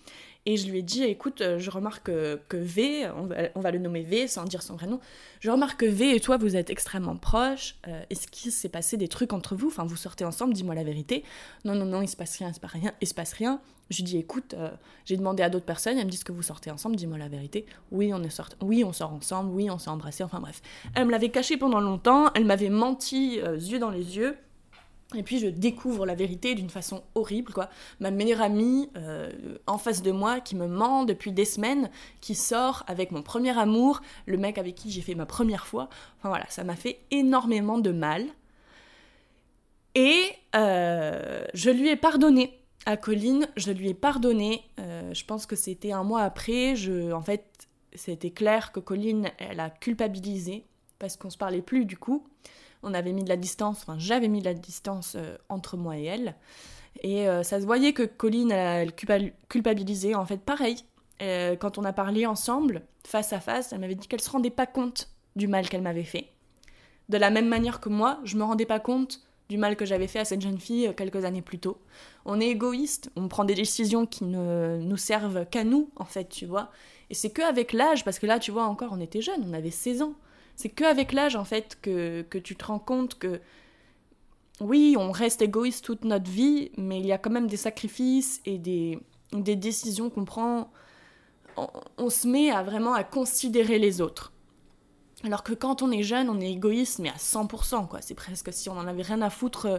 et 0.46 0.56
je 0.56 0.70
lui 0.70 0.78
ai 0.78 0.82
dit, 0.82 1.04
écoute, 1.04 1.42
euh, 1.42 1.58
je 1.58 1.70
remarque 1.70 2.04
que, 2.04 2.56
V, 2.56 3.06
on 3.54 3.60
va, 3.60 3.70
le 3.70 3.78
nommer 3.78 4.02
V 4.02 4.28
sans 4.28 4.44
dire 4.44 4.62
son 4.62 4.76
vrai 4.76 4.86
nom, 4.86 4.98
je 5.40 5.50
remarque 5.50 5.80
que 5.80 5.86
V 5.86 6.14
et 6.14 6.20
toi, 6.20 6.38
vous 6.38 6.56
êtes 6.56 6.70
extrêmement 6.70 7.16
proches. 7.16 7.76
Euh, 7.86 8.02
est-ce 8.08 8.26
qu'il 8.28 8.50
s'est 8.50 8.70
passé 8.70 8.96
des 8.96 9.08
trucs 9.08 9.32
entre 9.32 9.56
vous? 9.56 9.68
Enfin, 9.68 9.84
vous 9.84 9.96
sortez 9.96 10.24
ensemble, 10.24 10.54
dis-moi 10.54 10.74
la 10.74 10.84
vérité. 10.84 11.22
Non, 11.64 11.74
non, 11.74 11.84
non, 11.84 12.02
il 12.02 12.08
se 12.08 12.16
passe 12.16 12.38
rien, 12.38 12.48
il 12.48 12.54
se 12.54 12.60
passe 12.60 12.72
rien, 12.72 12.92
il 13.00 13.06
se 13.06 13.14
passe 13.14 13.32
rien. 13.34 13.60
Je 13.90 14.02
dis, 14.02 14.18
écoute, 14.18 14.54
euh, 14.54 14.70
j'ai 15.04 15.16
demandé 15.16 15.42
à 15.42 15.50
d'autres 15.50 15.64
personnes, 15.64 15.98
elles 15.98 16.06
me 16.06 16.10
disent 16.10 16.24
que 16.24 16.32
vous 16.32 16.42
sortez 16.42 16.70
ensemble, 16.70 16.96
dis-moi 16.96 17.18
la 17.18 17.28
vérité. 17.28 17.66
Oui, 17.90 18.12
on 18.12 18.22
est 18.22 18.30
sorti, 18.30 18.56
oui, 18.60 18.84
on 18.84 18.92
sort 18.92 19.12
ensemble, 19.12 19.50
oui, 19.50 19.70
on 19.70 19.78
s'est 19.78 19.90
embrassé, 19.90 20.22
enfin 20.22 20.40
bref. 20.40 20.60
Elle 20.94 21.06
me 21.06 21.10
l'avait 21.10 21.30
caché 21.30 21.56
pendant 21.56 21.80
longtemps, 21.80 22.30
elle 22.34 22.44
m'avait 22.44 22.68
menti 22.68 23.36
yeux 23.36 23.78
dans 23.78 23.90
les 23.90 24.16
yeux. 24.16 24.36
Et 25.14 25.22
puis 25.22 25.38
je 25.38 25.46
découvre 25.46 26.04
la 26.04 26.14
vérité 26.14 26.54
d'une 26.54 26.68
façon 26.68 27.02
horrible, 27.14 27.52
quoi. 27.52 27.70
Ma 27.98 28.10
meilleure 28.10 28.42
amie 28.42 28.90
euh, 28.96 29.30
en 29.66 29.78
face 29.78 30.02
de 30.02 30.12
moi 30.12 30.40
qui 30.40 30.54
me 30.54 30.66
ment 30.66 31.04
depuis 31.04 31.32
des 31.32 31.46
semaines, 31.46 31.90
qui 32.20 32.34
sort 32.34 32.84
avec 32.86 33.10
mon 33.10 33.22
premier 33.22 33.58
amour, 33.58 34.02
le 34.26 34.36
mec 34.36 34.58
avec 34.58 34.74
qui 34.74 34.90
j'ai 34.90 35.00
fait 35.00 35.14
ma 35.14 35.24
première 35.24 35.66
fois. 35.66 35.88
Enfin 36.18 36.28
voilà, 36.28 36.44
ça 36.50 36.62
m'a 36.62 36.76
fait 36.76 37.00
énormément 37.10 37.78
de 37.78 37.90
mal. 37.90 38.26
Et 39.94 40.24
euh, 40.54 41.42
je 41.54 41.70
lui 41.70 41.88
ai 41.88 41.96
pardonné 41.96 42.57
à 42.88 42.96
Colline, 42.96 43.46
je 43.56 43.70
lui 43.70 43.90
ai 43.90 43.94
pardonné. 43.94 44.62
Euh, 44.80 45.12
je 45.12 45.22
pense 45.26 45.44
que 45.44 45.56
c'était 45.56 45.92
un 45.92 46.04
mois 46.04 46.22
après. 46.22 46.72
En 47.12 47.20
fait, 47.20 47.68
c'était 47.92 48.30
clair 48.30 48.72
que 48.72 48.80
Colline, 48.80 49.30
elle 49.36 49.60
a 49.60 49.68
culpabilisé 49.68 50.64
parce 50.98 51.18
qu'on 51.18 51.28
se 51.28 51.36
parlait 51.36 51.62
plus 51.62 51.84
du 51.84 51.96
coup 51.96 52.26
on 52.82 52.94
avait 52.94 53.12
mis 53.12 53.24
de 53.24 53.28
la 53.28 53.36
distance, 53.36 53.80
enfin 53.82 53.96
j'avais 53.98 54.28
mis 54.28 54.38
de 54.38 54.44
la 54.44 54.54
distance 54.54 55.16
euh, 55.16 55.36
entre 55.48 55.76
moi 55.76 55.98
et 55.98 56.04
elle. 56.04 56.36
Et 57.02 57.28
euh, 57.28 57.42
ça 57.42 57.60
se 57.60 57.66
voyait 57.66 57.92
que 57.92 58.04
Colline, 58.04 58.52
elle, 58.52 58.92
culpabilisait. 59.48 60.14
En 60.14 60.24
fait, 60.24 60.38
pareil, 60.38 60.76
quand 61.20 61.76
on 61.76 61.84
a 61.84 61.92
parlé 61.92 62.24
ensemble, 62.24 62.82
face 63.04 63.32
à 63.32 63.40
face, 63.40 63.72
elle 63.72 63.80
m'avait 63.80 63.96
dit 63.96 64.06
qu'elle 64.06 64.20
se 64.20 64.30
rendait 64.30 64.50
pas 64.50 64.66
compte 64.66 65.08
du 65.34 65.48
mal 65.48 65.68
qu'elle 65.68 65.82
m'avait 65.82 66.04
fait. 66.04 66.28
De 67.08 67.18
la 67.18 67.30
même 67.30 67.48
manière 67.48 67.80
que 67.80 67.88
moi, 67.88 68.20
je 68.24 68.36
me 68.36 68.44
rendais 68.44 68.66
pas 68.66 68.80
compte 68.80 69.20
du 69.48 69.56
mal 69.56 69.76
que 69.76 69.86
j'avais 69.86 70.06
fait 70.06 70.18
à 70.18 70.24
cette 70.24 70.42
jeune 70.42 70.58
fille 70.58 70.92
quelques 70.96 71.24
années 71.24 71.42
plus 71.42 71.58
tôt. 71.58 71.78
On 72.24 72.40
est 72.40 72.48
égoïste, 72.48 73.10
on 73.16 73.28
prend 73.28 73.44
des 73.44 73.54
décisions 73.54 74.06
qui 74.06 74.24
ne 74.24 74.78
nous 74.82 74.96
servent 74.96 75.46
qu'à 75.46 75.64
nous, 75.64 75.90
en 75.96 76.04
fait, 76.04 76.28
tu 76.28 76.46
vois. 76.46 76.70
Et 77.10 77.14
c'est 77.14 77.30
qu'avec 77.30 77.72
l'âge, 77.72 78.04
parce 78.04 78.18
que 78.18 78.26
là, 78.26 78.38
tu 78.38 78.50
vois, 78.50 78.64
encore, 78.64 78.90
on 78.92 79.00
était 79.00 79.22
jeunes, 79.22 79.44
on 79.48 79.54
avait 79.54 79.70
16 79.70 80.02
ans. 80.02 80.14
C'est 80.56 80.68
qu'avec 80.68 81.12
l'âge, 81.12 81.36
en 81.36 81.44
fait, 81.44 81.78
que, 81.80 82.24
tu 82.38 82.56
te 82.56 82.64
rends 82.64 82.78
compte 82.78 83.18
que, 83.18 83.40
oui, 84.60 84.96
on 84.98 85.12
reste 85.12 85.40
égoïste 85.40 85.84
toute 85.84 86.04
notre 86.04 86.30
vie, 86.30 86.70
mais 86.76 86.98
il 86.98 87.06
y 87.06 87.12
a 87.12 87.18
quand 87.18 87.30
même 87.30 87.46
des 87.46 87.56
sacrifices 87.56 88.42
et 88.44 88.58
des, 88.58 88.98
des 89.32 89.56
décisions 89.56 90.10
qu'on 90.10 90.24
prend. 90.24 90.70
On, 91.96 92.10
se 92.10 92.28
met 92.28 92.50
à 92.50 92.62
vraiment 92.62 92.94
à 92.94 93.02
considérer 93.02 93.78
les 93.78 94.00
autres. 94.00 94.32
Alors 95.24 95.42
que 95.42 95.52
quand 95.52 95.82
on 95.82 95.90
est 95.90 96.02
jeune, 96.02 96.28
on 96.28 96.40
est 96.40 96.52
égoïste, 96.52 97.00
mais 97.00 97.08
à 97.08 97.16
100%, 97.16 97.88
quoi. 97.88 98.00
C'est 98.00 98.14
presque 98.14 98.52
si 98.52 98.68
on 98.68 98.78
en 98.78 98.86
avait 98.86 99.02
rien 99.02 99.20
à 99.20 99.30
foutre 99.30 99.66
euh, 99.66 99.78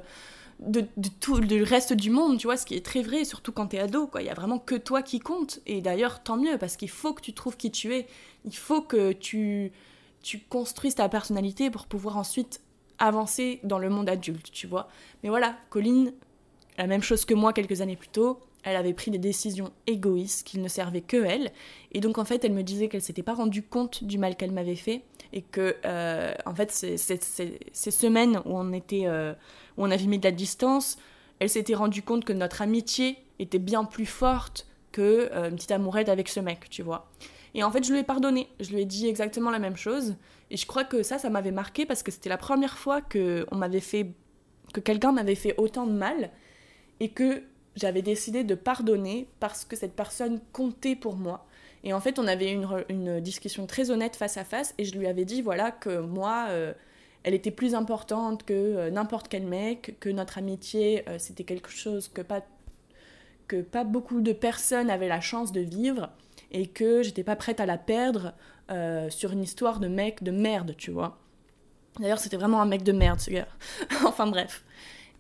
de, 0.60 0.86
tout 1.22 1.38
le 1.38 1.64
reste 1.64 1.94
du 1.94 2.10
monde, 2.10 2.38
tu 2.38 2.48
vois, 2.48 2.58
ce 2.58 2.66
qui 2.66 2.76
est 2.76 2.86
très 2.86 3.02
vrai, 3.02 3.24
surtout 3.24 3.54
quand 3.54 3.68
t'es 3.68 3.80
ado, 3.80 4.08
quoi. 4.08 4.22
Il 4.22 4.26
y 4.26 4.30
a 4.30 4.34
vraiment 4.34 4.60
que 4.60 4.76
toi 4.76 5.02
qui 5.02 5.20
compte. 5.20 5.60
Et 5.66 5.82
d'ailleurs, 5.82 6.22
tant 6.24 6.36
mieux, 6.36 6.58
parce 6.58 6.76
qu'il 6.76 6.90
faut 6.90 7.14
que 7.14 7.22
tu 7.22 7.34
trouves 7.34 7.56
qui 7.56 7.72
tu 7.72 7.94
es. 7.94 8.08
Il 8.46 8.56
faut 8.56 8.82
que 8.82 9.14
tu 9.14 9.72
tu 10.22 10.40
construises 10.40 10.96
ta 10.96 11.08
personnalité 11.08 11.70
pour 11.70 11.86
pouvoir 11.86 12.18
ensuite 12.18 12.62
avancer 12.98 13.60
dans 13.64 13.80
le 13.80 13.90
monde 13.90 14.10
adulte, 14.10 14.52
tu 14.52 14.68
vois. 14.68 14.90
Mais 15.24 15.30
voilà, 15.30 15.56
Colline, 15.70 16.14
la 16.78 16.88
même 16.88 17.02
chose 17.02 17.26
que 17.26 17.34
moi 17.34 17.54
quelques 17.54 17.82
années 17.82 17.96
plus 17.96 18.10
tôt, 18.10 18.40
elle 18.64 18.76
avait 18.76 18.94
pris 18.94 19.12
des 19.12 19.18
décisions 19.18 19.72
égoïstes 19.88 20.46
qui 20.46 20.60
ne 20.60 20.68
servaient 20.68 21.02
que 21.02 21.18
elle. 21.18 21.52
Et 21.92 22.02
donc 22.02 22.18
en 22.18 22.26
fait, 22.26 22.44
elle 22.44 22.54
me 22.54 22.64
disait 22.64 22.90
qu'elle 22.90 23.02
s'était 23.02 23.24
pas 23.24 23.34
rendue 23.34 23.64
compte 23.64 24.04
du 24.04 24.18
mal 24.18 24.36
qu'elle 24.36 24.52
m'avait 24.52 24.76
fait 24.76 25.04
et 25.32 25.42
que 25.42 25.76
euh, 25.86 26.34
en 26.46 26.54
fait 26.54 26.72
ces, 26.72 26.98
semaines 27.74 28.38
où 28.46 28.58
on 28.58 28.74
était, 28.74 29.04
euh, 29.06 29.34
où 29.78 29.84
on 29.86 29.92
avait 29.92 30.06
mis 30.06 30.20
de 30.20 30.26
la 30.26 30.32
distance, 30.32 30.98
elle 31.40 31.50
s'était 31.50 31.76
rendue 31.76 32.02
compte 32.02 32.26
que 32.26 32.34
notre 32.34 32.62
amitié 32.62 33.18
était 33.40 33.60
bien 33.60 33.86
plus 33.86 34.06
forte 34.06 34.68
que 34.92 35.30
euh, 35.32 35.50
une 35.50 35.56
petite 35.56 35.72
amourette 35.72 36.10
avec 36.10 36.28
ce 36.28 36.40
mec, 36.40 36.70
tu 36.70 36.84
vois. 36.84 37.10
Et 37.54 37.64
en 37.64 37.72
fait, 37.72 37.84
je 37.84 37.92
lui 37.92 38.00
ai 38.00 38.04
pardonné. 38.04 38.48
Je 38.60 38.72
lui 38.72 38.82
ai 38.82 38.86
dit 38.86 39.08
exactement 39.08 39.50
la 39.50 39.60
même 39.60 39.78
chose. 39.78 40.16
Et 40.52 40.58
je 40.58 40.66
crois 40.66 40.84
que 40.84 41.04
ça, 41.04 41.18
ça 41.18 41.30
m'avait 41.30 41.52
marqué 41.52 41.86
parce 41.86 42.04
que 42.04 42.12
c'était 42.12 42.30
la 42.30 42.38
première 42.38 42.78
fois 42.78 43.02
que 43.02 43.46
on 43.52 43.56
m'avait 43.56 43.80
fait, 43.80 44.12
que 44.74 44.80
quelqu'un 44.80 45.12
m'avait 45.12 45.36
fait 45.36 45.56
autant 45.58 45.88
de 45.88 45.94
mal 45.94 46.32
et 47.00 47.10
que 47.10 47.44
j'avais 47.80 48.02
décidé 48.02 48.44
de 48.44 48.56
pardonner 48.56 49.28
parce 49.40 49.66
que 49.66 49.76
cette 49.76 49.96
personne 49.96 50.40
comptait 50.54 50.96
pour 50.96 51.16
moi. 51.16 51.46
Et 51.84 51.94
en 51.94 52.00
fait, 52.00 52.20
on 52.20 52.28
avait 52.28 52.52
une, 52.52 52.68
une 52.90 53.20
discussion 53.22 53.66
très 53.66 53.90
honnête 53.92 54.16
face 54.16 54.38
à 54.38 54.44
face 54.44 54.74
et 54.78 54.86
je 54.86 54.98
lui 54.98 55.08
avais 55.08 55.26
dit 55.26 55.42
voilà 55.42 55.72
que 55.72 56.00
moi, 56.00 56.48
euh, 56.50 56.74
elle 57.24 57.34
était 57.34 57.52
plus 57.52 57.74
importante 57.74 58.44
que 58.44 58.54
euh, 58.54 58.92
n'importe 58.92 59.28
quel 59.30 59.46
mec, 59.46 59.96
que 60.00 60.10
notre 60.10 60.38
amitié, 60.38 61.08
euh, 61.08 61.18
c'était 61.20 61.46
quelque 61.46 61.70
chose 61.70 62.10
que 62.10 62.22
pas, 62.22 62.42
que 63.48 63.62
pas 63.62 63.84
beaucoup 63.84 64.22
de 64.22 64.34
personnes 64.34 64.90
avaient 64.90 65.08
la 65.08 65.22
chance 65.22 65.52
de 65.52 65.62
vivre 65.62 66.10
et 66.52 66.68
que 66.68 67.02
j'étais 67.02 67.24
pas 67.24 67.36
prête 67.36 67.60
à 67.60 67.66
la 67.66 67.78
perdre 67.78 68.34
sur 69.10 69.32
une 69.32 69.42
histoire 69.42 69.80
de 69.80 69.88
mec 69.88 70.22
de 70.22 70.30
merde, 70.30 70.76
tu 70.78 70.92
vois. 70.92 71.18
D'ailleurs, 72.00 72.20
c'était 72.20 72.38
vraiment 72.38 72.62
un 72.62 72.68
mec 72.68 72.84
de 72.84 72.92
merde, 72.92 73.20
ce 73.20 73.32
gars. 73.32 73.48
enfin 74.06 74.28
bref. 74.28 74.64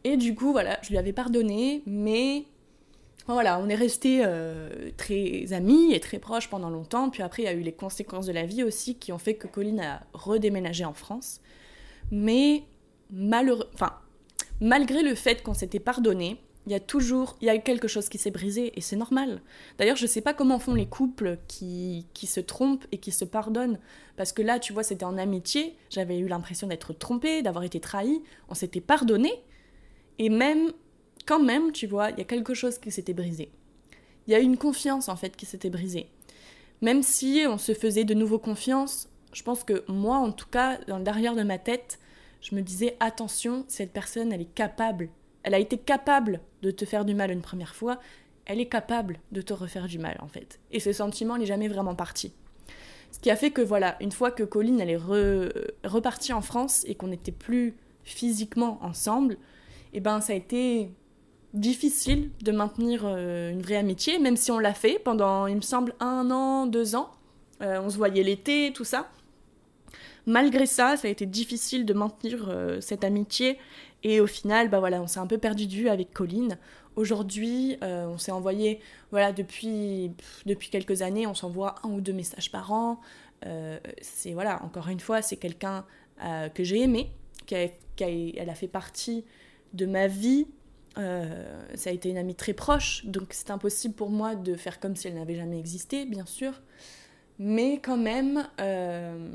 Et 0.04 0.18
du 0.18 0.36
coup, 0.36 0.52
voilà, 0.52 0.80
je 0.84 0.90
lui 0.90 0.98
avais 0.98 1.14
pardonné, 1.14 1.82
mais 1.86 2.46
voilà, 3.34 3.60
on 3.60 3.70
est 3.70 3.76
restés 3.76 4.22
euh, 4.26 4.90
très 4.98 5.54
amis 5.54 5.94
et 5.94 6.00
très 6.00 6.20
proches 6.20 6.50
pendant 6.50 6.70
longtemps. 6.70 7.10
Puis 7.10 7.22
après, 7.22 7.44
il 7.44 7.46
y 7.46 7.50
a 7.50 7.54
eu 7.54 7.62
les 7.62 7.74
conséquences 7.74 8.26
de 8.26 8.32
la 8.32 8.46
vie 8.46 8.64
aussi 8.64 8.96
qui 8.96 9.12
ont 9.12 9.20
fait 9.20 9.36
que 9.36 9.48
Colline 9.48 9.80
a 9.82 10.02
redéménagé 10.14 10.86
en 10.86 10.94
France. 10.94 11.42
Mais 12.12 12.64
malheureux, 13.12 13.70
enfin, 13.74 13.94
malgré 14.62 15.04
le 15.04 15.16
fait 15.16 15.44
qu'on 15.44 15.54
s'était 15.54 15.80
pardonné, 15.80 16.42
il 16.66 16.72
y 16.72 16.76
a 16.76 16.80
toujours, 16.80 17.36
il 17.42 17.46
y 17.46 17.50
a 17.50 17.58
quelque 17.58 17.88
chose 17.88 18.10
qui 18.10 18.18
s'est 18.18 18.32
brisé 18.32 18.74
et 18.78 18.82
c'est 18.82 18.96
normal. 18.96 19.42
D'ailleurs, 19.78 19.96
je 19.96 20.06
sais 20.06 20.22
pas 20.22 20.34
comment 20.34 20.60
font 20.60 20.74
les 20.74 20.86
couples 20.86 21.38
qui, 21.48 22.06
qui 22.14 22.28
se 22.28 22.40
trompent 22.40 22.86
et 22.92 22.98
qui 22.98 23.12
se 23.12 23.26
pardonnent. 23.26 23.80
Parce 24.18 24.34
que 24.34 24.42
là, 24.42 24.60
tu 24.60 24.74
vois, 24.74 24.84
c'était 24.84 25.06
en 25.06 25.18
amitié, 25.18 25.76
j'avais 25.90 26.20
eu 26.20 26.28
l'impression 26.28 26.68
d'être 26.68 26.94
trompée, 26.94 27.42
d'avoir 27.42 27.64
été 27.64 27.80
trahie, 27.80 28.22
on 28.50 28.54
s'était 28.54 28.82
pardonné. 28.82 29.32
Et 30.20 30.30
même 30.30 30.72
quand 31.30 31.40
même, 31.40 31.72
tu 31.72 31.86
vois, 31.86 32.10
il 32.10 32.18
y 32.18 32.22
a 32.22 32.26
quelque 32.26 32.56
chose 32.56 32.80
qui 32.80 32.90
s'était 32.90 33.14
brisé. 33.14 33.52
Il 34.26 34.32
y 34.32 34.36
a 34.36 34.40
une 34.40 34.58
confiance 34.58 35.10
en 35.10 35.16
fait 35.16 35.38
qui 35.38 35.46
s'était 35.46 35.70
brisée. 35.70 36.10
Même 36.82 37.04
si 37.04 37.46
on 37.48 37.60
se 37.60 37.76
faisait 37.76 38.04
de 38.04 38.16
nouveau 38.16 38.40
confiance, 38.40 39.10
je 39.32 39.44
pense 39.44 39.64
que 39.64 39.84
moi, 39.88 40.18
en 40.18 40.32
tout 40.32 40.48
cas, 40.48 40.80
dans 40.88 40.98
le 40.98 41.04
derrière 41.04 41.36
de 41.36 41.44
ma 41.44 41.60
tête, 41.60 42.00
je 42.42 42.56
me 42.56 42.62
disais 42.62 42.98
attention, 43.00 43.64
cette 43.68 43.94
personne, 43.94 44.34
elle 44.34 44.42
est 44.42 44.56
capable. 44.56 45.10
Elle 45.44 45.54
a 45.54 45.60
été 45.60 45.78
capable 45.78 46.42
de 46.64 46.72
te 46.72 46.84
faire 46.84 47.06
du 47.06 47.14
mal 47.14 47.30
une 47.30 47.44
première 47.44 47.76
fois. 47.76 48.00
Elle 48.46 48.60
est 48.60 48.68
capable 48.68 49.20
de 49.32 49.44
te 49.44 49.54
refaire 49.54 49.86
du 49.86 50.00
mal, 50.00 50.18
en 50.22 50.28
fait. 50.28 50.60
Et 50.72 50.80
ce 50.80 50.92
sentiment 50.94 51.38
n'est 51.38 51.46
jamais 51.46 51.68
vraiment 51.68 51.94
parti. 51.94 52.34
Ce 53.12 53.20
qui 53.20 53.30
a 53.30 53.36
fait 53.36 53.52
que, 53.52 53.62
voilà, 53.62 53.98
une 54.02 54.12
fois 54.12 54.32
que 54.32 54.42
Colline, 54.42 54.80
elle 54.82 54.90
est 54.90 55.88
repartie 55.88 56.34
en 56.34 56.42
France 56.42 56.86
et 56.88 56.96
qu'on 56.96 57.10
n'était 57.10 57.32
plus 57.32 57.76
physiquement 58.04 58.80
ensemble, 58.82 59.38
eh 59.94 60.00
ben 60.00 60.22
ça 60.22 60.34
a 60.34 60.36
été 60.36 60.92
difficile 61.54 62.30
de 62.42 62.52
maintenir 62.52 63.02
euh, 63.06 63.52
une 63.52 63.62
vraie 63.62 63.78
amitié, 63.78 64.20
même 64.20 64.38
si 64.38 64.52
on 64.52 64.60
l'a 64.60 64.74
fait 64.74 65.00
pendant, 65.00 65.48
il 65.48 65.56
me 65.56 65.62
semble, 65.62 65.94
un 66.00 66.30
an, 66.32 66.68
deux 66.68 66.96
ans. 66.96 67.12
Euh, 67.62 67.82
on 67.82 67.90
se 67.90 67.98
voyait 67.98 68.24
l'été, 68.24 68.72
tout 68.74 68.84
ça. 68.84 69.10
Malgré 70.26 70.66
ça, 70.66 70.96
ça 70.96 71.08
a 71.08 71.12
été 71.12 71.26
difficile 71.26 71.86
de 71.86 71.94
maintenir 71.94 72.48
euh, 72.50 72.80
cette 72.82 73.04
amitié. 73.04 73.58
Et 74.04 74.22
au 74.22 74.28
final, 74.28 74.70
bah 74.70 74.80
voilà, 74.80 75.02
on 75.02 75.08
s'est 75.08 75.20
un 75.20 75.28
peu 75.28 75.38
perdu 75.38 75.66
de 75.66 75.74
vue 75.74 75.90
avec 75.90 76.14
Colline. 76.14 76.58
Aujourd'hui, 76.96 77.78
on 77.82 78.18
s'est 78.18 78.32
envoyé, 78.32 78.82
voilà, 79.12 79.32
depuis, 79.32 80.12
depuis 80.46 80.70
quelques 80.70 81.02
années, 81.02 81.28
on 81.28 81.34
s'envoie 81.34 81.76
un 81.84 81.90
ou 81.90 82.02
deux 82.02 82.12
messages 82.12 82.52
par 82.52 82.74
an. 82.74 83.00
c'est, 84.02 84.34
voilà, 84.34 84.62
encore 84.64 84.90
une 84.90 85.00
fois, 85.00 85.22
c'est 85.22 85.38
quelqu'un 85.38 85.86
que 86.54 86.64
j'ai 86.64 86.82
aimé, 86.82 87.12
qui, 87.46 87.56
a 87.56 88.54
fait 88.54 88.68
partie 88.68 89.24
de 89.74 89.86
ma 89.86 90.08
vie 90.08 90.48
euh, 90.98 91.66
ça 91.76 91.90
a 91.90 91.94
été 91.94 92.10
une 92.10 92.18
amie 92.18 92.36
très 92.36 92.54
proche, 92.54 93.06
donc 93.06 93.28
c'est 93.32 93.52
impossible 93.52 93.94
pour 93.94 94.10
moi 94.10 94.36
de 94.36 94.56
faire 94.56 94.80
comme 94.80 94.96
si 94.96 95.08
elle 95.08 95.16
n'avait 95.16 95.36
jamais 95.36 95.60
existé, 95.60 96.06
bien 96.06 96.26
sûr. 96.26 96.54
Mais 97.38 97.80
quand 97.80 97.98
même, 97.98 98.48
euh, 98.60 99.30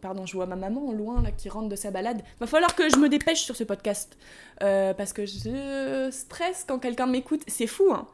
pardon, 0.00 0.26
je 0.26 0.32
vois 0.32 0.46
ma 0.46 0.56
maman 0.56 0.84
au 0.86 0.94
loin 0.94 1.22
là 1.22 1.30
qui 1.30 1.48
rentre 1.48 1.68
de 1.68 1.76
sa 1.76 1.90
balade. 1.90 2.22
Va 2.40 2.46
falloir 2.46 2.74
que 2.74 2.88
je 2.88 2.96
me 2.96 3.08
dépêche 3.08 3.42
sur 3.42 3.54
ce 3.54 3.64
podcast 3.64 4.16
euh, 4.62 4.94
parce 4.94 5.12
que 5.12 5.26
je 5.26 6.08
stresse 6.10 6.64
quand 6.66 6.78
quelqu'un 6.78 7.06
m'écoute. 7.06 7.42
C'est 7.46 7.66
fou, 7.68 7.92
hein. 7.92 8.06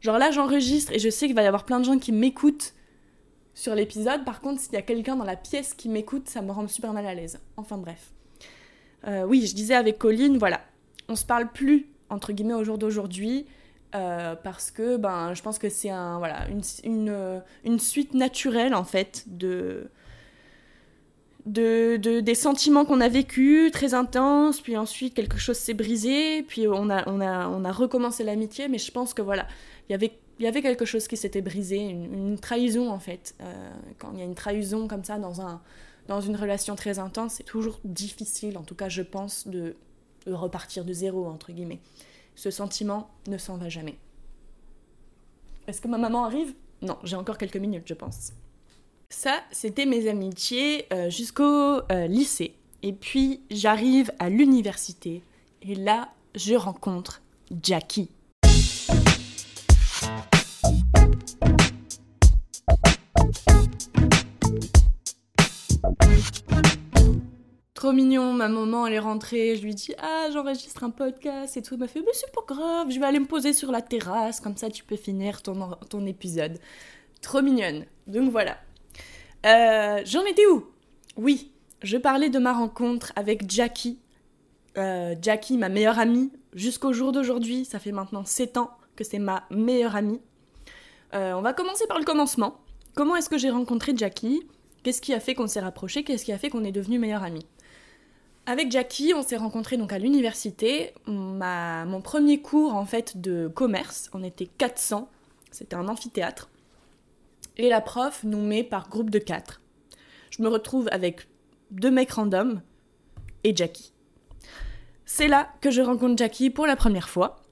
Genre 0.00 0.18
là, 0.18 0.32
j'enregistre 0.32 0.92
et 0.92 0.98
je 0.98 1.10
sais 1.10 1.26
qu'il 1.26 1.36
va 1.36 1.42
y 1.42 1.46
avoir 1.46 1.64
plein 1.64 1.78
de 1.78 1.84
gens 1.84 1.98
qui 1.98 2.10
m'écoutent 2.10 2.74
sur 3.54 3.76
l'épisode. 3.76 4.24
Par 4.24 4.40
contre, 4.40 4.60
s'il 4.60 4.72
y 4.72 4.76
a 4.76 4.82
quelqu'un 4.82 5.14
dans 5.14 5.24
la 5.24 5.36
pièce 5.36 5.74
qui 5.74 5.88
m'écoute, 5.88 6.28
ça 6.28 6.42
me 6.42 6.50
rend 6.50 6.66
super 6.66 6.92
mal 6.92 7.06
à 7.06 7.14
l'aise. 7.14 7.38
Enfin 7.56 7.78
bref. 7.78 8.10
oui, 9.28 9.46
je 9.46 9.54
disais 9.54 9.74
avec 9.74 9.98
Colline, 9.98 10.38
voilà, 10.38 10.60
on 11.08 11.14
se 11.14 11.24
parle 11.24 11.52
plus 11.52 11.91
entre 12.12 12.32
guillemets 12.32 12.54
au 12.54 12.64
jour 12.64 12.78
d'aujourd'hui. 12.78 13.46
Euh, 13.94 14.34
parce 14.42 14.70
que 14.70 14.96
ben, 14.96 15.34
je 15.34 15.42
pense 15.42 15.58
que 15.58 15.68
c'est 15.68 15.90
un, 15.90 16.16
voilà, 16.16 16.48
une, 16.48 16.62
une, 16.82 17.10
euh, 17.10 17.40
une, 17.62 17.78
suite 17.78 18.14
naturelle 18.14 18.74
en 18.74 18.84
fait 18.84 19.24
de, 19.26 19.90
de, 21.44 21.98
de 21.98 22.20
des 22.20 22.34
sentiments 22.34 22.86
qu'on 22.86 23.02
a 23.02 23.08
vécus 23.08 23.70
très 23.70 23.92
intenses, 23.92 24.62
puis 24.62 24.78
ensuite 24.78 25.12
quelque 25.12 25.36
chose 25.36 25.58
s'est 25.58 25.74
brisé, 25.74 26.42
puis 26.42 26.66
on 26.68 26.88
a, 26.88 27.06
on 27.06 27.20
a, 27.20 27.48
on 27.48 27.66
a 27.66 27.70
recommencé 27.72 28.24
l'amitié, 28.24 28.66
mais 28.68 28.78
je 28.78 28.90
pense 28.90 29.12
que 29.12 29.20
voilà, 29.20 29.46
il 29.90 29.92
y 29.92 29.94
avait 29.94 30.12
il 30.38 30.44
y 30.44 30.48
avait 30.48 30.62
quelque 30.62 30.84
chose 30.84 31.06
qui 31.06 31.16
s'était 31.16 31.42
brisé, 31.42 31.76
une, 31.76 32.38
trahison 32.38 32.90
en 32.90 32.98
fait. 32.98 33.34
Euh, 33.40 33.70
quand 33.98 34.10
il 34.14 34.18
y 34.18 34.22
a 34.22 34.24
une 34.24 34.34
trahison 34.34 34.88
comme 34.88 35.04
ça 35.04 35.18
dans, 35.18 35.40
un, 35.40 35.60
dans 36.08 36.20
une 36.20 36.34
relation 36.34 36.74
très 36.76 36.98
intense, 36.98 37.34
c'est 37.34 37.44
toujours 37.44 37.78
difficile, 37.84 38.56
en 38.58 38.62
tout 38.62 38.74
cas 38.74 38.88
je 38.88 39.02
pense, 39.02 39.46
de 39.46 39.76
repartir 40.26 40.84
de 40.84 40.92
zéro, 40.92 41.26
entre 41.26 41.52
guillemets. 41.52 41.80
Ce 42.34 42.50
sentiment 42.50 43.10
ne 43.26 43.38
s'en 43.38 43.56
va 43.56 43.68
jamais. 43.68 43.98
Est-ce 45.66 45.80
que 45.80 45.88
ma 45.88 45.98
maman 45.98 46.24
arrive? 46.24 46.54
Non, 46.80 46.98
j'ai 47.04 47.16
encore 47.16 47.38
quelques 47.38 47.56
minutes, 47.56 47.84
je 47.86 47.94
pense. 47.94 48.32
Ça, 49.10 49.42
c'était 49.52 49.86
mes 49.86 50.08
amitiés 50.08 50.86
euh, 50.92 51.10
jusqu'au 51.10 51.42
euh, 51.42 52.06
lycée. 52.06 52.54
Et 52.82 52.92
puis, 52.92 53.42
j'arrive 53.50 54.10
à 54.18 54.30
l'université. 54.30 55.22
Et 55.60 55.74
là, 55.74 56.12
je 56.34 56.54
rencontre 56.54 57.22
Jackie. 57.62 58.08
Trop 67.82 67.90
mignon, 67.90 68.32
ma 68.32 68.46
maman 68.46 68.86
elle 68.86 68.92
est 68.92 69.00
rentrée, 69.00 69.56
je 69.56 69.62
lui 69.64 69.74
dis 69.74 69.92
ah 69.98 70.28
j'enregistre 70.32 70.84
un 70.84 70.90
podcast 70.90 71.56
et 71.56 71.62
tout, 71.62 71.74
elle 71.74 71.80
m'a 71.80 71.88
fait 71.88 71.98
mais 71.98 72.12
c'est 72.12 72.30
pas 72.30 72.42
grave, 72.46 72.88
je 72.90 73.00
vais 73.00 73.06
aller 73.06 73.18
me 73.18 73.26
poser 73.26 73.52
sur 73.52 73.72
la 73.72 73.82
terrasse, 73.82 74.38
comme 74.38 74.56
ça 74.56 74.70
tu 74.70 74.84
peux 74.84 74.94
finir 74.94 75.42
ton, 75.42 75.72
ton 75.90 76.06
épisode. 76.06 76.60
Trop 77.22 77.42
mignonne. 77.42 77.84
Donc 78.06 78.30
voilà. 78.30 78.56
Euh, 79.46 80.00
j'en 80.04 80.24
étais 80.26 80.46
où? 80.46 80.64
Oui, 81.16 81.50
je 81.82 81.96
parlais 81.96 82.30
de 82.30 82.38
ma 82.38 82.52
rencontre 82.52 83.12
avec 83.16 83.50
Jackie. 83.50 83.98
Euh, 84.78 85.16
Jackie, 85.20 85.58
ma 85.58 85.68
meilleure 85.68 85.98
amie, 85.98 86.30
jusqu'au 86.54 86.92
jour 86.92 87.10
d'aujourd'hui, 87.10 87.64
ça 87.64 87.80
fait 87.80 87.90
maintenant 87.90 88.24
7 88.24 88.58
ans 88.58 88.70
que 88.94 89.02
c'est 89.02 89.18
ma 89.18 89.42
meilleure 89.50 89.96
amie. 89.96 90.20
Euh, 91.14 91.32
on 91.32 91.42
va 91.42 91.52
commencer 91.52 91.88
par 91.88 91.98
le 91.98 92.04
commencement. 92.04 92.60
Comment 92.94 93.16
est-ce 93.16 93.28
que 93.28 93.38
j'ai 93.38 93.50
rencontré 93.50 93.92
Jackie? 93.96 94.44
Qu'est-ce 94.84 95.00
qui 95.00 95.14
a 95.14 95.18
fait 95.18 95.34
qu'on 95.34 95.48
s'est 95.48 95.58
rapprochés? 95.58 96.04
Qu'est-ce 96.04 96.24
qui 96.24 96.32
a 96.32 96.38
fait 96.38 96.48
qu'on 96.48 96.62
est 96.62 96.70
devenus 96.70 97.00
meilleures 97.00 97.24
amies? 97.24 97.46
Avec 98.46 98.70
Jackie, 98.72 99.12
on 99.14 99.22
s'est 99.22 99.36
rencontrés 99.36 99.76
donc 99.76 99.92
à 99.92 99.98
l'université. 99.98 100.94
Mon 101.06 102.00
premier 102.02 102.40
cours 102.40 102.74
en 102.74 102.84
fait 102.84 103.20
de 103.20 103.48
commerce, 103.48 104.10
on 104.12 104.22
était 104.22 104.46
400, 104.46 105.08
c'était 105.50 105.76
un 105.76 105.88
amphithéâtre. 105.88 106.48
Et 107.56 107.68
la 107.68 107.80
prof 107.80 108.24
nous 108.24 108.40
met 108.40 108.64
par 108.64 108.88
groupe 108.88 109.10
de 109.10 109.18
4. 109.18 109.60
Je 110.30 110.42
me 110.42 110.48
retrouve 110.48 110.88
avec 110.90 111.28
deux 111.70 111.90
mecs 111.90 112.10
random 112.10 112.62
et 113.44 113.54
Jackie. 113.54 113.92
C'est 115.04 115.28
là 115.28 115.48
que 115.60 115.70
je 115.70 115.82
rencontre 115.82 116.16
Jackie 116.16 116.50
pour 116.50 116.66
la 116.66 116.74
première 116.74 117.08
fois. 117.08 117.42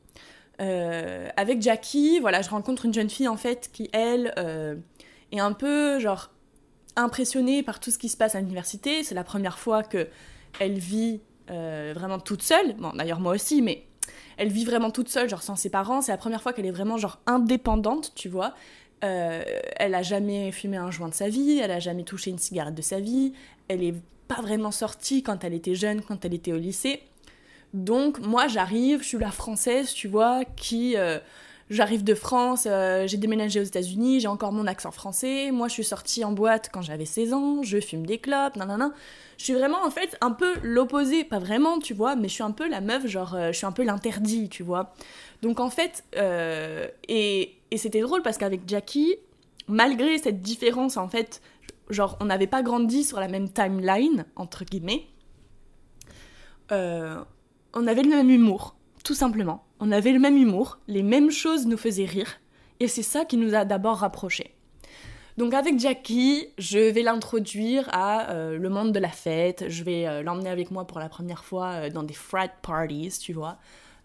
Euh, 0.61 1.29
avec 1.37 1.63
Jackie, 1.63 2.21
voilà, 2.21 2.43
je 2.43 2.51
rencontre 2.51 2.85
une 2.85 2.95
jeune 2.95 3.11
fille 3.11 3.29
en 3.29 3.37
fait 3.37 3.71
qui 3.73 3.89
elle 3.93 4.33
euh, 4.39 4.77
est 5.33 5.41
un 5.41 5.53
peu 5.53 5.99
genre 6.01 6.31
impressionnée 6.97 7.63
par 7.63 7.81
tout 7.81 7.91
ce 7.91 7.99
qui 7.99 8.09
se 8.09 8.17
passe 8.17 8.35
à 8.35 8.41
l'université. 8.41 9.05
C'est 9.05 9.15
la 9.15 9.25
première 9.25 9.59
fois 9.59 9.83
que 9.83 10.09
elle 10.59 10.79
vit 10.79 11.21
euh, 11.51 11.93
vraiment 11.95 12.19
toute 12.19 12.43
seule. 12.43 12.75
Bon, 12.75 12.93
d'ailleurs, 12.95 13.21
moi 13.21 13.35
aussi, 13.35 13.63
mais 13.63 13.85
elle 14.37 14.49
vit 14.49 14.65
vraiment 14.65 14.91
toute 14.91 15.09
seule, 15.09 15.29
genre 15.29 15.43
sans 15.43 15.57
ses 15.57 15.71
parents. 15.71 16.01
C'est 16.01 16.13
la 16.13 16.19
première 16.19 16.43
fois 16.43 16.53
qu'elle 16.53 16.67
est 16.67 16.71
vraiment, 16.71 16.97
genre, 16.97 17.21
indépendante, 17.27 18.13
tu 18.15 18.29
vois. 18.29 18.55
Euh, 19.03 19.43
elle 19.77 19.95
a 19.95 20.03
jamais 20.03 20.53
fumé 20.53 20.77
un 20.77 20.91
joint 20.91 21.09
de 21.09 21.15
sa 21.15 21.29
vie, 21.29 21.59
elle 21.59 21.71
a 21.71 21.79
jamais 21.79 22.05
touché 22.05 22.31
une 22.31 22.39
cigarette 22.39 22.75
de 22.75 22.83
sa 22.83 23.01
vie, 23.01 23.33
elle 23.69 23.83
est 23.83 23.95
pas 24.29 24.43
vraiment 24.43 24.71
sortie 24.71 25.23
quand 25.23 25.43
elle 25.43 25.55
était 25.55 25.75
jeune, 25.75 26.03
quand 26.03 26.25
elle 26.27 26.35
était 26.35 26.53
au 26.53 26.59
lycée. 26.59 27.01
Donc 27.73 28.19
moi 28.19 28.47
j'arrive, 28.47 29.03
je 29.03 29.09
suis 29.09 29.19
la 29.19 29.31
française, 29.31 29.95
tu 29.95 30.07
vois, 30.07 30.45
qui 30.45 30.97
euh, 30.99 31.19
J'arrive 31.71 32.03
de 32.03 32.15
France, 32.15 32.67
euh, 32.67 33.07
j'ai 33.07 33.17
déménagé 33.17 33.61
aux 33.61 33.65
États-Unis, 33.65 34.19
j'ai 34.19 34.27
encore 34.27 34.51
mon 34.51 34.67
accent 34.67 34.91
français. 34.91 35.53
Moi, 35.53 35.69
je 35.69 35.75
suis 35.75 35.85
sortie 35.85 36.25
en 36.25 36.33
boîte 36.33 36.69
quand 36.73 36.83
j'avais 36.83 37.05
16 37.05 37.33
ans, 37.33 37.63
je 37.63 37.79
fume 37.79 38.05
des 38.05 38.19
clopes, 38.19 38.57
nanana. 38.57 38.93
Je 39.39 39.45
suis 39.45 39.55
vraiment 39.55 39.79
en 39.85 39.91
fait 39.91 40.19
un 40.21 40.33
peu 40.33 40.53
l'opposé, 40.65 41.23
pas 41.23 41.39
vraiment, 41.39 41.79
tu 41.79 41.95
vois, 41.95 42.17
mais 42.17 42.27
je 42.27 42.35
suis 42.35 42.43
un 42.43 42.51
peu 42.51 42.69
la 42.69 42.81
meuf, 42.81 43.07
genre, 43.07 43.37
euh, 43.37 43.53
je 43.53 43.57
suis 43.57 43.67
un 43.67 43.73
peu 43.73 43.85
l'interdit, 43.85 44.49
tu 44.49 44.65
vois. 44.65 44.93
Donc 45.43 45.61
en 45.61 45.71
fait, 45.71 46.03
euh, 46.17 46.89
et, 47.07 47.55
et 47.71 47.77
c'était 47.77 48.01
drôle 48.01 48.23
parce 48.23 48.37
qu'avec 48.37 48.63
Jackie, 48.67 49.15
malgré 49.69 50.19
cette 50.19 50.43
différence, 50.43 50.97
en 50.97 51.07
fait, 51.07 51.41
genre, 51.89 52.19
on 52.21 52.25
n'avait 52.25 52.49
pas 52.49 52.65
grandi 52.65 53.05
sur 53.05 53.21
la 53.21 53.29
même 53.29 53.49
timeline, 53.49 54.25
entre 54.35 54.65
guillemets, 54.65 55.07
on 56.73 57.87
avait 57.87 58.03
le 58.03 58.11
même 58.11 58.31
humour, 58.31 58.75
tout 59.05 59.15
simplement. 59.15 59.65
On 59.81 59.91
avait 59.93 60.13
le 60.13 60.19
même 60.19 60.37
humour, 60.37 60.79
les 60.89 61.03
mêmes 61.03 61.31
choses 61.31 61.67
nous 61.67 61.79
faisaient 61.79 62.05
rire, 62.05 62.39
et 62.81 62.89
c'est 62.89 63.03
ça 63.03 63.25
qui 63.25 63.39
nous 63.39 63.55
a 63.55 63.65
d'abord 63.65 63.99
rapprochés. 63.99 64.55
Donc 65.39 65.55
avec 65.55 65.79
Jackie, 65.79 66.49
je 66.59 66.79
vais 66.79 67.01
l'introduire 67.01 67.89
à 67.93 68.31
euh, 68.31 68.59
le 68.59 68.69
monde 68.69 68.93
de 68.93 68.99
la 68.99 69.09
fête, 69.09 69.65
je 69.69 69.83
vais 69.85 70.07
euh, 70.07 70.23
l'emmener 70.23 70.51
avec 70.51 70.71
moi 70.71 70.87
pour 70.87 70.99
la 70.99 71.09
première 71.09 71.45
fois 71.45 71.69
euh, 71.69 71.89
dans 71.89 72.03
des 72.03 72.13
frat 72.13 72.49
parties, 72.61 73.19
tu 73.19 73.33
vois. 73.33 73.57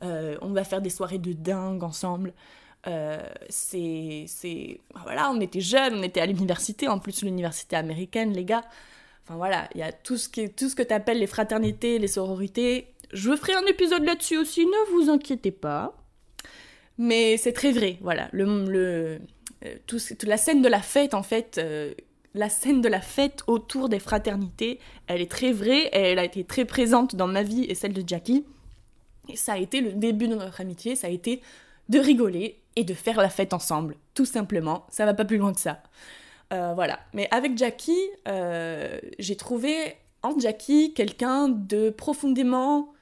on 0.01 0.53
va 0.53 0.63
faire 0.63 0.81
des 0.81 0.89
soirées 0.89 1.17
de 1.17 1.33
dingue 1.33 1.83
ensemble. 1.83 2.33
c'est. 3.49 4.79
Voilà, 5.03 5.29
on 5.29 5.41
était 5.41 5.59
jeunes, 5.59 5.95
on 5.95 6.03
était 6.03 6.21
à 6.21 6.25
l'université, 6.25 6.87
en 6.87 6.99
plus 6.99 7.21
l'université 7.21 7.75
américaine, 7.75 8.31
les 8.31 8.45
gars. 8.45 8.63
Enfin 9.25 9.35
voilà, 9.35 9.67
il 9.73 9.79
y 9.79 9.83
a 9.83 9.91
tout 9.91 10.17
ce, 10.17 10.29
qui, 10.29 10.49
tout 10.51 10.69
ce 10.69 10.75
que 10.75 10.83
tu 10.83 10.93
appelles 10.93 11.19
les 11.19 11.27
fraternités, 11.27 11.99
les 11.99 12.07
sororités, 12.07 12.93
je 13.13 13.35
ferai 13.35 13.53
un 13.53 13.65
épisode 13.65 14.03
là-dessus 14.03 14.37
aussi, 14.37 14.65
ne 14.65 14.91
vous 14.91 15.09
inquiétez 15.09 15.51
pas. 15.51 15.95
Mais 16.97 17.37
c'est 17.37 17.53
très 17.53 17.71
vrai, 17.71 17.97
voilà. 18.01 18.29
Le, 18.31 18.65
le, 18.65 19.19
euh, 19.65 19.75
tout, 19.87 19.99
la 20.23 20.37
scène 20.37 20.61
de 20.61 20.69
la 20.69 20.81
fête, 20.81 21.13
en 21.13 21.23
fait, 21.23 21.57
euh, 21.57 21.93
la 22.33 22.49
scène 22.49 22.81
de 22.81 22.87
la 22.87 23.01
fête 23.01 23.43
autour 23.47 23.89
des 23.89 23.99
fraternités, 23.99 24.79
elle 25.07 25.21
est 25.21 25.31
très 25.31 25.51
vraie, 25.51 25.89
elle 25.91 26.19
a 26.19 26.23
été 26.23 26.43
très 26.43 26.65
présente 26.65 27.15
dans 27.15 27.27
ma 27.27 27.43
vie 27.43 27.63
et 27.63 27.75
celle 27.75 27.93
de 27.93 28.03
Jackie. 28.07 28.45
Et 29.29 29.35
ça 29.35 29.53
a 29.53 29.57
été 29.57 29.81
le 29.81 29.93
début 29.93 30.27
de 30.27 30.35
notre 30.35 30.61
amitié, 30.61 30.95
ça 30.95 31.07
a 31.07 31.09
été 31.09 31.41
de 31.89 31.99
rigoler 31.99 32.59
et 32.75 32.83
de 32.83 32.93
faire 32.93 33.17
la 33.17 33.29
fête 33.29 33.53
ensemble, 33.53 33.95
tout 34.13 34.25
simplement. 34.25 34.85
Ça 34.89 35.05
va 35.05 35.13
pas 35.13 35.25
plus 35.25 35.37
loin 35.37 35.53
que 35.53 35.61
ça. 35.61 35.81
Euh, 36.53 36.73
voilà. 36.75 36.99
Mais 37.13 37.27
avec 37.31 37.57
Jackie, 37.57 38.09
j'ai 39.19 39.35
trouvé 39.35 39.95
en 40.21 40.37
Jackie 40.39 40.93
quelqu'un 40.93 41.47
de 41.49 41.89
profondément 41.89 42.94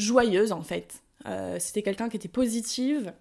joyeuse 0.00 0.52
en 0.52 0.62
fait. 0.62 1.02
Euh, 1.26 1.56
c'était 1.60 1.82
quelqu'un 1.82 2.08
qui 2.08 2.16
était 2.16 2.28
positive, 2.28 3.12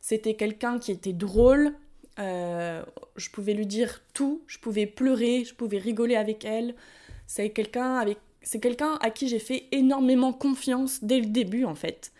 c'était 0.00 0.34
quelqu'un 0.34 0.78
qui 0.78 0.92
était 0.92 1.12
drôle. 1.12 1.74
Euh, 2.18 2.82
je 3.16 3.30
pouvais 3.30 3.52
lui 3.52 3.66
dire 3.66 4.02
tout, 4.14 4.42
je 4.46 4.58
pouvais 4.58 4.86
pleurer, 4.86 5.44
je 5.44 5.54
pouvais 5.54 5.78
rigoler 5.78 6.16
avec 6.16 6.44
elle. 6.44 6.74
C'est 7.26 7.50
quelqu'un 7.50 7.96
avec, 7.96 8.18
c'est 8.42 8.60
quelqu'un 8.60 8.98
à 9.00 9.10
qui 9.10 9.28
j'ai 9.28 9.38
fait 9.38 9.66
énormément 9.72 10.32
confiance 10.32 11.02
dès 11.02 11.20
le 11.20 11.26
début 11.26 11.64
en 11.64 11.74
fait. 11.74 12.12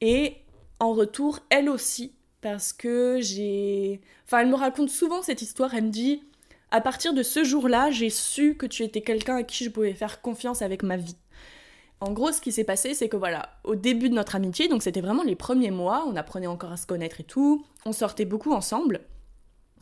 Et 0.00 0.36
en 0.78 0.92
retour, 0.94 1.40
elle 1.50 1.68
aussi, 1.68 2.12
parce 2.40 2.72
que 2.72 3.18
j'ai, 3.20 4.00
enfin, 4.24 4.40
elle 4.40 4.48
me 4.48 4.54
raconte 4.54 4.88
souvent 4.90 5.22
cette 5.22 5.42
histoire. 5.42 5.74
Elle 5.74 5.84
me 5.84 5.90
dit, 5.90 6.22
à 6.70 6.80
partir 6.80 7.12
de 7.12 7.22
ce 7.22 7.44
jour-là, 7.44 7.90
j'ai 7.90 8.10
su 8.10 8.54
que 8.54 8.66
tu 8.66 8.82
étais 8.82 9.02
quelqu'un 9.02 9.36
à 9.36 9.42
qui 9.42 9.64
je 9.64 9.70
pouvais 9.70 9.92
faire 9.92 10.22
confiance 10.22 10.62
avec 10.62 10.82
ma 10.82 10.96
vie. 10.96 11.16
En 12.00 12.12
gros, 12.12 12.32
ce 12.32 12.40
qui 12.40 12.50
s'est 12.50 12.64
passé, 12.64 12.94
c'est 12.94 13.08
que 13.08 13.16
voilà, 13.16 13.50
au 13.64 13.74
début 13.74 14.08
de 14.08 14.14
notre 14.14 14.34
amitié, 14.34 14.68
donc 14.68 14.82
c'était 14.82 15.02
vraiment 15.02 15.22
les 15.22 15.36
premiers 15.36 15.70
mois, 15.70 16.04
on 16.06 16.16
apprenait 16.16 16.46
encore 16.46 16.72
à 16.72 16.78
se 16.78 16.86
connaître 16.86 17.20
et 17.20 17.24
tout, 17.24 17.64
on 17.84 17.92
sortait 17.92 18.24
beaucoup 18.24 18.52
ensemble. 18.52 19.00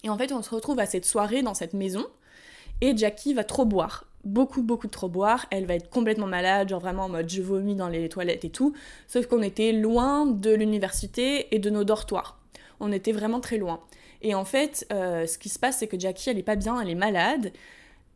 Et 0.03 0.11
en 0.11 0.19
fait, 0.19 0.33
on 0.33 0.43
se 0.43 0.55
retrouve 0.55 0.81
à 0.81 0.87
cette 0.87 1.05
soirée 1.05 1.43
dans 1.43 1.55
cette 1.55 1.75
maison, 1.75 2.07
et 2.81 2.97
Jackie 2.97 3.35
va 3.35 3.45
trop 3.45 3.64
boire. 3.64 4.05
Beaucoup, 4.25 4.62
beaucoup 4.62 4.89
trop 4.89 5.09
boire. 5.09 5.47
Elle 5.51 5.66
va 5.66 5.75
être 5.75 5.91
complètement 5.91 6.27
malade, 6.27 6.69
genre 6.69 6.81
vraiment 6.81 7.05
en 7.05 7.09
mode 7.09 7.29
je 7.29 7.43
vomis 7.43 7.75
dans 7.75 7.89
les 7.89 8.09
toilettes 8.09 8.45
et 8.45 8.51
tout. 8.51 8.75
Sauf 9.07 9.27
qu'on 9.27 9.43
était 9.43 9.73
loin 9.73 10.27
de 10.27 10.53
l'université 10.53 11.55
et 11.55 11.59
de 11.59 11.71
nos 11.71 11.85
dortoirs. 11.85 12.39
On 12.81 12.93
était 12.93 13.12
vraiment 13.12 13.41
très 13.41 13.59
loin. 13.59 13.81
Et 14.23 14.35
en 14.35 14.45
fait, 14.45 14.87
euh, 14.93 15.27
ce 15.27 15.39
qui 15.39 15.49
se 15.49 15.59
passe, 15.59 15.79
c'est 15.79 15.87
que 15.87 15.99
Jackie, 15.99 16.31
elle 16.31 16.39
est 16.39 16.43
pas 16.43 16.57
bien, 16.57 16.81
elle 16.81 16.91
est 16.91 16.95
malade. 16.97 17.53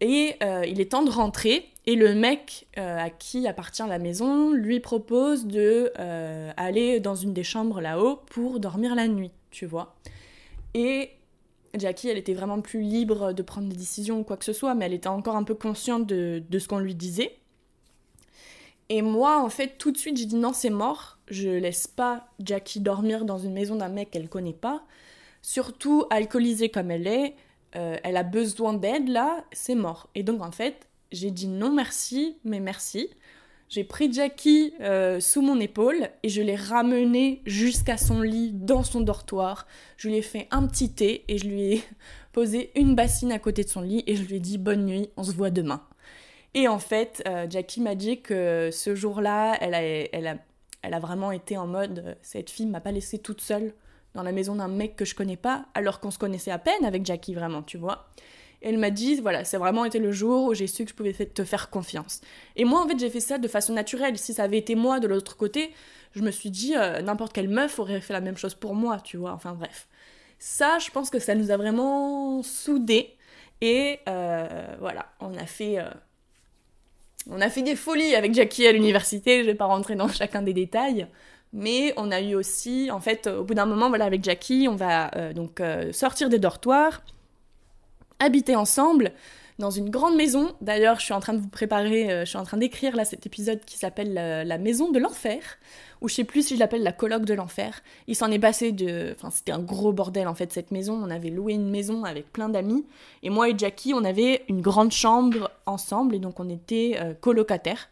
Et 0.03 0.34
euh, 0.42 0.66
il 0.66 0.80
est 0.80 0.90
temps 0.90 1.05
de 1.05 1.11
rentrer. 1.11 1.68
Et 1.86 1.94
le 1.94 2.14
mec 2.14 2.66
euh, 2.76 2.98
à 2.98 3.09
qui 3.09 3.46
appartient 3.46 3.84
la 3.88 3.98
maison 3.98 4.50
lui 4.50 4.80
propose 4.80 5.46
de 5.46 5.92
euh, 5.98 6.50
aller 6.57 7.00
dans 7.00 7.14
une 7.14 7.32
des 7.32 7.44
chambres 7.44 7.80
là-haut 7.80 8.20
pour 8.26 8.59
dormir 8.61 8.94
la 8.96 9.07
nuit, 9.07 9.30
tu 9.50 9.64
vois. 9.64 9.94
Et 10.74 11.11
Jackie, 11.74 12.09
elle 12.09 12.18
était 12.18 12.34
vraiment 12.34 12.61
plus 12.61 12.82
libre 12.82 13.32
de 13.32 13.42
prendre 13.42 13.68
des 13.68 13.76
décisions 13.76 14.20
ou 14.20 14.24
quoi 14.24 14.36
que 14.36 14.44
ce 14.44 14.53
soit, 14.53 14.74
mais 14.74 14.86
elle 14.86 14.92
était 14.92 15.09
encore 15.09 15.36
un 15.36 15.44
peu 15.44 15.55
consciente 15.55 16.07
de, 16.07 16.42
de 16.48 16.59
ce 16.59 16.66
qu'on 16.66 16.78
lui 16.78 16.96
disait. 16.96 17.36
Et 18.88 19.03
moi, 19.03 19.40
en 19.40 19.48
fait, 19.48 19.78
tout 19.78 19.92
de 19.92 19.96
suite, 19.96 20.16
j'ai 20.16 20.26
dit 20.26 20.36
non, 20.36 20.53
c'est 20.53 20.70
mort. 20.70 21.18
Je 21.28 21.48
laisse 21.48 21.86
pas 21.86 22.26
Jackie 22.40 22.80
dormir 22.80 23.24
dans 23.24 23.38
une 23.38 23.53
maison 23.53 23.76
d'un 23.76 23.88
mec 23.88 24.11
qu'elle 24.11 24.28
connaît 24.28 24.53
pas. 24.53 24.82
Surtout 25.42 26.07
alcoolisée 26.11 26.70
comme 26.70 26.90
elle 26.90 27.07
est. 27.07 27.36
Euh, 27.76 27.96
elle 28.02 28.16
a 28.16 28.22
besoin 28.22 28.74
d'aide 28.74 29.08
là, 29.08 29.44
c'est 29.52 29.74
mort. 29.74 30.08
Et 30.14 30.22
donc 30.22 30.42
en 30.42 30.52
fait, 30.52 30.88
j'ai 31.10 31.30
dit 31.30 31.48
non 31.48 31.72
merci, 31.72 32.36
mais 32.44 32.60
merci. 32.60 33.08
J'ai 33.68 33.84
pris 33.84 34.12
Jackie 34.12 34.74
euh, 34.80 35.18
sous 35.18 35.40
mon 35.40 35.58
épaule 35.58 36.10
et 36.22 36.28
je 36.28 36.42
l'ai 36.42 36.56
ramené 36.56 37.40
jusqu'à 37.46 37.96
son 37.96 38.20
lit 38.20 38.52
dans 38.52 38.82
son 38.82 39.00
dortoir. 39.00 39.66
Je 39.96 40.08
lui 40.08 40.16
ai 40.16 40.22
fait 40.22 40.46
un 40.50 40.66
petit 40.66 40.92
thé 40.92 41.24
et 41.28 41.38
je 41.38 41.46
lui 41.46 41.62
ai 41.62 41.84
posé 42.32 42.70
une 42.74 42.94
bassine 42.94 43.32
à 43.32 43.38
côté 43.38 43.64
de 43.64 43.70
son 43.70 43.80
lit 43.80 44.04
et 44.06 44.14
je 44.14 44.24
lui 44.24 44.36
ai 44.36 44.40
dit 44.40 44.58
bonne 44.58 44.84
nuit, 44.84 45.08
on 45.16 45.24
se 45.24 45.32
voit 45.32 45.50
demain. 45.50 45.82
Et 46.52 46.68
en 46.68 46.78
fait, 46.78 47.22
euh, 47.26 47.46
Jackie 47.48 47.80
m'a 47.80 47.94
dit 47.94 48.20
que 48.20 48.68
ce 48.70 48.94
jour-là, 48.94 49.56
elle 49.62 49.72
a, 49.72 49.82
elle, 49.82 50.26
a, 50.26 50.36
elle 50.82 50.92
a 50.92 50.98
vraiment 50.98 51.32
été 51.32 51.56
en 51.56 51.66
mode 51.66 52.18
cette 52.20 52.50
fille 52.50 52.66
m'a 52.66 52.82
pas 52.82 52.92
laissée 52.92 53.20
toute 53.20 53.40
seule 53.40 53.72
dans 54.14 54.22
la 54.22 54.32
maison 54.32 54.56
d'un 54.56 54.68
mec 54.68 54.96
que 54.96 55.04
je 55.04 55.14
connais 55.14 55.36
pas, 55.36 55.64
alors 55.74 56.00
qu'on 56.00 56.10
se 56.10 56.18
connaissait 56.18 56.50
à 56.50 56.58
peine 56.58 56.84
avec 56.84 57.04
Jackie, 57.06 57.34
vraiment, 57.34 57.62
tu 57.62 57.78
vois. 57.78 58.08
Et 58.62 58.68
elle 58.68 58.78
m'a 58.78 58.90
dit, 58.90 59.16
voilà, 59.16 59.44
c'est 59.44 59.56
vraiment 59.56 59.84
été 59.84 59.98
le 59.98 60.12
jour 60.12 60.44
où 60.44 60.54
j'ai 60.54 60.66
su 60.66 60.84
que 60.84 60.90
je 60.90 60.94
pouvais 60.94 61.12
te 61.12 61.44
faire 61.44 61.68
confiance. 61.68 62.20
Et 62.54 62.64
moi, 62.64 62.82
en 62.82 62.88
fait, 62.88 62.98
j'ai 62.98 63.10
fait 63.10 63.20
ça 63.20 63.38
de 63.38 63.48
façon 63.48 63.72
naturelle. 63.72 64.16
Si 64.18 64.34
ça 64.34 64.44
avait 64.44 64.58
été 64.58 64.76
moi 64.76 65.00
de 65.00 65.08
l'autre 65.08 65.36
côté, 65.36 65.72
je 66.14 66.22
me 66.22 66.30
suis 66.30 66.50
dit, 66.50 66.76
euh, 66.76 67.02
n'importe 67.02 67.32
quelle 67.32 67.48
meuf 67.48 67.78
aurait 67.78 68.00
fait 68.00 68.12
la 68.12 68.20
même 68.20 68.36
chose 68.36 68.54
pour 68.54 68.74
moi, 68.74 69.00
tu 69.00 69.16
vois. 69.16 69.32
Enfin, 69.32 69.54
bref. 69.54 69.88
Ça, 70.38 70.78
je 70.78 70.90
pense 70.90 71.10
que 71.10 71.18
ça 71.18 71.34
nous 71.34 71.50
a 71.50 71.56
vraiment 71.56 72.42
soudés. 72.42 73.16
Et 73.60 74.00
euh, 74.08 74.76
voilà, 74.80 75.06
on 75.20 75.34
a 75.36 75.46
fait. 75.46 75.78
Euh, 75.78 75.90
on 77.30 77.40
a 77.40 77.48
fait 77.48 77.62
des 77.62 77.76
folies 77.76 78.16
avec 78.16 78.34
Jackie 78.34 78.66
à 78.66 78.72
l'université, 78.72 79.42
je 79.42 79.46
vais 79.46 79.54
pas 79.54 79.66
rentrer 79.66 79.94
dans 79.94 80.08
chacun 80.08 80.42
des 80.42 80.52
détails. 80.52 81.06
Mais 81.53 81.92
on 81.96 82.11
a 82.11 82.20
eu 82.20 82.34
aussi, 82.34 82.90
en 82.90 83.00
fait, 83.00 83.26
au 83.26 83.44
bout 83.44 83.55
d'un 83.55 83.66
moment, 83.66 83.88
voilà, 83.88 84.07
avec 84.07 84.24
Jackie, 84.24 84.68
on 84.70 84.74
va 84.74 85.14
euh, 85.16 85.32
donc 85.34 85.61
euh, 85.61 85.92
sortir 85.92 86.30
des 86.30 86.38
dortoirs, 86.38 87.03
habiter 88.20 88.57
ensemble 88.57 89.12
dans 89.59 89.70
une 89.70 89.90
grande 89.90 90.16
maison. 90.16 90.55
D'ailleurs, 90.62 90.98
je 90.98 91.05
suis 91.05 91.12
en 91.12 91.20
train 91.20 91.34
de 91.34 91.40
vous 91.40 91.48
préparer, 91.48 92.11
euh, 92.11 92.20
je 92.24 92.30
suis 92.30 92.38
en 92.38 92.44
train 92.44 92.57
d'écrire 92.57 92.96
là 92.96 93.05
cet 93.05 93.26
épisode 93.26 93.61
qui 93.66 93.76
s'appelle 93.76 94.14
La 94.14 94.57
maison 94.57 94.90
de 94.90 94.98
l'enfer, 94.98 95.42
ou 96.00 96.09
je 96.09 96.14
sais 96.14 96.24
plus 96.24 96.46
si 96.46 96.55
je 96.55 96.61
l'appelle 96.61 96.82
la 96.82 96.92
colloque 96.92 97.26
de 97.26 97.34
l'enfer. 97.34 97.82
Il 98.07 98.16
s'en 98.16 98.30
est 98.30 98.38
passé 98.38 98.72
de, 98.72 99.14
enfin, 99.14 99.28
c'était 99.30 99.53
un 99.53 99.61
gros 99.61 99.92
bordel 99.92 100.28
en 100.28 100.34
fait 100.34 100.55
cette 100.55 100.70
maison. 100.70 100.94
On 100.94 101.11
avait 101.11 101.28
loué 101.28 101.53
une 101.53 101.70
maison 101.70 102.05
avec 102.05 102.32
plein 102.32 102.48
d'amis, 102.48 102.86
et 103.22 103.28
moi 103.28 103.50
et 103.50 103.55
Jackie, 103.59 103.92
on 103.92 104.05
avait 104.05 104.42
une 104.48 104.62
grande 104.62 104.92
chambre 104.92 105.50
ensemble, 105.66 106.14
et 106.14 106.18
donc 106.18 106.40
on 106.40 106.48
était 106.48 106.98
colocataires. 107.20 107.90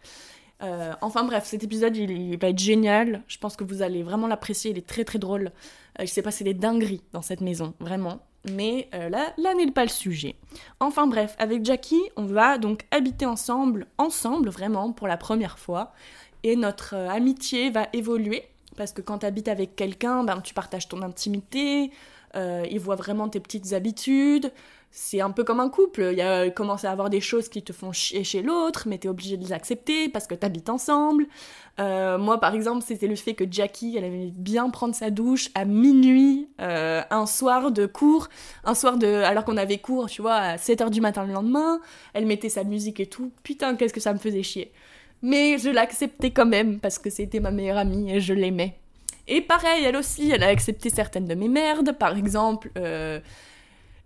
Euh, 0.63 0.93
enfin 1.01 1.25
bref, 1.25 1.45
cet 1.47 1.65
épisode 1.65 1.97
il, 1.97 2.39
va 2.39 2.49
être 2.49 2.59
génial. 2.59 3.23
Je 3.29 3.39
pense 3.39 3.57
que 3.57 3.65
vous 3.65 3.83
allez 3.83 4.03
vraiment 4.03 4.27
l'apprécier. 4.27 4.71
Il 4.71 4.79
est 4.79 4.87
très 4.87 5.05
très 5.05 5.19
drôle. 5.19 5.53
Euh, 5.99 6.05
il 6.05 6.09
s'est 6.09 6.23
passé 6.23 6.45
des 6.45 6.55
dingueries 6.55 7.03
dans 7.13 7.23
cette 7.23 7.41
maison, 7.41 7.75
vraiment. 7.81 8.21
Mais 8.51 8.89
euh, 8.95 9.09
là, 9.09 9.33
là 9.39 9.55
n'est 9.55 9.71
pas 9.71 9.83
le 9.83 9.91
sujet. 9.91 10.37
Enfin 10.81 11.07
bref, 11.07 11.35
avec 11.39 11.65
Jackie, 11.65 12.03
on 12.17 12.25
va 12.25 12.59
donc 12.59 12.87
habiter 12.91 13.27
ensemble, 13.27 13.87
ensemble 13.99 14.49
vraiment 14.49 14.93
pour 14.93 15.09
la 15.09 15.17
première 15.17 15.59
fois. 15.59 15.93
Et 16.43 16.57
notre 16.57 16.95
amitié 16.95 17.71
va 17.71 17.89
évoluer. 17.93 18.45
Parce 18.77 18.93
que 18.93 19.03
quand 19.03 19.19
tu 19.19 19.27
habites 19.27 19.49
avec 19.49 19.77
quelqu'un, 19.77 20.25
ben, 20.25 20.41
tu 20.41 20.55
partages 20.55 20.89
ton 20.89 21.03
intimité, 21.03 21.91
il 22.35 22.79
voit 22.79 22.95
vraiment 22.95 23.29
tes 23.29 23.41
petites 23.41 23.75
habitudes, 23.75 24.51
c'est 24.93 25.21
un 25.21 25.31
peu 25.31 25.45
comme 25.45 25.61
un 25.61 25.69
couple. 25.69 26.09
Il 26.13 26.19
y 26.19 26.23
a 26.23 26.51
commencé 26.51 26.87
à 26.87 26.91
avoir 26.91 27.11
des 27.11 27.21
choses 27.21 27.49
qui 27.49 27.63
te 27.63 27.73
font 27.73 27.93
chier 27.93 28.25
chez 28.25 28.43
l'autre, 28.43 28.85
mais 28.89 28.99
t'es 28.99 29.09
obligé 29.09 29.37
de 29.37 29.45
les 29.45 29.53
accepter 29.53 30.09
parce 30.09 30.27
que 30.27 30.35
t'habites 30.35 30.69
ensemble. 30.69 31.27
Euh, 31.79 32.19
moi, 32.19 32.41
par 32.41 32.55
exemple, 32.55 32.85
c'était 32.85 33.07
le 33.07 33.15
fait 33.15 33.35
que 33.35 33.45
Jackie, 33.49 33.97
elle 33.97 34.05
avait 34.05 34.33
bien 34.35 34.69
prendre 34.69 34.95
sa 34.95 35.11
douche 35.11 35.51
à 35.55 35.65
minuit, 35.65 36.49
euh, 36.61 37.03
un 37.11 37.27
soir 37.27 37.71
de 37.71 37.87
cours, 37.87 38.29
un 38.65 38.75
soir 38.75 38.99
de, 38.99 39.07
alors 39.07 39.45
qu'on 39.45 39.57
avait 39.57 39.79
cours, 39.79 40.11
tu 40.11 40.23
vois, 40.23 40.35
à 40.35 40.57
7h 40.57 40.91
du 40.91 41.01
matin 41.01 41.25
le 41.25 41.33
lendemain. 41.33 41.81
Elle 42.13 42.27
mettait 42.27 42.49
sa 42.49 42.65
musique 42.65 42.99
et 42.99 43.07
tout. 43.07 43.31
Putain, 43.45 43.77
qu'est-ce 43.77 43.95
que 43.95 44.01
ça 44.01 44.13
me 44.13 44.19
faisait 44.19 44.43
chier. 44.43 44.73
Mais 45.23 45.59
je 45.59 45.71
l'acceptais 45.71 46.33
quand 46.33 46.47
même 46.47 46.81
parce 46.81 46.99
que 46.99 47.11
c'était 47.11 47.41
ma 47.41 47.53
meilleure 47.53 47.79
amie 47.79 48.11
et 48.11 48.21
je 48.21 48.35
l'aimais. 48.35 48.77
Et 49.29 49.41
pareil, 49.41 49.85
elle 49.85 49.97
aussi, 49.97 50.31
elle 50.31 50.43
a 50.43 50.49
accepté 50.49 50.91
certaines 50.91 51.27
de 51.27 51.35
mes 51.35 51.49
merdes. 51.49 51.97
Par 51.97 52.17
exemple, 52.17 52.73
euh, 52.77 53.21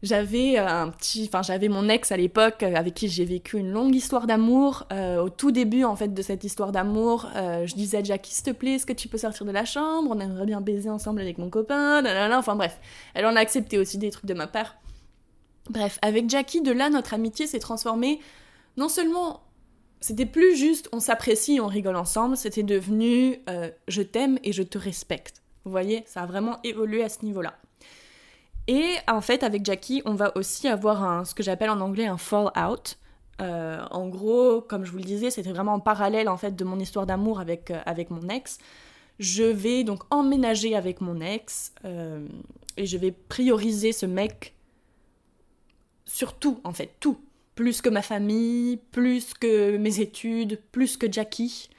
j'avais 0.05 0.59
un 0.59 0.91
petit, 0.91 1.25
enfin 1.27 1.43
j'avais 1.43 1.69
mon 1.69 1.89
ex 1.89 2.13
à 2.13 2.17
l'époque 2.17 2.63
avec 2.63 2.93
qui 2.93 3.09
j'ai 3.09 3.25
vécu 3.25 3.59
une 3.59 3.73
longue 3.73 3.95
histoire 3.95 4.27
d'amour. 4.27 4.87
Euh, 4.93 5.23
au 5.23 5.31
tout 5.31 5.51
début 5.51 5.85
en 5.85 5.97
fait 5.97 6.13
de 6.13 6.23
cette 6.23 6.45
histoire 6.45 6.73
d'amour, 6.73 7.31
euh, 7.37 7.67
je 7.67 7.75
disais 7.75 7.99
à 7.99 8.03
Jackie 8.05 8.35
s'il 8.35 8.45
te 8.45 8.51
plaît, 8.51 8.75
est-ce 8.75 8.87
que 8.87 8.93
tu 8.93 9.09
peux 9.09 9.17
sortir 9.17 9.47
de 9.47 9.51
la 9.51 9.65
chambre? 9.65 10.11
On 10.15 10.21
aimerait 10.21 10.45
bien 10.45 10.61
baiser 10.61 10.91
ensemble 10.91 11.23
avec 11.23 11.39
mon 11.39 11.49
copain. 11.49 12.05
Enfin 12.39 12.55
bref, 12.55 12.79
elle 13.15 13.25
en 13.25 13.35
a 13.35 13.41
accepté 13.41 13.79
aussi 13.79 13.97
des 13.97 14.11
trucs 14.11 14.27
de 14.27 14.35
ma 14.35 14.47
part. 14.47 14.77
Bref, 15.71 15.99
avec 16.03 16.29
Jackie, 16.29 16.61
de 16.61 16.73
là 16.73 16.91
notre 16.91 17.15
amitié 17.15 17.47
s'est 17.47 17.59
transformée. 17.59 18.21
Non 18.77 18.91
seulement 18.91 19.41
c'était 20.01 20.27
plus 20.27 20.55
juste 20.55 20.91
on 20.93 21.01
s'apprécie, 21.01 21.61
on 21.63 21.67
rigole 21.67 21.97
ensemble, 21.97 22.37
c'était 22.37 22.63
devenu 22.63 23.41
euh, 23.49 23.71
je 23.89 24.03
t'aime 24.03 24.39
et 24.45 24.53
je 24.53 24.63
te 24.63 24.77
respecte. 24.77 25.43
Vous 25.65 25.71
voyez, 25.71 26.05
ça 26.07 26.21
a 26.21 26.27
vraiment 26.27 26.59
évolué 26.63 27.03
à 27.03 27.09
ce 27.09 27.25
niveau-là. 27.25 27.55
Et 28.67 28.95
en 29.09 29.21
fait, 29.21 29.43
avec 29.43 29.65
Jackie, 29.65 30.03
on 30.05 30.15
va 30.15 30.37
aussi 30.37 30.69
avoir 30.69 31.05
un, 31.05 31.25
ce 31.25 31.35
que 31.35 31.43
j'appelle 31.43 31.71
en 31.71 31.81
anglais 31.81 32.07
un 32.07 32.17
fall 32.17 32.51
out. 32.57 32.97
Euh, 33.41 33.85
en 33.91 34.09
gros, 34.09 34.61
comme 34.61 34.85
je 34.85 34.93
vous 34.93 34.99
le 34.99 35.05
disais, 35.05 35.31
c'était 35.31 35.51
vraiment 35.51 35.75
en 35.75 35.81
parallèle 35.81 36.29
en 36.29 36.37
fait 36.37 36.55
de 36.55 36.65
mon 36.65 36.79
histoire 36.79 37.05
d'amour 37.05 37.41
avec, 37.41 37.71
euh, 37.71 37.81
avec 37.85 38.11
mon 38.11 38.29
ex. 38.29 38.59
Je 39.19 39.45
vais 39.45 39.85
donc 39.85 40.03
emménager 40.11 40.75
avec 40.75 41.01
mon 41.01 41.21
ex 41.21 41.73
et 42.77 42.87
je 42.87 42.97
vais 42.97 43.13
prioriser 43.13 43.93
ce 43.93 44.07
mec 44.07 44.55
sur 46.05 46.33
tout 46.35 46.61
en 46.65 46.73
fait, 46.73 46.91
tout 46.99 47.19
plus 47.55 47.81
que 47.81 47.89
ma 47.89 48.03
famille, 48.03 48.79
plus 48.91 49.35
que 49.35 49.77
mes 49.77 50.01
études, 50.01 50.61
plus 50.73 50.97
que 50.97 51.11
Jackie. 51.11 51.71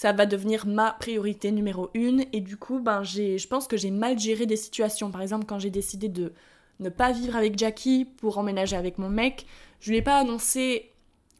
Ça 0.00 0.12
va 0.12 0.24
devenir 0.24 0.66
ma 0.66 0.92
priorité 0.92 1.52
numéro 1.52 1.90
une. 1.92 2.24
Et 2.32 2.40
du 2.40 2.56
coup, 2.56 2.80
ben, 2.80 3.02
je 3.02 3.46
pense 3.46 3.66
que 3.66 3.76
j'ai 3.76 3.90
mal 3.90 4.18
géré 4.18 4.46
des 4.46 4.56
situations. 4.56 5.10
Par 5.10 5.20
exemple, 5.20 5.44
quand 5.44 5.58
j'ai 5.58 5.68
décidé 5.68 6.08
de 6.08 6.32
ne 6.78 6.88
pas 6.88 7.12
vivre 7.12 7.36
avec 7.36 7.58
Jackie 7.58 8.06
pour 8.06 8.38
emménager 8.38 8.76
avec 8.76 8.96
mon 8.96 9.10
mec, 9.10 9.44
je 9.78 9.90
lui 9.90 9.98
ai 9.98 10.02
pas 10.02 10.16
annoncé 10.16 10.90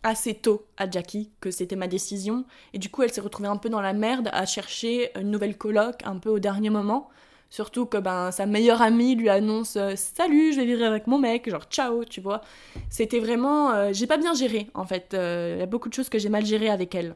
assez 0.02 0.34
tôt 0.34 0.66
à 0.76 0.90
Jackie 0.90 1.30
que 1.40 1.50
c'était 1.50 1.74
ma 1.74 1.86
décision. 1.86 2.44
Et 2.74 2.78
du 2.78 2.90
coup, 2.90 3.02
elle 3.02 3.10
s'est 3.10 3.22
retrouvée 3.22 3.48
un 3.48 3.56
peu 3.56 3.70
dans 3.70 3.80
la 3.80 3.94
merde 3.94 4.28
à 4.30 4.44
chercher 4.44 5.10
une 5.18 5.30
nouvelle 5.30 5.56
coloc 5.56 6.02
un 6.04 6.18
peu 6.18 6.28
au 6.28 6.38
dernier 6.38 6.68
moment. 6.68 7.08
Surtout 7.48 7.86
que 7.86 7.96
ben, 7.96 8.30
sa 8.30 8.44
meilleure 8.44 8.82
amie 8.82 9.14
lui 9.14 9.30
annonce 9.30 9.76
euh, 9.76 9.94
Salut, 9.96 10.52
je 10.52 10.60
vais 10.60 10.66
vivre 10.66 10.84
avec 10.84 11.06
mon 11.06 11.18
mec, 11.18 11.48
genre 11.48 11.64
ciao, 11.64 12.04
tu 12.04 12.20
vois. 12.20 12.42
C'était 12.90 13.20
vraiment. 13.20 13.70
Euh, 13.70 13.88
j'ai 13.94 14.06
pas 14.06 14.18
bien 14.18 14.34
géré, 14.34 14.66
en 14.74 14.84
fait. 14.84 15.14
Euh, 15.14 15.54
il 15.56 15.60
y 15.60 15.62
a 15.62 15.66
beaucoup 15.66 15.88
de 15.88 15.94
choses 15.94 16.10
que 16.10 16.18
j'ai 16.18 16.28
mal 16.28 16.44
gérées 16.44 16.68
avec 16.68 16.94
elle. 16.94 17.14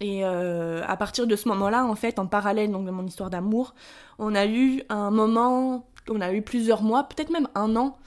Et 0.00 0.24
à 0.24 0.96
partir 0.96 1.26
de 1.26 1.34
ce 1.34 1.48
moment-là, 1.48 1.84
en 1.84 1.96
fait, 1.96 2.18
en 2.18 2.26
parallèle 2.26 2.70
donc, 2.70 2.86
de 2.86 2.90
mon 2.90 3.04
histoire 3.04 3.30
d'amour, 3.30 3.74
on 4.18 4.34
a 4.34 4.46
eu 4.46 4.82
un 4.88 5.10
moment, 5.10 5.88
on 6.08 6.20
a 6.20 6.32
eu 6.32 6.42
plusieurs 6.42 6.82
mois, 6.82 7.04
peut-être 7.04 7.30
même 7.30 7.48
un 7.56 7.74
an, 7.74 7.98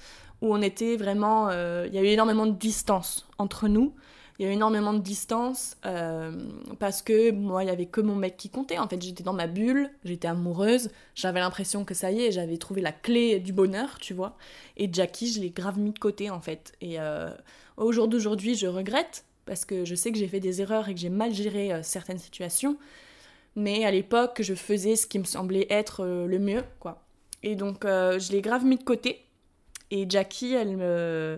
où 0.42 0.54
on 0.54 0.62
était 0.62 0.96
vraiment. 0.96 1.52
Il 1.52 1.94
y 1.94 1.98
a 1.98 2.02
eu 2.02 2.08
énormément 2.08 2.46
de 2.46 2.54
distance 2.54 3.28
entre 3.38 3.68
nous 3.68 3.94
il 4.42 4.46
y 4.46 4.48
a 4.48 4.50
eu 4.50 4.54
énormément 4.54 4.94
de 4.94 5.02
distance 5.02 5.78
euh, 5.86 6.32
parce 6.80 7.04
que 7.04 7.30
moi, 7.30 7.64
il 7.64 7.68
y 7.68 7.70
avait 7.70 7.86
que 7.86 8.02
mon 8.02 8.16
mec 8.16 8.38
qui 8.38 8.50
comptait. 8.50 8.80
En 8.80 8.88
fait, 8.88 9.00
j'étais 9.00 9.22
dans 9.22 9.34
ma 9.34 9.46
bulle, 9.46 9.92
j'étais 10.04 10.28
amoureuse, 10.28 10.89
j'avais 11.14 11.39
l'impression 11.39 11.86
que 11.86 11.94
ça 11.94 12.12
y 12.12 12.24
est, 12.24 12.32
j'avais 12.32 12.58
trouvé 12.58 12.82
la 12.82 12.92
clé 12.92 13.39
du 13.39 13.54
bonheur, 13.54 14.00
tu 14.00 14.16
vois. 14.16 14.36
Et 14.78 14.89
Jackie, 14.92 15.32
je 15.32 15.42
l'ai 15.42 15.52
grave 15.52 15.78
mis 15.78 15.92
de 15.92 16.00
côté, 16.00 16.32
en 16.32 16.42
fait. 16.42 16.74
Et 16.82 17.00
euh, 17.00 17.30
au 17.78 17.92
jour 17.92 18.08
d'aujourd'hui, 18.08 18.56
je 18.56 18.66
regrette 18.66 19.26
parce 19.46 19.66
que 19.66 19.86
je 19.86 19.96
sais 19.96 20.12
que 20.12 20.18
j'ai 20.18 20.28
fait 20.28 20.39
des 20.39 20.62
erreurs 20.62 20.89
et 20.89 20.94
que 20.94 21.00
j'ai 21.00 21.10
mal 21.10 21.34
géré 21.34 21.74
euh, 21.74 21.84
certaines 21.84 22.20
situations. 22.20 22.78
Mais 23.56 23.86
à 23.86 23.92
l'époque, 23.92 24.42
je 24.42 24.54
faisais 24.54 24.96
ce 24.96 25.06
qui 25.06 25.20
me 25.20 25.26
semblait 25.26 25.68
être 25.70 26.06
le 26.06 26.39
mieux, 26.39 26.64
quoi. 26.80 27.04
Et 27.44 27.56
donc, 27.56 27.80
je 27.84 28.32
l'ai 28.32 28.39
grave 28.39 28.64
mis 28.64 28.78
de 28.78 28.84
côté. 28.84 29.26
Et 29.89 30.06
Jackie, 30.10 30.54
elle 30.54 30.78
me 30.78 31.38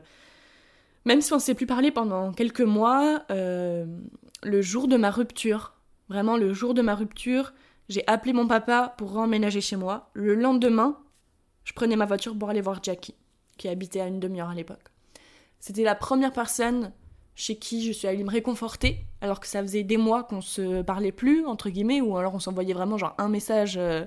même 1.05 1.21
si 1.21 1.33
on 1.33 1.37
ne 1.37 1.41
s'est 1.41 1.53
plus 1.53 1.65
parlé 1.65 1.91
pendant 1.91 2.31
quelques 2.31 2.61
mois, 2.61 3.23
euh, 3.29 3.85
le 4.41 4.61
jour 4.61 4.87
de 4.87 4.95
ma 4.95 5.11
rupture, 5.11 5.73
vraiment 6.07 6.37
le 6.37 6.53
jour 6.53 6.73
de 6.73 6.81
ma 6.81 6.95
rupture, 6.95 7.53
j'ai 7.89 8.03
appelé 8.07 8.31
mon 8.31 8.47
papa 8.47 8.93
pour 8.97 9.17
emménager 9.17 9.59
chez 9.59 9.75
moi. 9.75 10.09
Le 10.13 10.35
lendemain, 10.35 10.97
je 11.65 11.73
prenais 11.73 11.97
ma 11.97 12.05
voiture 12.05 12.37
pour 12.37 12.49
aller 12.49 12.61
voir 12.61 12.81
Jackie, 12.81 13.15
qui 13.57 13.67
habitait 13.67 13.99
à 13.99 14.07
une 14.07 14.19
demi-heure 14.19 14.49
à 14.49 14.55
l'époque. 14.55 14.85
C'était 15.59 15.83
la 15.83 15.95
première 15.95 16.31
personne 16.31 16.93
chez 17.35 17.55
qui 17.55 17.85
je 17.85 17.91
suis 17.91 18.07
allée 18.07 18.23
me 18.23 18.29
réconforter, 18.29 19.05
alors 19.21 19.39
que 19.39 19.47
ça 19.47 19.61
faisait 19.61 19.83
des 19.83 19.97
mois 19.97 20.23
qu'on 20.23 20.41
se 20.41 20.81
parlait 20.81 21.11
plus, 21.11 21.45
entre 21.45 21.69
guillemets, 21.69 22.01
ou 22.01 22.17
alors 22.17 22.35
on 22.35 22.39
s'envoyait 22.39 22.73
vraiment 22.73 22.97
genre 22.97 23.15
un 23.17 23.29
message 23.29 23.75
euh, 23.77 24.05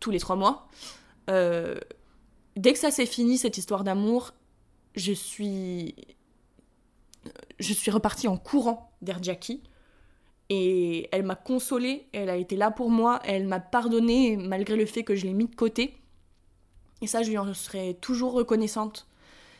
tous 0.00 0.10
les 0.10 0.18
trois 0.18 0.36
mois. 0.36 0.68
Euh, 1.30 1.78
dès 2.56 2.72
que 2.72 2.78
ça 2.78 2.90
s'est 2.90 3.06
fini, 3.06 3.38
cette 3.38 3.58
histoire 3.58 3.84
d'amour, 3.84 4.32
je 4.94 5.12
suis 5.12 5.94
je 7.58 7.72
suis 7.72 7.90
repartie 7.90 8.28
en 8.28 8.36
courant 8.36 8.92
vers 9.02 9.22
Jackie. 9.22 9.62
Et 10.50 11.08
elle 11.12 11.24
m'a 11.24 11.34
consolée, 11.34 12.06
elle 12.12 12.30
a 12.30 12.36
été 12.36 12.56
là 12.56 12.70
pour 12.70 12.90
moi, 12.90 13.20
elle 13.24 13.46
m'a 13.46 13.60
pardonné 13.60 14.36
malgré 14.36 14.76
le 14.76 14.86
fait 14.86 15.04
que 15.04 15.14
je 15.14 15.26
l'ai 15.26 15.34
mis 15.34 15.46
de 15.46 15.54
côté. 15.54 15.94
Et 17.02 17.06
ça, 17.06 17.22
je 17.22 17.28
lui 17.28 17.36
en 17.36 17.52
serais 17.52 17.94
toujours 18.00 18.32
reconnaissante. 18.32 19.06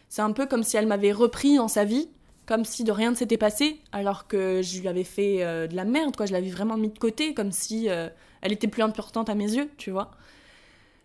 C'est 0.08 0.22
un 0.22 0.32
peu 0.32 0.46
comme 0.46 0.62
si 0.62 0.78
elle 0.78 0.86
m'avait 0.86 1.12
repris 1.12 1.56
dans 1.56 1.68
sa 1.68 1.84
vie, 1.84 2.08
comme 2.48 2.64
si 2.64 2.82
de 2.82 2.92
rien 2.92 3.10
ne 3.10 3.14
s'était 3.14 3.36
passé, 3.36 3.78
alors 3.92 4.26
que 4.26 4.62
je 4.62 4.80
lui 4.80 4.88
avais 4.88 5.04
fait 5.04 5.44
euh, 5.44 5.66
de 5.66 5.76
la 5.76 5.84
merde, 5.84 6.16
quoi. 6.16 6.24
Je 6.24 6.32
l'avais 6.32 6.48
vraiment 6.48 6.78
mis 6.78 6.88
de 6.88 6.98
côté, 6.98 7.34
comme 7.34 7.52
si 7.52 7.90
euh, 7.90 8.08
elle 8.40 8.52
était 8.52 8.68
plus 8.68 8.82
importante 8.82 9.28
à 9.28 9.34
mes 9.34 9.52
yeux, 9.52 9.68
tu 9.76 9.90
vois. 9.90 10.12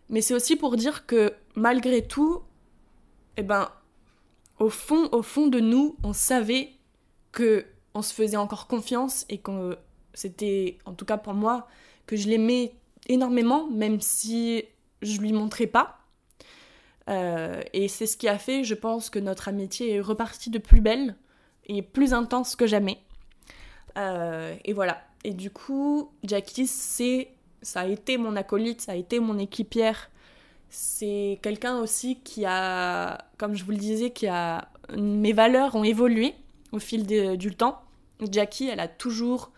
Mais 0.08 0.22
c'est 0.22 0.34
aussi 0.34 0.56
pour 0.56 0.78
dire 0.78 1.06
que 1.06 1.34
malgré 1.56 2.08
tout, 2.08 2.40
eh 3.36 3.44
ben, 3.44 3.70
au 4.58 4.70
fond, 4.70 5.10
au 5.12 5.22
fond 5.22 5.48
de 5.48 5.60
nous, 5.60 5.98
on 6.06 6.14
savait 6.14 6.70
que 7.34 7.66
on 7.94 8.02
se 8.02 8.14
faisait 8.14 8.38
encore 8.38 8.68
confiance 8.68 9.26
et 9.28 9.40
que 9.40 9.78
c'était, 10.14 10.78
en 10.86 10.94
tout 10.94 11.04
cas 11.04 11.18
pour 11.18 11.34
moi, 11.34 11.68
que 12.06 12.16
je 12.16 12.30
l'aimais 12.30 12.74
énormément, 13.10 13.68
même 13.70 14.00
si 14.00 14.64
je 15.02 15.20
lui 15.20 15.34
montrais 15.34 15.68
pas. 15.68 16.00
Euh, 17.10 17.62
et 17.74 17.90
c'est 17.90 18.06
ce 18.06 18.16
qui 18.16 18.30
a 18.30 18.38
fait, 18.38 18.64
je 18.64 18.76
pense, 18.76 19.10
que 19.10 19.20
notre 19.20 19.50
amitié 19.50 19.96
est 19.96 20.00
repartie 20.00 20.50
de 20.50 20.58
plus 20.58 20.80
belle 20.80 21.18
et 21.68 21.82
plus 21.82 22.14
intense 22.14 22.56
que 22.56 22.68
jamais. 22.68 23.00
Euh, 23.98 24.56
et 24.66 24.74
voilà. 24.74 25.02
Et 25.24 25.34
du 25.34 25.52
coup, 25.52 26.12
Jackie, 26.24 26.68
c'est, 26.68 27.30
ça 27.62 27.82
a 27.82 27.88
été 27.88 28.18
mon 28.18 28.36
acolyte, 28.36 28.82
ça 28.82 28.94
a 28.94 28.96
été 28.96 29.20
mon 29.20 29.38
équipière. 29.38 30.10
C'est 30.70 31.40
quelqu'un 31.42 31.80
aussi 31.80 32.20
qui 32.24 32.46
a, 32.46 33.26
comme 33.38 33.56
je 33.56 33.64
vous 33.64 33.72
le 33.72 33.78
disais, 33.78 34.10
qui 34.10 34.28
a 34.28 34.70
mes 34.98 35.34
valeurs 35.34 35.76
ont 35.76 35.84
évolué 35.84 36.34
au 36.72 36.80
fil 36.80 37.06
du 37.38 37.56
temps. 37.56 37.82
Jackie, 38.32 38.68
elle 38.68 38.80
a 38.80 38.88
toujours 38.88 39.52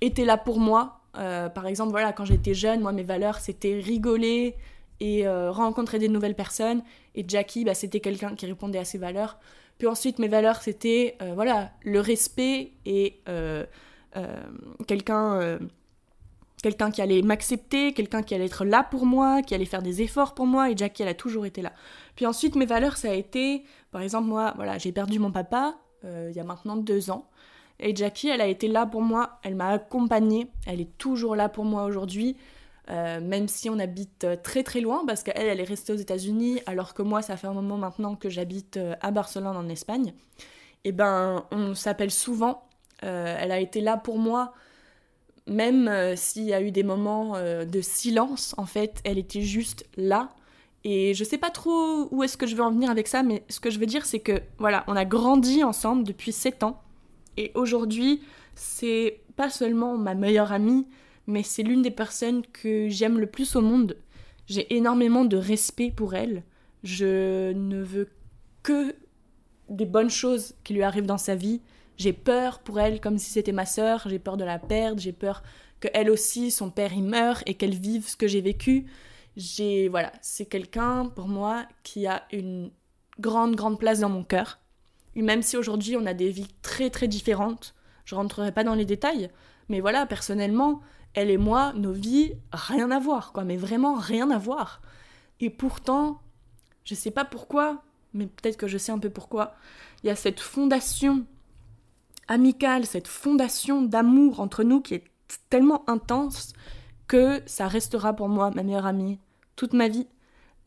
été 0.00 0.24
là 0.24 0.36
pour 0.36 0.58
moi. 0.58 1.00
Euh, 1.16 1.48
par 1.48 1.66
exemple, 1.66 1.90
voilà, 1.90 2.12
quand 2.12 2.24
j'étais 2.24 2.54
jeune, 2.54 2.80
moi, 2.80 2.92
mes 2.92 3.02
valeurs, 3.02 3.38
c'était 3.38 3.80
rigoler 3.80 4.56
et 5.00 5.26
euh, 5.26 5.50
rencontrer 5.50 5.98
des 5.98 6.08
nouvelles 6.08 6.34
personnes. 6.34 6.82
Et 7.14 7.24
Jackie, 7.26 7.64
bah, 7.64 7.74
c'était 7.74 8.00
quelqu'un 8.00 8.34
qui 8.34 8.46
répondait 8.46 8.78
à 8.78 8.84
ces 8.84 8.98
valeurs. 8.98 9.38
Puis 9.80 9.88
ensuite, 9.88 10.20
mes 10.20 10.28
valeurs, 10.28 10.62
c'était 10.62 11.16
euh, 11.20 11.32
voilà, 11.34 11.72
le 11.82 11.98
respect 11.98 12.70
et 12.86 13.20
quelqu'un 14.86 15.58
quelqu'un 16.62 16.90
qui 16.90 17.02
allait 17.02 17.22
m'accepter, 17.22 17.92
quelqu'un 17.92 18.22
qui 18.22 18.34
allait 18.34 18.46
être 18.46 18.64
là 18.64 18.82
pour 18.82 19.06
moi, 19.06 19.42
qui 19.42 19.54
allait 19.54 19.64
faire 19.64 19.82
des 19.82 20.02
efforts 20.02 20.34
pour 20.34 20.46
moi, 20.46 20.70
et 20.70 20.76
Jackie, 20.76 21.02
elle 21.02 21.08
a 21.08 21.14
toujours 21.14 21.46
été 21.46 21.62
là. 21.62 21.72
Puis 22.16 22.26
ensuite, 22.26 22.54
mes 22.54 22.66
valeurs, 22.66 22.96
ça 22.96 23.10
a 23.10 23.14
été, 23.14 23.64
par 23.90 24.02
exemple, 24.02 24.28
moi, 24.28 24.52
voilà, 24.56 24.78
j'ai 24.78 24.92
perdu 24.92 25.18
mon 25.18 25.32
papa 25.32 25.74
euh, 26.04 26.28
il 26.30 26.36
y 26.36 26.40
a 26.40 26.44
maintenant 26.44 26.76
deux 26.76 27.10
ans, 27.10 27.28
et 27.78 27.94
Jackie, 27.96 28.28
elle 28.28 28.40
a 28.40 28.46
été 28.46 28.68
là 28.68 28.86
pour 28.86 29.02
moi, 29.02 29.38
elle 29.42 29.54
m'a 29.54 29.68
accompagnée, 29.68 30.48
elle 30.66 30.80
est 30.80 30.98
toujours 30.98 31.34
là 31.34 31.48
pour 31.48 31.64
moi 31.64 31.84
aujourd'hui, 31.84 32.36
euh, 32.90 33.20
même 33.20 33.48
si 33.48 33.70
on 33.70 33.78
habite 33.78 34.24
euh, 34.24 34.36
très 34.42 34.62
très 34.62 34.80
loin, 34.80 35.04
parce 35.06 35.22
qu'elle, 35.22 35.46
elle 35.46 35.60
est 35.60 35.64
restée 35.64 35.92
aux 35.92 35.96
États-Unis, 35.96 36.60
alors 36.66 36.94
que 36.94 37.02
moi, 37.02 37.22
ça 37.22 37.36
fait 37.36 37.46
un 37.46 37.54
moment 37.54 37.76
maintenant 37.76 38.16
que 38.16 38.28
j'habite 38.28 38.78
à 39.00 39.10
Barcelone 39.10 39.56
en 39.56 39.68
Espagne. 39.68 40.12
Et 40.84 40.92
ben, 40.92 41.44
on 41.50 41.74
s'appelle 41.74 42.10
souvent. 42.10 42.64
elle 43.02 43.52
a 43.52 43.60
été 43.60 43.80
là 43.80 43.96
pour 43.96 44.18
moi 44.18 44.52
même 45.50 45.88
euh, 45.88 46.14
s'il 46.16 46.44
y 46.44 46.54
a 46.54 46.62
eu 46.62 46.70
des 46.70 46.84
moments 46.84 47.36
euh, 47.36 47.64
de 47.64 47.80
silence, 47.80 48.54
en 48.56 48.66
fait, 48.66 49.00
elle 49.04 49.18
était 49.18 49.42
juste 49.42 49.84
là. 49.96 50.30
Et 50.84 51.12
je 51.12 51.24
sais 51.24 51.38
pas 51.38 51.50
trop 51.50 52.08
où 52.10 52.22
est-ce 52.22 52.38
que 52.38 52.46
je 52.46 52.56
veux 52.56 52.62
en 52.62 52.70
venir 52.70 52.88
avec 52.88 53.06
ça, 53.06 53.22
mais 53.22 53.42
ce 53.48 53.60
que 53.60 53.68
je 53.68 53.78
veux 53.78 53.86
dire, 53.86 54.06
c'est 54.06 54.20
que 54.20 54.40
voilà, 54.58 54.84
on 54.86 54.96
a 54.96 55.04
grandi 55.04 55.62
ensemble 55.62 56.04
depuis 56.04 56.32
7 56.32 56.62
ans. 56.62 56.80
Et 57.36 57.50
aujourd'hui, 57.54 58.22
c'est 58.54 59.20
pas 59.36 59.50
seulement 59.50 59.98
ma 59.98 60.14
meilleure 60.14 60.52
amie, 60.52 60.86
mais 61.30 61.42
c'est 61.42 61.62
l'une 61.62 61.82
des 61.82 61.90
personnes 61.90 62.42
que 62.52 62.88
j'aime 62.88 63.18
le 63.18 63.26
plus 63.26 63.56
au 63.56 63.60
monde. 63.60 63.96
J'ai 64.46 64.74
énormément 64.74 65.24
de 65.24 65.36
respect 65.36 65.90
pour 65.90 66.14
elle. 66.14 66.42
Je 66.82 67.52
ne 67.52 67.82
veux 67.82 68.08
que 68.62 68.94
des 69.68 69.86
bonnes 69.86 70.10
choses 70.10 70.54
qui 70.64 70.74
lui 70.74 70.82
arrivent 70.82 71.06
dans 71.06 71.18
sa 71.18 71.36
vie. 71.36 71.60
J'ai 71.96 72.12
peur 72.12 72.58
pour 72.58 72.80
elle 72.80 73.00
comme 73.00 73.18
si 73.18 73.30
c'était 73.30 73.52
ma 73.52 73.66
sœur, 73.66 74.06
j'ai 74.08 74.18
peur 74.18 74.36
de 74.36 74.44
la 74.44 74.58
perdre, 74.58 75.00
j'ai 75.00 75.12
peur 75.12 75.42
que 75.78 75.88
elle 75.94 76.10
aussi, 76.10 76.50
son 76.50 76.70
père 76.70 76.92
il 76.92 77.04
meurt 77.04 77.42
et 77.46 77.54
qu'elle 77.54 77.74
vive 77.74 78.08
ce 78.08 78.16
que 78.16 78.26
j'ai 78.26 78.40
vécu. 78.40 78.86
J'ai 79.36 79.88
voilà, 79.88 80.12
c'est 80.20 80.46
quelqu'un 80.46 81.06
pour 81.06 81.28
moi 81.28 81.64
qui 81.84 82.06
a 82.06 82.24
une 82.32 82.70
grande 83.20 83.54
grande 83.54 83.78
place 83.78 84.00
dans 84.00 84.08
mon 84.08 84.24
cœur. 84.24 84.58
Et 85.14 85.22
même 85.22 85.42
si 85.42 85.56
aujourd'hui 85.56 85.96
on 85.96 86.06
a 86.06 86.14
des 86.14 86.30
vies 86.30 86.48
très 86.62 86.90
très 86.90 87.06
différentes, 87.06 87.74
je 88.04 88.14
rentrerai 88.14 88.52
pas 88.52 88.64
dans 88.64 88.74
les 88.74 88.84
détails, 88.84 89.30
mais 89.70 89.80
voilà, 89.80 90.04
personnellement, 90.04 90.80
elle 91.14 91.30
et 91.30 91.38
moi, 91.38 91.72
nos 91.74 91.92
vies, 91.92 92.34
rien 92.52 92.90
à 92.90 92.98
voir, 92.98 93.32
quoi, 93.32 93.44
mais 93.44 93.56
vraiment 93.56 93.94
rien 93.94 94.30
à 94.30 94.38
voir. 94.38 94.80
Et 95.40 95.50
pourtant, 95.50 96.20
je 96.84 96.94
sais 96.94 97.10
pas 97.10 97.24
pourquoi, 97.24 97.82
mais 98.14 98.26
peut-être 98.26 98.56
que 98.56 98.68
je 98.68 98.78
sais 98.78 98.92
un 98.92 98.98
peu 98.98 99.10
pourquoi, 99.10 99.54
il 100.02 100.06
y 100.06 100.10
a 100.10 100.16
cette 100.16 100.40
fondation 100.40 101.24
amicale, 102.28 102.86
cette 102.86 103.08
fondation 103.08 103.82
d'amour 103.82 104.40
entre 104.40 104.62
nous 104.62 104.80
qui 104.80 104.94
est 104.94 105.04
tellement 105.48 105.88
intense 105.88 106.52
que 107.08 107.42
ça 107.46 107.66
restera 107.66 108.14
pour 108.14 108.28
moi 108.28 108.50
ma 108.54 108.62
meilleure 108.62 108.86
amie 108.86 109.18
toute 109.56 109.72
ma 109.72 109.88
vie. 109.88 110.06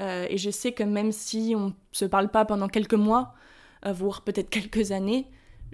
Euh, 0.02 0.28
et 0.30 0.38
je 0.38 0.50
sais 0.50 0.72
que 0.72 0.84
même 0.84 1.12
si 1.12 1.54
on 1.56 1.74
se 1.92 2.06
parle 2.06 2.30
pas 2.30 2.46
pendant 2.46 2.68
quelques 2.68 2.94
mois, 2.94 3.34
euh, 3.86 3.94
voire 3.94 4.22
peut-être 4.22 4.50
quelques 4.50 4.92
années, 4.92 5.28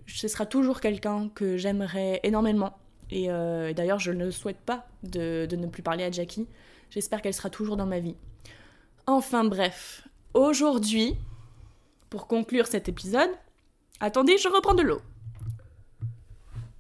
ce 0.07 0.27
sera 0.27 0.45
toujours 0.45 0.79
quelqu'un 0.79 1.29
que 1.29 1.57
j'aimerais 1.57 2.19
énormément. 2.23 2.77
Et 3.11 3.31
euh, 3.31 3.73
d'ailleurs, 3.73 3.99
je 3.99 4.11
ne 4.11 4.29
souhaite 4.31 4.59
pas 4.59 4.87
de, 5.03 5.47
de 5.49 5.55
ne 5.55 5.67
plus 5.67 5.81
parler 5.81 6.03
à 6.03 6.11
Jackie. 6.11 6.47
J'espère 6.89 7.21
qu'elle 7.21 7.33
sera 7.33 7.49
toujours 7.49 7.77
dans 7.77 7.85
ma 7.85 7.99
vie. 7.99 8.15
Enfin 9.07 9.43
bref, 9.43 10.07
aujourd'hui, 10.33 11.15
pour 12.09 12.27
conclure 12.27 12.67
cet 12.67 12.89
épisode, 12.89 13.29
attendez, 13.99 14.37
je 14.37 14.47
reprends 14.47 14.75
de 14.75 14.83
l'eau. 14.83 15.01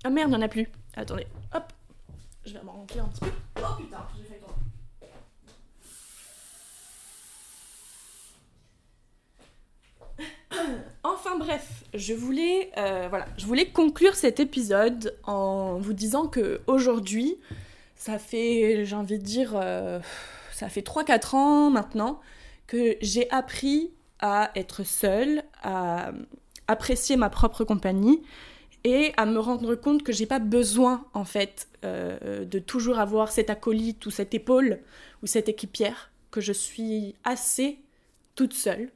Ah 0.03 0.09
merde, 0.09 0.29
il 0.29 0.37
n'y 0.37 0.37
en 0.37 0.45
a 0.45 0.47
plus. 0.47 0.69
Attendez, 0.95 1.27
hop. 1.53 1.63
Je 2.45 2.53
vais 2.53 2.63
m'en 2.63 2.73
remplir 2.73 3.03
un 3.03 3.07
petit 3.07 3.21
peu. 3.21 3.31
Oh 3.57 3.75
putain, 3.77 4.07
j'ai 4.17 4.23
fait 4.23 4.39
tomber. 4.39 4.53
Enfin 11.03 11.37
bref, 11.37 11.78
je 11.93 12.13
voulais, 12.13 12.71
euh, 12.77 13.07
voilà, 13.09 13.25
je 13.37 13.45
voulais 13.45 13.69
conclure 13.69 14.15
cet 14.15 14.39
épisode 14.39 15.15
en 15.23 15.77
vous 15.77 15.93
disant 15.93 16.27
que 16.27 16.61
aujourd'hui, 16.67 17.37
ça 17.95 18.19
fait, 18.19 18.85
j'ai 18.85 18.95
envie 18.95 19.17
de 19.17 19.23
dire, 19.23 19.53
euh, 19.55 19.99
ça 20.53 20.69
fait 20.69 20.81
3-4 20.81 21.35
ans 21.35 21.69
maintenant 21.69 22.19
que 22.67 22.95
j'ai 23.01 23.29
appris 23.31 23.91
à 24.19 24.51
être 24.55 24.83
seule, 24.83 25.43
à 25.63 26.11
apprécier 26.67 27.15
ma 27.15 27.29
propre 27.29 27.63
compagnie 27.63 28.21
et 28.83 29.11
à 29.17 29.25
me 29.25 29.39
rendre 29.39 29.75
compte 29.75 30.03
que 30.03 30.13
j'ai 30.13 30.25
pas 30.25 30.39
besoin 30.39 31.05
en 31.13 31.25
fait 31.25 31.67
euh, 31.83 32.45
de 32.45 32.59
toujours 32.59 32.99
avoir 32.99 33.31
cette 33.31 33.49
acolyte 33.49 34.05
ou 34.05 34.11
cette 34.11 34.33
épaule 34.33 34.79
ou 35.23 35.27
cette 35.27 35.49
équipière, 35.49 36.11
que 36.31 36.41
je 36.41 36.53
suis 36.53 37.15
assez 37.23 37.79
toute 38.35 38.53
seule, 38.53 38.91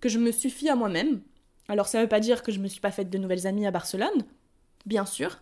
que 0.00 0.08
je 0.08 0.18
me 0.18 0.32
suffis 0.32 0.68
à 0.68 0.74
moi-même. 0.74 1.20
Alors 1.68 1.88
ça 1.88 2.00
veut 2.00 2.08
pas 2.08 2.20
dire 2.20 2.42
que 2.42 2.52
je 2.52 2.60
me 2.60 2.68
suis 2.68 2.80
pas 2.80 2.90
faite 2.90 3.10
de 3.10 3.18
nouvelles 3.18 3.46
amies 3.46 3.66
à 3.66 3.70
Barcelone, 3.70 4.24
bien 4.86 5.06
sûr. 5.06 5.38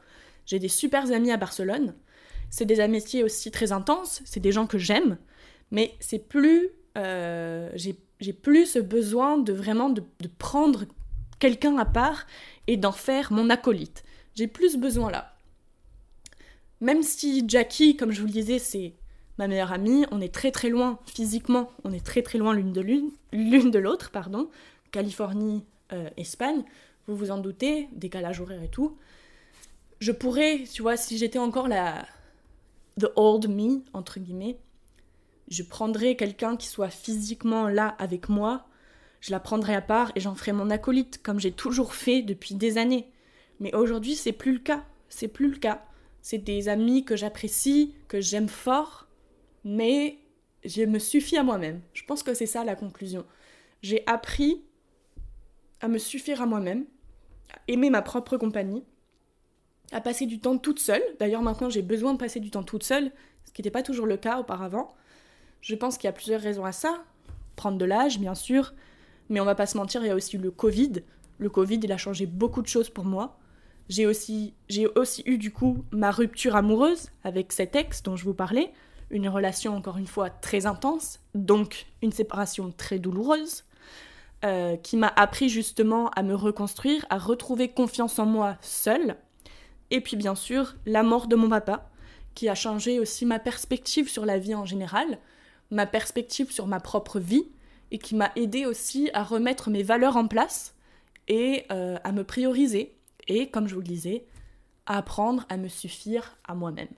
J'ai 0.47 0.59
des 0.59 0.69
super 0.69 1.11
amis 1.13 1.33
à 1.33 1.37
Barcelone. 1.37 1.95
C'est 2.51 2.67
des 2.67 2.81
amitiés 2.81 3.23
aussi 3.23 3.51
très 3.51 3.73
intenses, 3.73 4.23
c'est 4.25 4.41
des 4.41 4.53
gens 4.53 4.67
que 4.67 4.79
j'aime, 4.79 5.19
mais 5.71 5.95
c'est 6.01 6.19
plus 6.19 6.71
euh, 6.99 7.71
j'ai 7.75 8.33
plus 8.33 8.67
ce 8.67 8.79
besoin 8.79 9.39
de 9.39 9.53
vraiment 9.53 9.89
de, 9.89 10.03
prendre 10.39 10.85
quelqu'un 11.39 11.79
à 11.79 11.85
part 11.85 12.27
et 12.67 12.77
d'en 12.77 12.93
faire 12.93 13.33
mon 13.33 13.51
acolyte. 13.51 14.05
J'ai 14.35 14.47
plus 14.47 14.77
besoin 14.77 15.11
là. 15.11 15.35
Même 16.81 17.03
si 17.03 17.45
Jackie, 17.47 17.97
comme 17.97 18.11
je 18.11 18.21
vous 18.21 18.27
le 18.27 18.33
disais, 18.33 18.59
c'est 18.59 18.95
ma 19.39 19.49
meilleure 19.49 19.73
amie, 19.73 20.05
on 20.11 20.21
est 20.21 20.33
très 20.33 20.51
très 20.51 20.69
loin 20.69 20.99
physiquement, 21.07 21.71
on 21.85 21.93
est 21.93 22.05
très 22.05 22.23
très 22.23 22.39
loin 22.39 22.55
l'une 22.55 22.73
de 22.73 22.81
l'une, 22.81 23.11
l'une 23.33 23.71
de 23.71 23.79
l'autre, 23.79 24.11
pardon. 24.11 24.51
Californie, 24.93 25.65
Espagne, 26.17 26.63
vous 27.07 27.17
vous 27.17 27.31
en 27.31 27.39
doutez, 27.39 27.89
décalage 27.93 28.41
horaire 28.41 28.63
et 28.63 28.69
tout. 28.69 28.97
Je 29.99 30.13
pourrais, 30.13 30.65
tu 30.73 30.83
vois, 30.83 30.97
si 30.97 31.19
j'étais 31.19 31.39
encore 31.39 31.69
la 31.69 32.07
the 32.99 33.07
old 33.17 33.49
me 33.49 33.83
entre 33.93 34.21
guillemets, 34.21 34.59
je 35.49 35.63
prendrais 35.63 36.17
quelqu'un 36.17 36.57
qui 36.57 36.69
soit 36.69 36.91
physiquement 36.91 37.69
là 37.69 37.89
avec 37.99 38.29
moi 38.29 38.67
je 39.21 39.31
la 39.31 39.41
prendrai 39.41 39.75
à 39.75 39.83
part 39.83 40.13
et 40.17 40.21
j'en 40.21 40.35
ferai 40.35 40.53
mon 40.53 40.71
acolyte, 40.71 41.23
comme 41.23 41.41
j'ai 41.41 41.53
toujours 41.53 41.95
fait 41.95 42.23
depuis 42.23 42.55
des 42.55 42.79
années. 42.79 43.11
Mais 43.61 43.75
aujourd'hui, 43.75 44.15
c'est 44.15 44.33
plus 44.33 44.53
le 44.53 44.59
cas. 44.59 44.85
C'est 45.09 45.29
plus 45.29 45.51
le 45.51 45.59
cas. 45.59 45.85
C'est 46.23 46.39
des 46.39 46.69
amis 46.69 47.05
que 47.05 47.17
j'apprécie, 47.17 47.95
que 48.09 48.21
j'aime 48.21 48.49
fort, 48.49 49.07
mais 49.65 50.19
je 50.65 50.83
me 50.83 50.99
suffis 50.99 51.37
à 51.37 51.43
moi-même. 51.43 51.81
Je 51.93 52.05
pense 52.05 52.23
que 52.23 52.35
c'est 52.35 52.47
ça 52.47 52.65
la 52.65 52.77
conclusion. 52.77 53.27
J'ai 53.83 54.03
appris 54.07 54.65
à 55.81 55.89
me 55.89 55.99
suffire 55.99 56.43
à 56.43 56.47
moi-même, 56.47 56.85
à 57.53 57.59
aimer 57.69 57.91
ma 57.91 58.03
propre 58.03 58.37
compagnie, 58.37 58.85
à 59.93 60.01
passer 60.01 60.27
du 60.27 60.41
temps 60.41 60.59
toute 60.59 60.79
seule. 60.79 61.03
D'ailleurs, 61.19 61.43
maintenant, 61.43 61.71
j'ai 61.71 61.83
besoin 61.83 62.13
de 62.13 62.19
passer 62.19 62.41
du 62.41 62.51
temps 62.51 62.63
toute 62.63 62.85
seule, 62.85 63.11
ce 63.45 63.53
qui 63.53 63.63
n'était 63.63 63.71
pas 63.71 63.83
toujours 63.83 64.07
le 64.07 64.17
cas 64.17 64.39
auparavant. 64.39 64.95
Je 65.61 65.75
pense 65.75 65.99
qu'il 65.99 66.07
y 66.07 66.09
a 66.09 66.13
plusieurs 66.13 66.41
raisons 66.41 66.65
à 66.65 66.73
ça. 66.73 67.05
Prendre 67.57 67.79
de 67.79 67.85
l'âge, 67.85 68.19
bien 68.19 68.35
sûr, 68.35 68.73
mais 69.29 69.41
on 69.41 69.45
va 69.45 69.55
pas 69.55 69.67
se 69.67 69.77
mentir, 69.77 70.03
il 70.03 70.09
y 70.09 70.11
a 70.11 70.15
aussi 70.15 70.39
le 70.39 70.51
Covid. 70.51 71.03
Le 71.39 71.51
Covid, 71.51 71.81
il 71.83 71.93
a 71.93 71.97
changé 71.97 72.27
beaucoup 72.27 72.63
de 72.63 72.67
choses 72.67 72.91
pour 72.91 73.05
moi. 73.05 73.39
J'ai 73.89 74.07
aussi, 74.07 74.55
j'ai 74.69 74.87
aussi 74.87 75.23
eu 75.27 75.37
du 75.37 75.51
coup 75.51 75.85
ma 75.91 76.13
rupture 76.13 76.55
amoureuse 76.55 77.11
avec 77.25 77.53
cet 77.53 77.75
ex 77.75 78.03
dont 78.03 78.15
je 78.15 78.25
vous 78.25 78.35
parlais. 78.35 78.73
Une 79.11 79.29
relation 79.29 79.75
encore 79.75 79.99
une 79.99 80.07
fois 80.07 80.31
très 80.31 80.67
intense, 80.67 81.19
donc 81.35 81.87
une 82.01 82.13
séparation 82.13 82.71
très 82.71 83.01
douloureuse, 83.01 83.65
euh, 84.45 84.77
qui 84.77 84.97
m'a 84.97 85.13
appris 85.17 85.49
justement 85.49 86.09
à 86.11 86.23
me 86.23 86.35
reconstruire, 86.35 87.05
à 87.11 87.19
retrouver 87.19 87.69
confiance 87.69 88.19
en 88.19 88.27
moi 88.27 88.57
seule. 88.63 89.17
Et 89.91 90.01
puis 90.01 90.17
bien 90.17 90.35
sûr, 90.35 90.77
la 90.87 91.03
mort 91.03 91.27
de 91.27 91.37
mon 91.37 91.49
papa, 91.49 91.91
qui 92.35 92.49
a 92.49 92.55
changé 92.55 93.01
aussi 93.01 93.27
ma 93.27 93.39
perspective 93.39 94.09
sur 94.09 94.25
la 94.25 94.39
vie 94.39 94.55
en 94.55 94.65
général, 94.65 95.19
ma 95.71 95.87
perspective 95.87 96.51
sur 96.51 96.67
ma 96.67 96.81
propre 96.81 97.19
vie, 97.19 97.49
et 97.91 97.99
qui 97.99 98.15
m'a 98.15 98.31
aidé 98.37 98.67
aussi 98.67 99.11
à 99.15 99.25
remettre 99.25 99.69
mes 99.69 99.83
valeurs 99.83 100.17
en 100.17 100.27
place 100.27 100.75
et 101.29 101.67
euh, 101.71 101.99
à 102.05 102.13
me 102.13 102.25
prioriser 102.25 102.97
et, 103.29 103.51
comme 103.51 103.69
je 103.69 103.75
vous 103.75 103.81
le 103.81 103.87
disais, 103.87 104.27
à 104.87 104.99
apprendre 104.99 105.45
à 105.49 105.57
me 105.57 105.69
suffire 105.69 106.37
à 106.45 106.55
moi-même. 106.55 106.89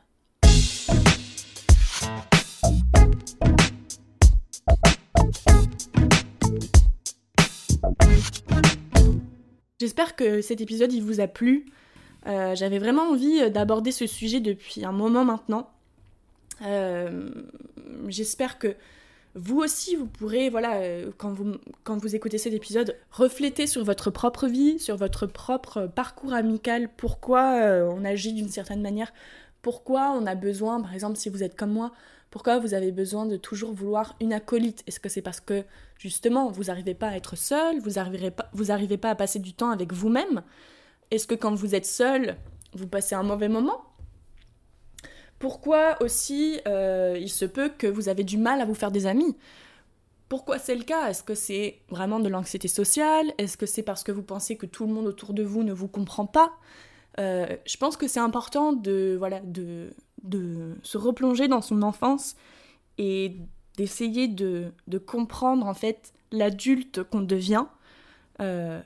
J'espère 9.81 10.17
que 10.17 10.41
cet 10.41 10.61
épisode 10.61 10.93
il 10.93 11.03
vous 11.03 11.21
a 11.21 11.27
plu. 11.27 11.67
Euh, 12.27 12.55
j'avais 12.55 12.79
vraiment 12.79 13.11
envie 13.11 13.51
d'aborder 13.51 13.91
ce 13.93 14.07
sujet 14.07 14.41
depuis 14.41 14.85
un 14.85 14.93
moment 14.93 15.25
maintenant. 15.25 15.71
Euh, 16.65 17.31
j'espère 18.09 18.59
que 18.59 18.77
vous 19.35 19.59
aussi, 19.61 19.97
vous 19.97 20.07
pourrez, 20.07 20.51
voilà, 20.51 20.75
euh, 20.77 21.11
quand 21.17 21.33
vous, 21.33 21.55
quand 21.85 21.97
vous 21.97 22.15
écoutez 22.15 22.37
cet 22.37 22.53
épisode, 22.53 22.97
refléter 23.11 23.67
sur 23.67 23.83
votre 23.83 24.11
propre 24.11 24.47
vie, 24.47 24.79
sur 24.79 24.97
votre 24.97 25.27
propre 25.27 25.87
parcours 25.87 26.35
amical, 26.35 26.91
pourquoi 26.97 27.55
euh, 27.63 27.91
on 27.91 28.05
agit 28.05 28.35
d'une 28.35 28.51
certaine 28.51 28.83
manière, 28.83 29.13
pourquoi 29.63 30.11
on 30.11 30.27
a 30.27 30.35
besoin, 30.35 30.81
par 30.83 30.93
exemple, 30.93 31.17
si 31.17 31.31
vous 31.31 31.43
êtes 31.43 31.57
comme 31.57 31.73
moi, 31.73 31.93
pourquoi 32.33 32.59
vous 32.59 32.73
avez 32.73 32.93
besoin 32.93 33.27
de 33.27 33.37
toujours 33.37 33.75
vouloir 33.75 34.17
une 34.19 34.33
acolyte? 34.33 34.83
Est-ce 34.87 34.99
que 34.99 35.11
c'est 35.11 35.21
parce 35.21 35.41
que, 35.41 35.65
justement, 35.99 36.51
vous 36.51 36.65
n'arrivez 36.65 36.95
pas 36.95 37.09
à 37.09 37.17
être 37.17 37.37
seul, 37.37 37.79
vous 37.79 37.91
n'arrivez 37.91 38.97
pas, 38.97 39.11
à 39.11 39.15
passer 39.15 39.39
du 39.39 39.53
temps 39.53 39.71
avec 39.71 39.93
vous-même? 39.93 40.43
Est-ce 41.11 41.27
que 41.27 41.35
quand 41.35 41.55
vous 41.55 41.75
êtes 41.75 41.85
seul, 41.85 42.39
vous 42.73 42.89
passez 42.89 43.15
un 43.15 43.23
mauvais 43.23 43.51
moment? 43.51 43.83
Pourquoi 45.39 46.03
aussi 46.03 46.59
euh, 46.67 47.19
il 47.21 47.29
se 47.29 47.45
peut 47.45 47.69
que 47.69 47.87
vous 47.87 48.09
avez 48.09 48.25
du 48.25 48.39
mal 48.39 48.63
à 48.63 48.65
vous 48.65 48.75
faire 48.75 48.91
des 48.91 49.07
amis? 49.07 49.37
Pourquoi 50.31 50.59
c'est 50.59 50.75
le 50.75 50.85
cas? 50.85 51.11
Est-ce 51.11 51.23
que 51.23 51.35
c'est 51.35 51.81
vraiment 51.91 52.19
de 52.19 52.31
l'anxiété 52.31 52.67
sociale? 52.67 53.31
Est-ce 53.37 53.59
que 53.59 53.67
c'est 53.67 53.83
parce 53.83 54.05
que 54.05 54.13
vous 54.13 54.23
pensez 54.23 54.57
que 54.57 54.65
tout 54.65 54.87
le 54.87 54.93
monde 54.95 55.07
autour 55.07 55.35
de 55.35 55.43
vous 55.43 55.65
ne 55.65 55.75
vous 55.75 55.89
comprend 55.89 56.25
pas? 56.25 56.51
Euh, 57.21 57.59
Je 57.67 57.77
pense 57.77 57.99
que 57.99 58.09
c'est 58.09 58.21
important 58.21 58.73
de, 58.73 59.17
voilà, 59.19 59.41
de, 59.41 59.91
de 60.23 60.77
se 60.83 60.99
replonger 60.99 61.49
dans 61.49 61.61
son 61.61 61.83
enfance 61.83 62.37
et 62.99 63.37
d'essayer 63.77 64.29
de, 64.29 64.73
comprendre 65.07 65.67
en 65.67 65.75
fait 65.75 66.13
l'adulte 66.31 67.03
qu'on 67.03 67.23
devient 67.23 67.65
euh, 68.41 68.81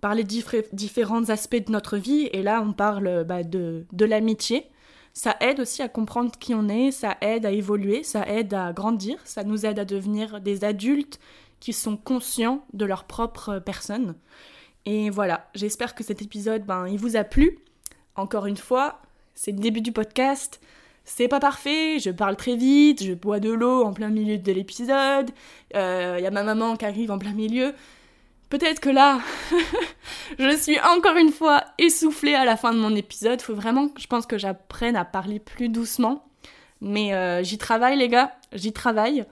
par 0.00 0.14
les 0.14 0.24
différents 0.24 1.28
aspects 1.30 1.64
de 1.66 1.72
notre 1.72 1.96
vie. 1.96 2.28
Et 2.32 2.42
là, 2.42 2.62
on 2.62 2.72
parle 2.72 3.24
bah, 3.24 3.42
de, 3.42 3.86
de 3.92 4.04
l'amitié 4.04 4.70
ça 5.16 5.34
aide 5.40 5.60
aussi 5.60 5.80
à 5.80 5.88
comprendre 5.88 6.30
qui 6.38 6.54
on 6.54 6.68
est, 6.68 6.90
ça 6.90 7.16
aide 7.22 7.46
à 7.46 7.50
évoluer, 7.50 8.02
ça 8.02 8.28
aide 8.28 8.52
à 8.52 8.74
grandir, 8.74 9.18
ça 9.24 9.44
nous 9.44 9.64
aide 9.64 9.78
à 9.78 9.86
devenir 9.86 10.42
des 10.42 10.62
adultes 10.62 11.18
qui 11.58 11.72
sont 11.72 11.96
conscients 11.96 12.66
de 12.74 12.84
leur 12.84 13.04
propre 13.04 13.58
personne. 13.58 14.14
Et 14.84 15.08
voilà, 15.08 15.48
j'espère 15.54 15.94
que 15.94 16.04
cet 16.04 16.20
épisode, 16.20 16.66
ben, 16.66 16.86
il 16.86 16.98
vous 16.98 17.16
a 17.16 17.24
plu. 17.24 17.60
Encore 18.14 18.44
une 18.44 18.58
fois, 18.58 19.00
c'est 19.36 19.52
le 19.52 19.58
début 19.58 19.82
du 19.82 19.92
podcast. 19.92 20.60
C'est 21.04 21.28
pas 21.28 21.38
parfait, 21.38 22.00
je 22.00 22.10
parle 22.10 22.34
très 22.34 22.56
vite, 22.56 23.04
je 23.04 23.12
bois 23.12 23.38
de 23.38 23.50
l'eau 23.50 23.84
en 23.84 23.92
plein 23.92 24.08
milieu 24.08 24.38
de 24.38 24.52
l'épisode, 24.52 25.30
il 25.70 25.76
euh, 25.76 26.18
y 26.18 26.26
a 26.26 26.30
ma 26.32 26.42
maman 26.42 26.74
qui 26.74 26.84
arrive 26.84 27.12
en 27.12 27.18
plein 27.18 27.32
milieu. 27.32 27.74
Peut-être 28.48 28.80
que 28.80 28.90
là, 28.90 29.20
je 30.38 30.56
suis 30.56 30.80
encore 30.80 31.16
une 31.16 31.30
fois 31.30 31.64
essoufflée 31.78 32.34
à 32.34 32.44
la 32.44 32.56
fin 32.56 32.72
de 32.72 32.78
mon 32.78 32.94
épisode. 32.94 33.40
Faut 33.40 33.54
vraiment, 33.54 33.88
je 33.96 34.06
pense 34.08 34.26
que 34.26 34.36
j'apprenne 34.36 34.96
à 34.96 35.04
parler 35.04 35.38
plus 35.38 35.68
doucement. 35.68 36.24
Mais 36.80 37.14
euh, 37.14 37.42
j'y 37.42 37.58
travaille 37.58 37.96
les 37.96 38.08
gars, 38.08 38.34
j'y 38.52 38.72
travaille. 38.72 39.24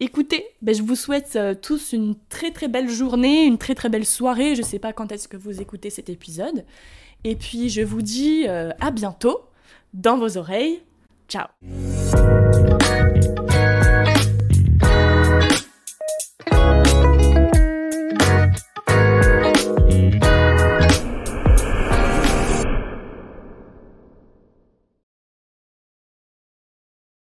Écoutez, 0.00 0.44
ben, 0.60 0.74
je 0.74 0.82
vous 0.82 0.96
souhaite 0.96 1.36
euh, 1.36 1.54
tous 1.54 1.92
une 1.92 2.14
très 2.28 2.50
très 2.50 2.68
belle 2.68 2.88
journée, 2.90 3.44
une 3.44 3.58
très 3.58 3.74
très 3.74 3.88
belle 3.88 4.06
soirée. 4.06 4.54
Je 4.54 4.62
sais 4.62 4.78
pas 4.78 4.92
quand 4.92 5.12
est-ce 5.12 5.28
que 5.28 5.36
vous 5.38 5.62
écoutez 5.62 5.88
cet 5.88 6.10
épisode. 6.10 6.64
Et 7.24 7.36
puis 7.36 7.70
je 7.70 7.82
vous 7.82 8.02
dis 8.02 8.46
à 8.48 8.90
bientôt 8.90 9.40
dans 9.92 10.18
vos 10.18 10.36
oreilles. 10.38 10.82
Ciao 11.28 11.48